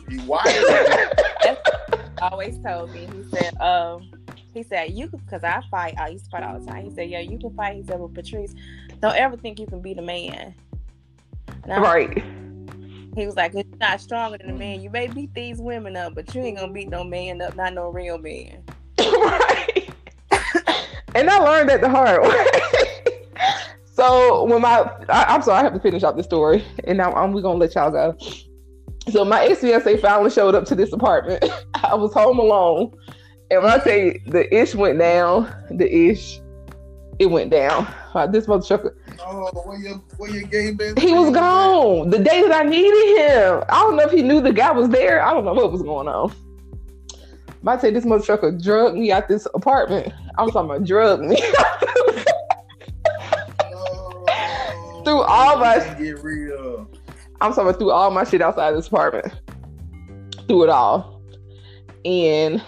he, 0.08 0.18
he 1.50 1.56
always 2.22 2.60
told 2.60 2.94
me. 2.94 3.08
He 3.12 3.38
said, 3.38 3.60
um, 3.60 4.10
he 4.54 4.64
said 4.64 4.92
you 4.92 5.10
could, 5.10 5.26
because 5.26 5.44
I 5.44 5.62
fight. 5.72 5.96
I 5.98 6.10
used 6.10 6.26
to 6.26 6.32
fight 6.32 6.44
all 6.44 6.60
the 6.60 6.66
time. 6.66 6.86
He 6.86 6.92
said, 6.92 7.10
yeah, 7.10 7.22
you 7.22 7.40
can 7.40 7.54
fight. 7.56 7.76
He 7.76 7.84
said, 7.84 8.00
well, 8.00 8.10
Patrice, 8.10 8.54
don't 9.02 9.16
ever 9.16 9.36
think 9.36 9.60
you 9.60 9.66
can 9.66 9.82
be 9.82 9.94
the 9.94 10.02
man. 10.02 10.54
right. 11.68 12.24
He 13.16 13.26
was 13.26 13.36
like, 13.36 13.54
you're 13.54 13.64
not 13.80 14.00
stronger 14.00 14.38
than 14.38 14.52
a 14.52 14.54
man. 14.54 14.82
You 14.82 14.90
may 14.90 15.08
beat 15.08 15.34
these 15.34 15.58
women 15.58 15.98
up, 15.98 16.14
but 16.16 16.34
you 16.34 16.42
ain't 16.42 16.58
gonna 16.58 16.72
beat 16.72 16.90
no 16.90 17.04
man 17.04 17.42
up, 17.42 17.56
not 17.56 17.74
no 17.74 17.90
real 17.90 18.18
man. 18.18 18.64
And 21.20 21.30
I 21.30 21.38
learned 21.40 21.70
that 21.70 21.82
the 21.82 21.90
hard 21.90 22.22
way. 22.22 22.46
so 23.94 24.46
when 24.46 24.62
my, 24.62 24.90
I, 25.10 25.36
am 25.36 25.42
sorry, 25.42 25.60
I 25.60 25.64
have 25.64 25.74
to 25.74 25.80
finish 25.80 26.04
out 26.04 26.16
the 26.16 26.24
story, 26.24 26.64
and 26.86 26.98
now 26.98 27.12
I'm, 27.14 27.34
we're 27.34 27.42
gonna 27.42 27.60
let 27.60 27.76
y'all 27.76 27.92
go. 27.92 28.18
So 29.12 29.26
my 29.26 29.44
ex 29.46 29.60
fiance 29.60 29.98
finally 29.98 30.30
showed 30.30 30.56
up 30.56 30.66
to 30.66 30.76
this 30.76 30.94
apartment. 30.94 31.44
I 31.74 31.96
was 31.96 32.14
home 32.14 32.40
alone, 32.40 32.94
and 33.52 33.62
when 33.64 33.72
I 33.72 33.80
tell 33.80 33.98
you 33.98 34.20
the 34.28 34.54
ish 34.56 34.76
went 34.76 35.00
down, 35.00 35.54
the 35.72 35.94
ish, 35.94 36.40
it 37.20 37.26
went 37.26 37.52
down. 37.52 37.94
Uh, 38.14 38.26
this 38.26 38.48
motherfucker. 38.48 38.96
Oh, 39.20 39.50
where 39.66 39.78
your 39.78 39.96
where 40.18 40.32
your 40.32 40.44
game 40.44 40.78
been? 40.78 40.96
He 40.96 41.14
was 41.14 41.32
gone 41.32 42.10
the 42.10 42.20
day 42.20 42.42
that 42.44 42.66
I 42.66 42.68
needed 42.68 43.18
him. 43.18 43.64
I 43.70 43.82
don't 43.82 43.98
know 43.98 44.04
if 44.04 44.12
he 44.12 44.22
knew 44.22 44.42
the 44.42 44.54
guy 44.54 44.72
was 44.72 44.90
there. 44.90 45.22
I 45.22 45.34
don't 45.34 45.44
know 45.44 45.54
what 45.54 45.72
was 45.72 45.82
going 45.84 46.08
on. 46.08 46.34
But 47.64 47.78
I 47.78 47.82
say 47.82 47.92
this 47.92 48.06
motherfucker 48.06 48.62
drugged 48.62 48.98
me 48.98 49.12
out 49.12 49.28
this 49.28 49.48
apartment. 49.54 50.14
I'm 50.38 50.50
talking 50.50 50.70
about 50.70 50.86
drug 50.86 51.22
me. 51.22 51.38
oh, 53.64 55.02
through 55.04 55.22
all 55.22 55.58
my 55.58 55.80
get 56.00 56.24
real. 56.24 56.90
I'm 57.42 57.52
talking 57.52 57.70
about 57.70 57.80
threw 57.80 57.92
all 57.92 58.12
my 58.12 58.24
shit 58.24 58.42
outside 58.42 58.76
this 58.76 58.88
apartment. 58.88 59.34
Through 60.48 60.64
it 60.64 60.70
all. 60.70 61.22
And 62.06 62.64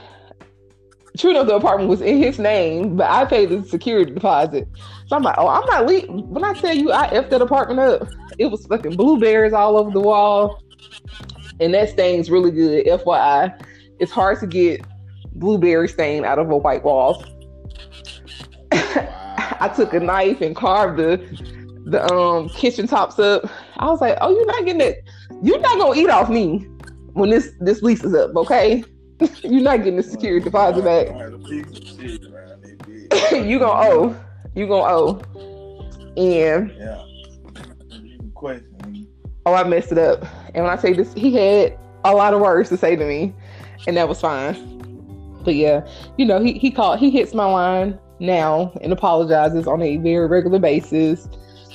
true 1.17 1.31
enough, 1.31 1.47
the 1.47 1.55
apartment 1.55 1.89
was 1.89 2.01
in 2.01 2.17
his 2.17 2.37
name, 2.39 2.97
but 2.97 3.09
I 3.09 3.25
paid 3.25 3.49
the 3.49 3.63
security 3.63 4.13
deposit. 4.13 4.67
So 5.07 5.15
I'm 5.15 5.23
like, 5.23 5.35
oh, 5.37 5.47
I'm 5.47 5.65
not 5.67 5.85
leaving. 5.85 6.29
When 6.29 6.43
I 6.43 6.53
tell 6.53 6.73
you 6.73 6.91
I 6.91 7.07
effed 7.07 7.29
that 7.29 7.41
apartment 7.41 7.79
up, 7.79 8.07
it 8.37 8.47
was 8.47 8.65
fucking 8.65 8.95
blueberries 8.95 9.53
all 9.53 9.77
over 9.77 9.91
the 9.91 9.99
wall. 9.99 10.63
And 11.59 11.73
that 11.73 11.89
stain's 11.89 12.29
really 12.31 12.51
good, 12.51 12.85
FYI. 12.85 13.61
It's 14.01 14.11
hard 14.11 14.39
to 14.39 14.47
get 14.47 14.81
blueberry 15.33 15.87
stain 15.87 16.25
out 16.25 16.39
of 16.39 16.49
a 16.49 16.57
white 16.57 16.83
wall. 16.83 17.23
I 18.71 19.71
took 19.75 19.93
a 19.93 19.99
knife 19.99 20.41
and 20.41 20.55
carved 20.55 20.97
the 20.97 21.17
the 21.85 22.03
um 22.11 22.49
kitchen 22.49 22.87
tops 22.87 23.19
up. 23.19 23.43
I 23.77 23.85
was 23.85 24.01
like, 24.01 24.17
oh, 24.19 24.31
you're 24.31 24.47
not 24.47 24.65
getting 24.65 24.81
it. 24.81 25.07
You're 25.43 25.59
not 25.59 25.77
gonna 25.77 25.99
eat 25.99 26.09
off 26.09 26.29
me 26.29 26.67
when 27.13 27.29
this 27.29 27.51
this 27.59 27.83
lease 27.83 28.03
is 28.03 28.15
up, 28.15 28.35
okay? 28.35 28.83
you're 29.43 29.61
not 29.61 29.77
getting 29.77 29.97
the 29.97 30.03
security 30.03 30.43
deposit 30.43 30.83
back. 30.83 31.07
you 33.31 33.59
gonna 33.59 33.87
owe. 33.87 34.15
You 34.55 34.65
gonna 34.67 34.95
owe. 34.95 35.21
And 36.17 36.73
yeah. 36.75 37.03
Question. 38.33 39.07
Oh, 39.45 39.53
I 39.53 39.63
messed 39.63 39.91
it 39.91 39.99
up. 39.99 40.25
And 40.55 40.63
when 40.63 40.73
I 40.73 40.81
say 40.81 40.93
this, 40.93 41.13
he 41.13 41.35
had 41.35 41.77
a 42.03 42.15
lot 42.15 42.33
of 42.33 42.41
words 42.41 42.69
to 42.69 42.77
say 42.77 42.95
to 42.95 43.05
me, 43.05 43.35
and 43.87 43.97
that 43.97 44.07
was 44.07 44.19
fine. 44.19 44.79
But 45.43 45.55
yeah, 45.55 45.87
you 46.17 46.25
know, 46.25 46.39
he 46.41 46.53
he 46.53 46.71
called 46.71 46.99
he 46.99 47.09
hits 47.09 47.33
my 47.33 47.45
line 47.45 47.99
now 48.19 48.71
and 48.81 48.93
apologizes 48.93 49.67
on 49.67 49.81
a 49.81 49.97
very 49.97 50.27
regular 50.27 50.59
basis 50.59 51.27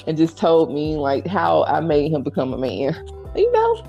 and 0.07 0.17
just 0.17 0.39
told 0.39 0.73
me 0.73 0.97
like 0.97 1.27
how 1.27 1.65
I 1.65 1.81
made 1.81 2.13
him 2.13 2.23
become 2.23 2.53
a 2.53 2.59
man. 2.59 2.95
You 3.35 3.53
know, 3.53 3.85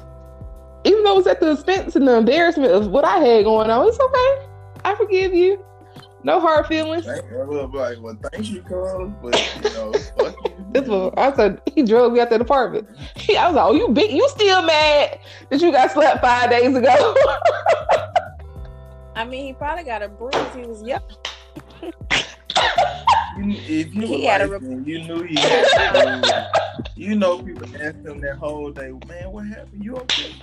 even 0.83 1.03
though 1.03 1.13
it 1.13 1.17
was 1.17 1.27
at 1.27 1.39
the 1.39 1.51
expense 1.51 1.95
and 1.95 2.07
the 2.07 2.17
embarrassment 2.17 2.71
of 2.71 2.87
what 2.87 3.05
I 3.05 3.17
had 3.19 3.43
going 3.45 3.69
on, 3.69 3.87
it's 3.87 3.99
okay. 3.99 4.47
I 4.83 4.95
forgive 4.95 5.33
you. 5.33 5.63
No 6.23 6.39
hard 6.39 6.65
feelings. 6.65 7.05
Like, 7.05 7.23
well, 7.31 8.17
thank 8.31 8.49
you, 8.49 8.61
cuz, 8.63 9.11
but 9.21 9.63
you 9.63 9.69
know, 9.73 9.93
fuck 10.17 10.35
you. 10.75 11.13
I 11.15 11.33
said 11.33 11.61
he 11.73 11.83
drove 11.83 12.11
me 12.11 12.19
out 12.19 12.29
that 12.31 12.41
apartment. 12.41 12.87
I 13.29 13.47
was 13.47 13.55
like, 13.55 13.65
"Oh, 13.65 13.73
you 13.73 13.87
big? 13.89 14.11
You 14.11 14.27
still 14.29 14.63
mad 14.63 15.19
that 15.49 15.61
you 15.61 15.71
got 15.71 15.91
slept 15.91 16.21
five 16.21 16.49
days 16.49 16.75
ago?" 16.75 17.15
I 19.17 19.25
mean, 19.25 19.47
he 19.47 19.53
probably 19.53 19.83
got 19.83 20.03
a 20.03 20.09
bruise. 20.09 20.35
He 20.55 20.61
was 20.61 20.83
young. 20.83 21.01
if 23.41 23.95
you 23.95 24.05
he 24.05 24.25
had 24.25 24.47
like, 24.47 24.61
a 24.61 24.65
you 24.65 24.99
knew 24.99 25.23
he 25.23 25.33
had 25.39 26.47
you 26.95 27.15
know 27.15 27.41
people 27.41 27.65
asked 27.81 28.05
him 28.05 28.21
that 28.21 28.37
whole 28.37 28.69
day, 28.69 28.91
man, 29.07 29.31
what 29.31 29.47
happened? 29.47 29.83
You 29.83 29.95
okay? 29.97 30.35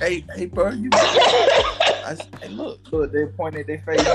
hey, 0.00 0.24
hey, 0.34 0.46
bro, 0.46 0.70
you. 0.70 0.90
I, 0.92 2.16
hey, 2.42 2.48
look, 2.48 2.80
look, 2.90 3.12
they 3.12 3.26
pointed 3.26 3.68
their 3.68 3.78
face. 3.78 4.00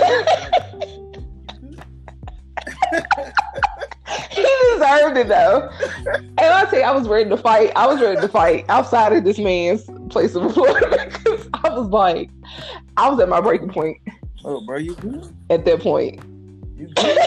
he 4.32 4.42
deserved 4.74 5.18
it 5.18 5.30
though. 5.30 5.70
And 6.08 6.42
I 6.42 6.66
tell 6.66 6.80
you, 6.80 6.86
I 6.86 6.92
was 6.92 7.08
ready 7.08 7.30
to 7.30 7.38
fight. 7.38 7.72
I 7.78 7.88
was 7.88 8.02
ready 8.02 8.20
to 8.20 8.28
fight 8.28 8.66
outside 8.68 9.14
of 9.14 9.24
this 9.24 9.40
man's 9.40 9.90
place 10.10 10.36
of 10.36 10.44
employment 10.44 11.14
because 11.14 11.48
I 11.64 11.70
was 11.70 11.88
like, 11.88 12.30
I 12.98 13.10
was 13.10 13.20
at 13.20 13.30
my 13.30 13.42
breaking 13.42 13.70
point. 13.70 13.98
Oh, 14.44 14.66
bro, 14.66 14.78
you 14.78 14.96
good? 14.96 15.36
At 15.50 15.66
that 15.66 15.82
point. 15.82 16.22
You 16.78 16.88
good? 16.88 17.20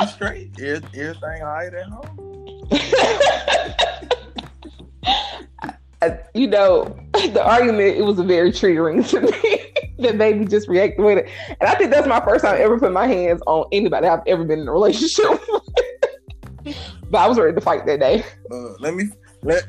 you 0.00 0.06
straight? 0.06 0.50
Everything 0.60 1.42
all 1.42 1.42
right 1.42 1.74
at 1.74 1.88
home? 1.88 2.70
you 6.34 6.48
know, 6.48 6.96
the 7.12 7.42
argument, 7.42 7.96
it 7.96 8.02
was 8.02 8.18
a 8.18 8.24
very 8.24 8.50
triggering 8.50 9.08
to 9.10 9.20
me 9.20 9.94
that 9.98 10.16
made 10.16 10.38
me 10.38 10.46
just 10.46 10.68
react 10.68 10.96
the 10.96 11.02
way 11.02 11.14
that. 11.14 11.26
And 11.60 11.68
I 11.68 11.74
think 11.76 11.90
that's 11.90 12.06
my 12.06 12.20
first 12.20 12.44
time 12.44 12.56
ever 12.58 12.78
put 12.78 12.92
my 12.92 13.06
hands 13.06 13.40
on 13.46 13.66
anybody 13.72 14.06
I've 14.06 14.26
ever 14.26 14.44
been 14.44 14.60
in 14.60 14.68
a 14.68 14.72
relationship 14.72 15.30
with. 15.48 16.76
but 17.10 17.18
I 17.18 17.28
was 17.28 17.38
ready 17.38 17.54
to 17.54 17.60
fight 17.60 17.86
that 17.86 18.00
day. 18.00 18.24
Uh, 18.50 18.74
let 18.80 18.94
me 18.94 19.04
let 19.42 19.66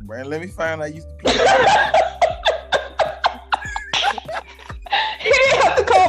Brand, 0.00 0.28
let 0.28 0.40
me 0.40 0.46
find 0.46 0.82
I 0.82 0.86
used 0.86 1.08
to 1.08 1.14
play. 1.16 2.02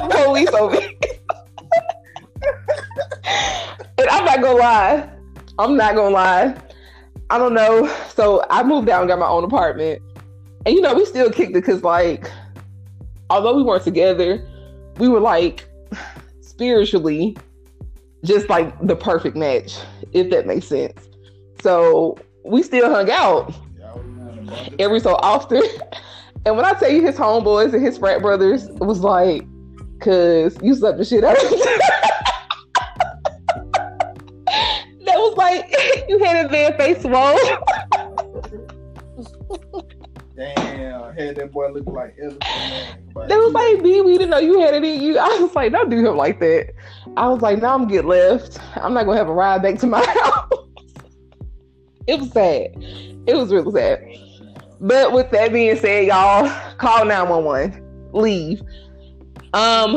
The 0.02 0.16
police 0.26 0.50
over 0.50 0.76
me. 0.76 0.98
and 3.98 4.10
I'm 4.10 4.26
not 4.26 4.42
gonna 4.42 4.60
lie. 4.60 5.10
I'm 5.60 5.76
not 5.78 5.96
gonna 5.96 6.14
lie. 6.14 6.58
I 7.30 7.38
don't 7.38 7.54
know. 7.54 7.88
So 8.10 8.46
I 8.50 8.64
moved 8.64 8.90
and 8.90 9.08
got 9.08 9.20
my 9.20 9.28
own 9.28 9.44
apartment. 9.44 10.02
And 10.66 10.76
you 10.76 10.82
know, 10.82 10.94
we 10.94 11.06
still 11.06 11.30
kicked 11.30 11.52
it 11.52 11.54
because 11.54 11.84
like 11.84 12.32
although 13.30 13.56
we 13.56 13.64
weren't 13.64 13.84
together, 13.84 14.48
we 14.98 15.10
were 15.10 15.20
like 15.20 15.68
spiritually 16.42 17.38
just 18.24 18.50
like 18.50 18.76
the 18.86 18.96
perfect 18.96 19.36
match, 19.36 19.78
if 20.12 20.30
that 20.32 20.48
makes 20.48 20.68
sense. 20.68 21.08
So 21.62 22.18
we 22.44 22.64
still 22.64 22.90
hung 22.90 23.10
out 23.10 23.54
every 24.80 25.00
so 25.00 25.16
often. 25.16 25.64
And 26.46 26.56
when 26.56 26.66
I 26.66 26.72
tell 26.72 26.90
you 26.90 27.06
his 27.06 27.18
homeboys 27.18 27.74
and 27.74 27.84
his 27.84 27.98
frat 27.98 28.22
brothers, 28.22 28.68
it 28.68 28.80
was 28.80 29.02
like, 29.02 29.46
cause 30.00 30.58
you 30.62 30.76
slept 30.76 30.98
the 30.98 31.06
shit 31.06 31.24
out 31.24 31.38
of 31.38 31.52
me. 31.52 31.58
That 35.06 35.18
was 35.18 35.38
like 35.38 35.74
you 36.10 36.20
had 36.20 36.46
a 36.46 36.50
man 36.50 36.78
face 36.78 37.02
swole. 37.02 37.38
Damn, 40.36 41.16
had 41.16 41.36
that 41.38 41.52
boy 41.52 41.72
look 41.72 41.88
like 41.88 42.16
Man. 42.20 42.38
They 43.28 43.36
was 43.36 43.54
like, 43.54 43.82
B, 43.82 44.02
we 44.02 44.14
didn't 44.14 44.30
know 44.30 44.38
you 44.38 44.60
had 44.60 44.76
it 44.76 44.84
in 44.84 45.02
you. 45.02 45.18
I 45.18 45.28
was 45.40 45.56
like, 45.56 45.72
don't 45.72 45.90
do 45.90 45.98
him 45.98 46.16
like 46.16 46.40
that. 46.40 46.74
I 47.18 47.28
was 47.28 47.42
like, 47.42 47.60
"No, 47.60 47.70
I'm 47.70 47.88
get 47.88 48.06
left. 48.06 48.60
I'm 48.76 48.94
not 48.94 49.06
gonna 49.06 49.18
have 49.18 49.28
a 49.28 49.34
ride 49.34 49.64
back 49.64 49.80
to 49.80 49.88
my 49.88 50.06
house." 50.06 50.50
it 52.06 52.20
was 52.20 52.32
sad. 52.32 52.76
It 53.26 53.36
was 53.36 53.52
really 53.52 53.72
sad. 53.72 54.28
But 54.80 55.12
with 55.12 55.32
that 55.32 55.52
being 55.52 55.76
said, 55.78 56.06
y'all 56.06 56.48
call 56.78 57.06
911. 57.06 58.12
Leave. 58.14 58.62
Um, 59.58 59.96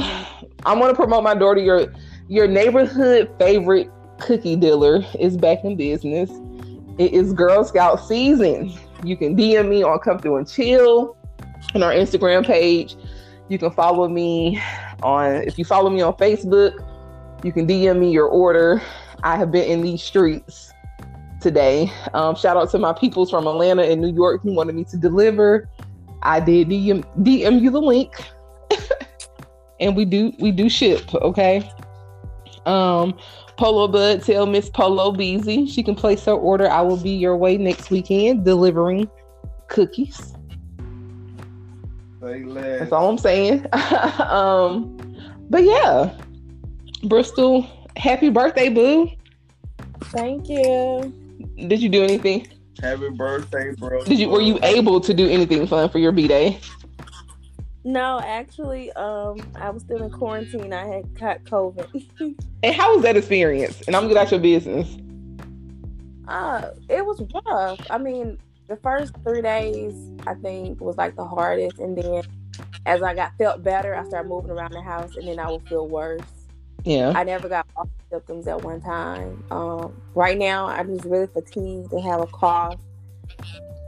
I 0.65 0.73
want 0.73 0.89
to 0.89 0.95
promote 0.95 1.23
my 1.23 1.35
daughter. 1.35 1.61
Your 1.61 1.93
your 2.29 2.49
neighborhood 2.49 3.31
favorite 3.39 3.91
cookie 4.19 4.57
dealer 4.57 5.05
is 5.19 5.37
back 5.37 5.59
in 5.65 5.77
business. 5.77 6.31
It 6.97 7.13
is 7.13 7.35
Girl 7.35 7.63
Scout 7.63 8.01
season. 8.01 8.73
You 9.05 9.19
can 9.19 9.37
DM 9.37 9.69
me 9.69 9.83
on 9.83 9.99
Come 9.99 10.19
Through 10.19 10.37
and 10.37 10.49
Chill 10.51 11.15
on 11.75 11.83
our 11.83 11.93
Instagram 11.93 12.47
page. 12.47 12.97
You 13.51 13.59
can 13.59 13.71
follow 13.73 14.09
me 14.09 14.59
on 15.03 15.43
if 15.43 15.59
you 15.59 15.67
follow 15.67 15.91
me 15.91 16.01
on 16.01 16.15
Facebook, 16.15 16.73
you 17.45 17.53
can 17.53 17.67
DM 17.67 17.99
me 17.99 18.11
your 18.11 18.29
order. 18.29 18.81
I 19.23 19.37
have 19.37 19.53
been 19.53 19.71
in 19.71 19.83
these 19.83 20.03
streets 20.03 20.73
today. 21.39 21.93
Um, 22.15 22.35
shout 22.35 22.57
out 22.57 22.71
to 22.71 22.79
my 22.79 22.95
peoples 22.95 23.29
from 23.29 23.47
Atlanta 23.47 23.83
and 23.83 24.01
New 24.01 24.15
York 24.15 24.41
who 24.41 24.55
wanted 24.55 24.75
me 24.75 24.85
to 24.85 24.97
deliver. 24.97 25.69
I 26.23 26.41
did 26.41 26.69
DM, 26.69 27.05
DM 27.23 27.61
you 27.61 27.71
the 27.71 27.83
link, 27.83 28.15
and 29.81 29.97
we 29.97 30.05
do 30.05 30.33
we 30.39 30.53
do 30.53 30.69
ship. 30.69 31.13
Okay. 31.15 31.69
Um, 32.67 33.19
Polo 33.57 33.89
Bud, 33.89 34.23
tell 34.23 34.47
Miss 34.47 34.69
Polo 34.69 35.13
Beezy 35.13 35.67
she 35.67 35.83
can 35.83 35.95
place 35.95 36.25
her 36.27 36.33
order. 36.33 36.71
I 36.71 36.83
will 36.83 36.97
be 36.97 37.11
your 37.11 37.37
way 37.37 37.57
next 37.57 37.91
weekend 37.91 38.45
delivering 38.45 39.09
cookies. 39.69 40.35
That's 42.21 42.93
all 42.93 43.09
I'm 43.09 43.19
saying. 43.19 43.67
um, 43.73 44.99
but 45.49 45.65
yeah, 45.65 46.15
Bristol, 47.05 47.67
happy 47.97 48.29
birthday, 48.29 48.69
boo. 48.69 49.11
Thank 50.05 50.49
you. 50.49 51.13
Did 51.67 51.83
you 51.83 51.89
do 51.89 52.05
anything? 52.05 52.47
Happy 52.83 53.11
birthday, 53.11 53.73
bro. 53.73 54.05
Did 54.05 54.19
you 54.19 54.29
were 54.29 54.41
you 54.41 54.59
able 54.63 55.01
to 55.01 55.15
do 55.15 55.29
anything 55.29 55.67
fun 55.67 55.89
for 55.89 55.99
your 55.99 56.13
B 56.13 56.29
day? 56.29 56.59
No, 57.83 58.21
actually, 58.21 58.93
um, 58.93 59.41
I 59.55 59.71
was 59.71 59.83
still 59.83 60.03
in 60.03 60.11
quarantine. 60.11 60.73
I 60.73 60.87
had 60.87 61.17
caught 61.19 61.45
COVID. 61.45 62.35
and 62.63 62.75
how 62.75 62.95
was 62.95 63.03
that 63.05 63.17
experience? 63.17 63.81
And 63.87 63.97
I'm 63.97 64.09
get 64.09 64.17
out 64.19 64.31
your 64.31 64.41
business. 64.41 64.99
Uh, 66.29 66.71
it 66.89 67.05
was 67.05 67.23
rough. 67.47 67.81
I 67.89 67.99
mean, 67.99 68.39
the 68.69 68.77
first 68.77 69.15
three 69.25 69.43
days 69.43 69.95
I 70.27 70.35
think 70.35 70.81
was 70.81 70.97
like 70.97 71.17
the 71.17 71.25
hardest, 71.25 71.79
and 71.79 71.97
then 71.97 72.23
as 72.87 73.03
I 73.03 73.15
got 73.15 73.33
felt 73.39 73.63
better, 73.63 73.95
I 73.95 74.07
started 74.07 74.29
moving 74.29 74.51
around 74.51 74.73
the 74.73 74.83
house, 74.83 75.17
and 75.17 75.27
then 75.27 75.39
I 75.39 75.51
would 75.51 75.67
feel 75.67 75.89
worse. 75.89 76.23
Yeah. 76.85 77.13
I 77.15 77.25
never 77.25 77.49
got 77.49 77.67
all 77.77 77.91
symptoms 78.11 78.47
at 78.47 78.63
one 78.63 78.81
time. 78.81 79.43
Um, 79.51 80.01
right 80.15 80.39
now, 80.39 80.67
I'm 80.67 80.95
just 80.95 81.07
really 81.07 81.27
fatigued 81.27 81.93
and 81.93 82.03
have 82.03 82.21
a 82.21 82.27
cough. 82.27 82.81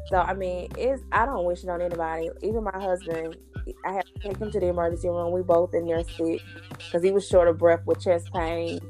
So 0.08 0.18
I 0.18 0.34
mean, 0.34 0.70
it's 0.76 1.02
I 1.12 1.26
don't 1.26 1.44
wish 1.44 1.62
it 1.62 1.68
on 1.68 1.80
anybody. 1.80 2.30
Even 2.42 2.64
my 2.64 2.78
husband, 2.78 3.36
I 3.84 3.92
had 3.92 4.04
to 4.06 4.28
take 4.28 4.36
him 4.36 4.50
to 4.50 4.60
the 4.60 4.66
emergency 4.66 5.08
room. 5.08 5.32
We 5.32 5.42
both 5.42 5.74
in 5.74 5.86
there 5.86 6.04
sick 6.04 6.40
because 6.78 7.02
he 7.02 7.10
was 7.10 7.26
short 7.26 7.48
of 7.48 7.58
breath 7.58 7.80
with 7.86 8.00
chest 8.00 8.32
pain. 8.32 8.80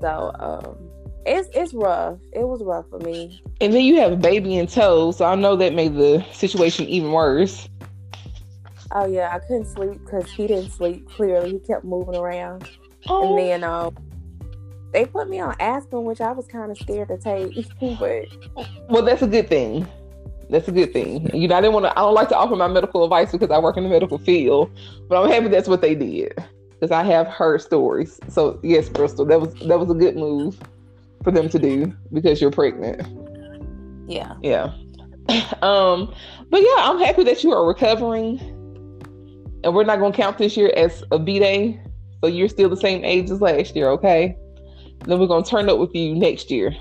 So 0.00 0.32
um, 0.38 0.90
it's 1.24 1.48
it's 1.54 1.72
rough. 1.74 2.18
It 2.32 2.46
was 2.46 2.62
rough 2.62 2.88
for 2.90 2.98
me. 2.98 3.42
And 3.60 3.72
then 3.72 3.82
you 3.84 3.96
have 4.00 4.12
a 4.12 4.16
baby 4.16 4.56
in 4.56 4.66
tow, 4.66 5.12
so 5.12 5.24
I 5.24 5.34
know 5.34 5.56
that 5.56 5.74
made 5.74 5.94
the 5.94 6.24
situation 6.32 6.86
even 6.86 7.12
worse. 7.12 7.68
Oh 8.94 9.06
yeah, 9.06 9.30
I 9.34 9.38
couldn't 9.38 9.66
sleep 9.66 10.00
because 10.04 10.30
he 10.30 10.46
didn't 10.46 10.70
sleep. 10.70 11.08
Clearly, 11.10 11.52
he 11.52 11.58
kept 11.60 11.84
moving 11.84 12.16
around. 12.16 12.68
Oh. 13.08 13.36
And 13.36 13.38
then 13.38 13.64
um, 13.64 13.96
they 14.92 15.06
put 15.06 15.28
me 15.28 15.40
on 15.40 15.54
aspirin, 15.60 16.04
which 16.04 16.20
I 16.20 16.32
was 16.32 16.46
kind 16.46 16.70
of 16.70 16.78
scared 16.78 17.08
to 17.08 17.18
take. 17.18 17.66
but 17.98 18.26
well, 18.88 19.02
that's 19.02 19.22
a 19.22 19.26
good 19.26 19.48
thing. 19.48 19.86
That's 20.50 20.68
a 20.68 20.72
good 20.72 20.92
thing. 20.92 21.34
You 21.34 21.48
know, 21.48 21.56
I 21.56 21.60
didn't 21.60 21.74
want 21.74 21.86
to. 21.86 21.92
I 21.92 22.02
don't 22.02 22.14
like 22.14 22.28
to 22.28 22.36
offer 22.36 22.56
my 22.56 22.68
medical 22.68 23.04
advice 23.04 23.32
because 23.32 23.50
I 23.50 23.58
work 23.58 23.76
in 23.76 23.84
the 23.84 23.88
medical 23.88 24.18
field, 24.18 24.70
but 25.08 25.22
I'm 25.22 25.30
happy 25.30 25.48
that's 25.48 25.68
what 25.68 25.80
they 25.80 25.94
did 25.94 26.34
because 26.72 26.90
I 26.90 27.02
have 27.04 27.26
heard 27.26 27.60
stories. 27.62 28.20
So 28.28 28.60
yes, 28.62 28.88
Bristol, 28.88 29.24
that 29.26 29.40
was 29.40 29.54
that 29.66 29.78
was 29.78 29.90
a 29.90 29.94
good 29.94 30.16
move 30.16 30.58
for 31.24 31.30
them 31.30 31.48
to 31.48 31.58
do 31.58 31.94
because 32.12 32.40
you're 32.40 32.50
pregnant. 32.50 33.00
Yeah. 34.10 34.34
Yeah. 34.42 34.72
um, 35.62 36.12
but 36.50 36.60
yeah, 36.60 36.76
I'm 36.78 36.98
happy 36.98 37.24
that 37.24 37.42
you 37.44 37.52
are 37.52 37.66
recovering, 37.66 38.38
and 39.64 39.74
we're 39.74 39.84
not 39.84 40.00
going 40.00 40.12
to 40.12 40.16
count 40.16 40.38
this 40.38 40.56
year 40.56 40.72
as 40.76 41.04
a 41.12 41.18
B 41.18 41.38
day 41.38 41.80
so 42.22 42.28
you're 42.28 42.48
still 42.48 42.68
the 42.68 42.76
same 42.76 43.04
age 43.04 43.30
as 43.30 43.40
last 43.40 43.74
year, 43.74 43.88
okay? 43.90 44.36
Then 45.06 45.18
we're 45.18 45.26
gonna 45.26 45.44
turn 45.44 45.68
up 45.68 45.78
with 45.78 45.92
you 45.92 46.14
next 46.14 46.52
year. 46.52 46.72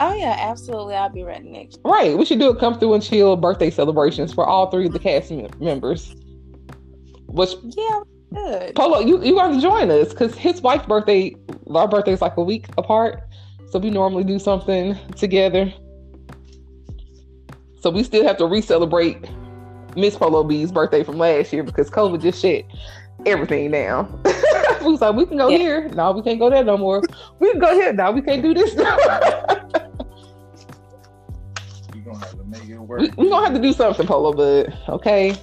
Oh 0.00 0.14
yeah, 0.14 0.34
absolutely. 0.38 0.94
I'll 0.94 1.10
be 1.10 1.22
ready 1.22 1.50
next. 1.50 1.76
Year. 1.76 1.92
Right. 1.92 2.16
We 2.16 2.24
should 2.24 2.40
do 2.40 2.48
a 2.48 2.56
come 2.56 2.78
through 2.78 2.94
and 2.94 3.02
chill 3.02 3.36
birthday 3.36 3.70
celebrations 3.70 4.32
for 4.32 4.46
all 4.46 4.70
three 4.70 4.86
of 4.86 4.92
the 4.92 4.98
cast 4.98 5.30
members. 5.60 6.14
Which 7.26 7.50
yeah, 7.62 8.00
good. 8.32 8.74
Polo, 8.74 9.00
you 9.00 9.22
you 9.22 9.34
got 9.34 9.48
to 9.48 9.60
join 9.60 9.90
us 9.90 10.08
because 10.08 10.34
his 10.34 10.62
wife's 10.62 10.86
birthday, 10.86 11.36
our 11.74 11.86
birthday 11.86 12.12
is 12.12 12.22
like 12.22 12.36
a 12.38 12.42
week 12.42 12.66
apart, 12.78 13.22
so 13.70 13.78
we 13.78 13.90
normally 13.90 14.24
do 14.24 14.38
something 14.38 14.96
together. 15.16 15.72
So 17.80 17.90
we 17.90 18.02
still 18.02 18.26
have 18.26 18.36
to 18.38 18.46
re-celebrate 18.46 19.26
Miss 19.96 20.16
Polo 20.16 20.44
B's 20.44 20.72
birthday 20.72 21.02
from 21.02 21.18
last 21.18 21.52
year 21.52 21.62
because 21.62 21.90
COVID 21.90 22.20
just 22.20 22.40
shit 22.40 22.66
everything 23.26 23.70
down. 23.70 24.20
we 24.80 24.92
was 24.92 25.00
like, 25.00 25.14
we 25.14 25.26
can 25.26 25.36
go 25.36 25.48
yeah. 25.48 25.58
here. 25.58 25.88
No, 25.90 26.12
we 26.12 26.22
can't 26.22 26.38
go 26.38 26.50
there 26.50 26.64
no 26.64 26.76
more. 26.76 27.02
We 27.38 27.50
can 27.50 27.60
go 27.60 27.74
here. 27.74 27.92
Now 27.92 28.10
we 28.12 28.22
can't 28.22 28.42
do 28.42 28.54
this. 28.54 28.74
You're 28.74 28.84
gonna 32.20 32.44
make 32.44 32.68
it 32.68 32.78
work. 32.78 33.00
We're 33.00 33.24
we 33.24 33.28
gonna 33.28 33.46
have 33.46 33.54
to 33.54 33.60
do 33.60 33.72
something, 33.72 34.06
Polo 34.06 34.32
Bud. 34.32 34.76
Okay. 34.88 35.34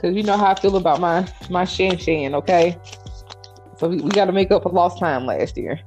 Cause 0.00 0.14
you 0.14 0.24
know 0.24 0.36
how 0.36 0.50
I 0.50 0.54
feel 0.56 0.76
about 0.76 1.00
my 1.00 1.26
my 1.48 1.64
Shan 1.64 1.96
Shan, 1.96 2.34
okay? 2.34 2.76
So 3.78 3.88
we, 3.88 3.96
we 4.00 4.10
gotta 4.10 4.32
make 4.32 4.50
up 4.50 4.64
for 4.64 4.70
lost 4.70 4.98
time 4.98 5.26
last 5.26 5.56
year. 5.56 5.80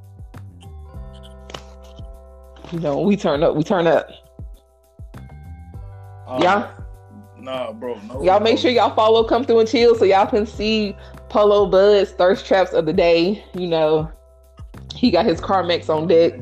You 2.71 2.79
know, 2.79 2.99
we 2.99 3.15
turn 3.15 3.43
up, 3.43 3.55
we 3.55 3.63
turn 3.63 3.87
up. 3.87 4.09
Um, 6.27 6.41
yeah. 6.41 6.71
Nah, 7.39 7.73
bro. 7.73 7.99
No, 8.07 8.23
y'all 8.23 8.39
make 8.39 8.57
sure 8.57 8.71
y'all 8.71 8.95
follow 8.95 9.23
Come 9.23 9.45
Through 9.45 9.59
and 9.59 9.69
Chill 9.69 9.95
so 9.95 10.05
y'all 10.05 10.25
can 10.25 10.45
see 10.45 10.95
Polo 11.29 11.67
Bud's 11.67 12.11
thirst 12.11 12.45
traps 12.45 12.73
of 12.73 12.85
the 12.85 12.93
day. 12.93 13.43
You 13.53 13.67
know, 13.67 14.11
he 14.95 15.11
got 15.11 15.25
his 15.25 15.39
Carmex 15.39 15.89
on 15.89 16.07
deck. 16.07 16.33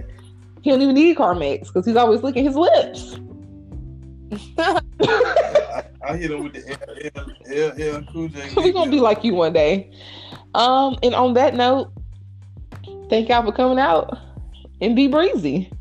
He 0.62 0.70
don't 0.70 0.82
even 0.82 0.96
need 0.96 1.18
Carmex 1.18 1.68
because 1.68 1.86
he's 1.86 1.98
always 1.98 2.24
licking 2.24 2.46
his 2.46 2.56
lips. 2.56 3.20
I, 4.58 5.84
I, 6.02 6.18
hit 6.18 6.32
him 6.32 6.44
with 6.44 6.54
the 6.54 6.62
LL 7.50 8.12
Cool 8.12 8.28
J. 8.30 8.50
We're 8.56 8.74
gonna 8.74 8.92
be 8.92 9.00
like 9.00 9.24
you 9.24 9.34
one 9.34 9.54
day. 9.54 9.92
Um, 10.54 10.98
and 11.04 11.16
on 11.16 11.34
that 11.34 11.56
note, 11.56 11.92
thank 13.10 13.30
y'all 13.30 13.44
for 13.44 13.52
coming 13.52 13.80
out 13.80 14.18
and 14.82 14.96
be 14.96 15.08
breezy. 15.08 15.72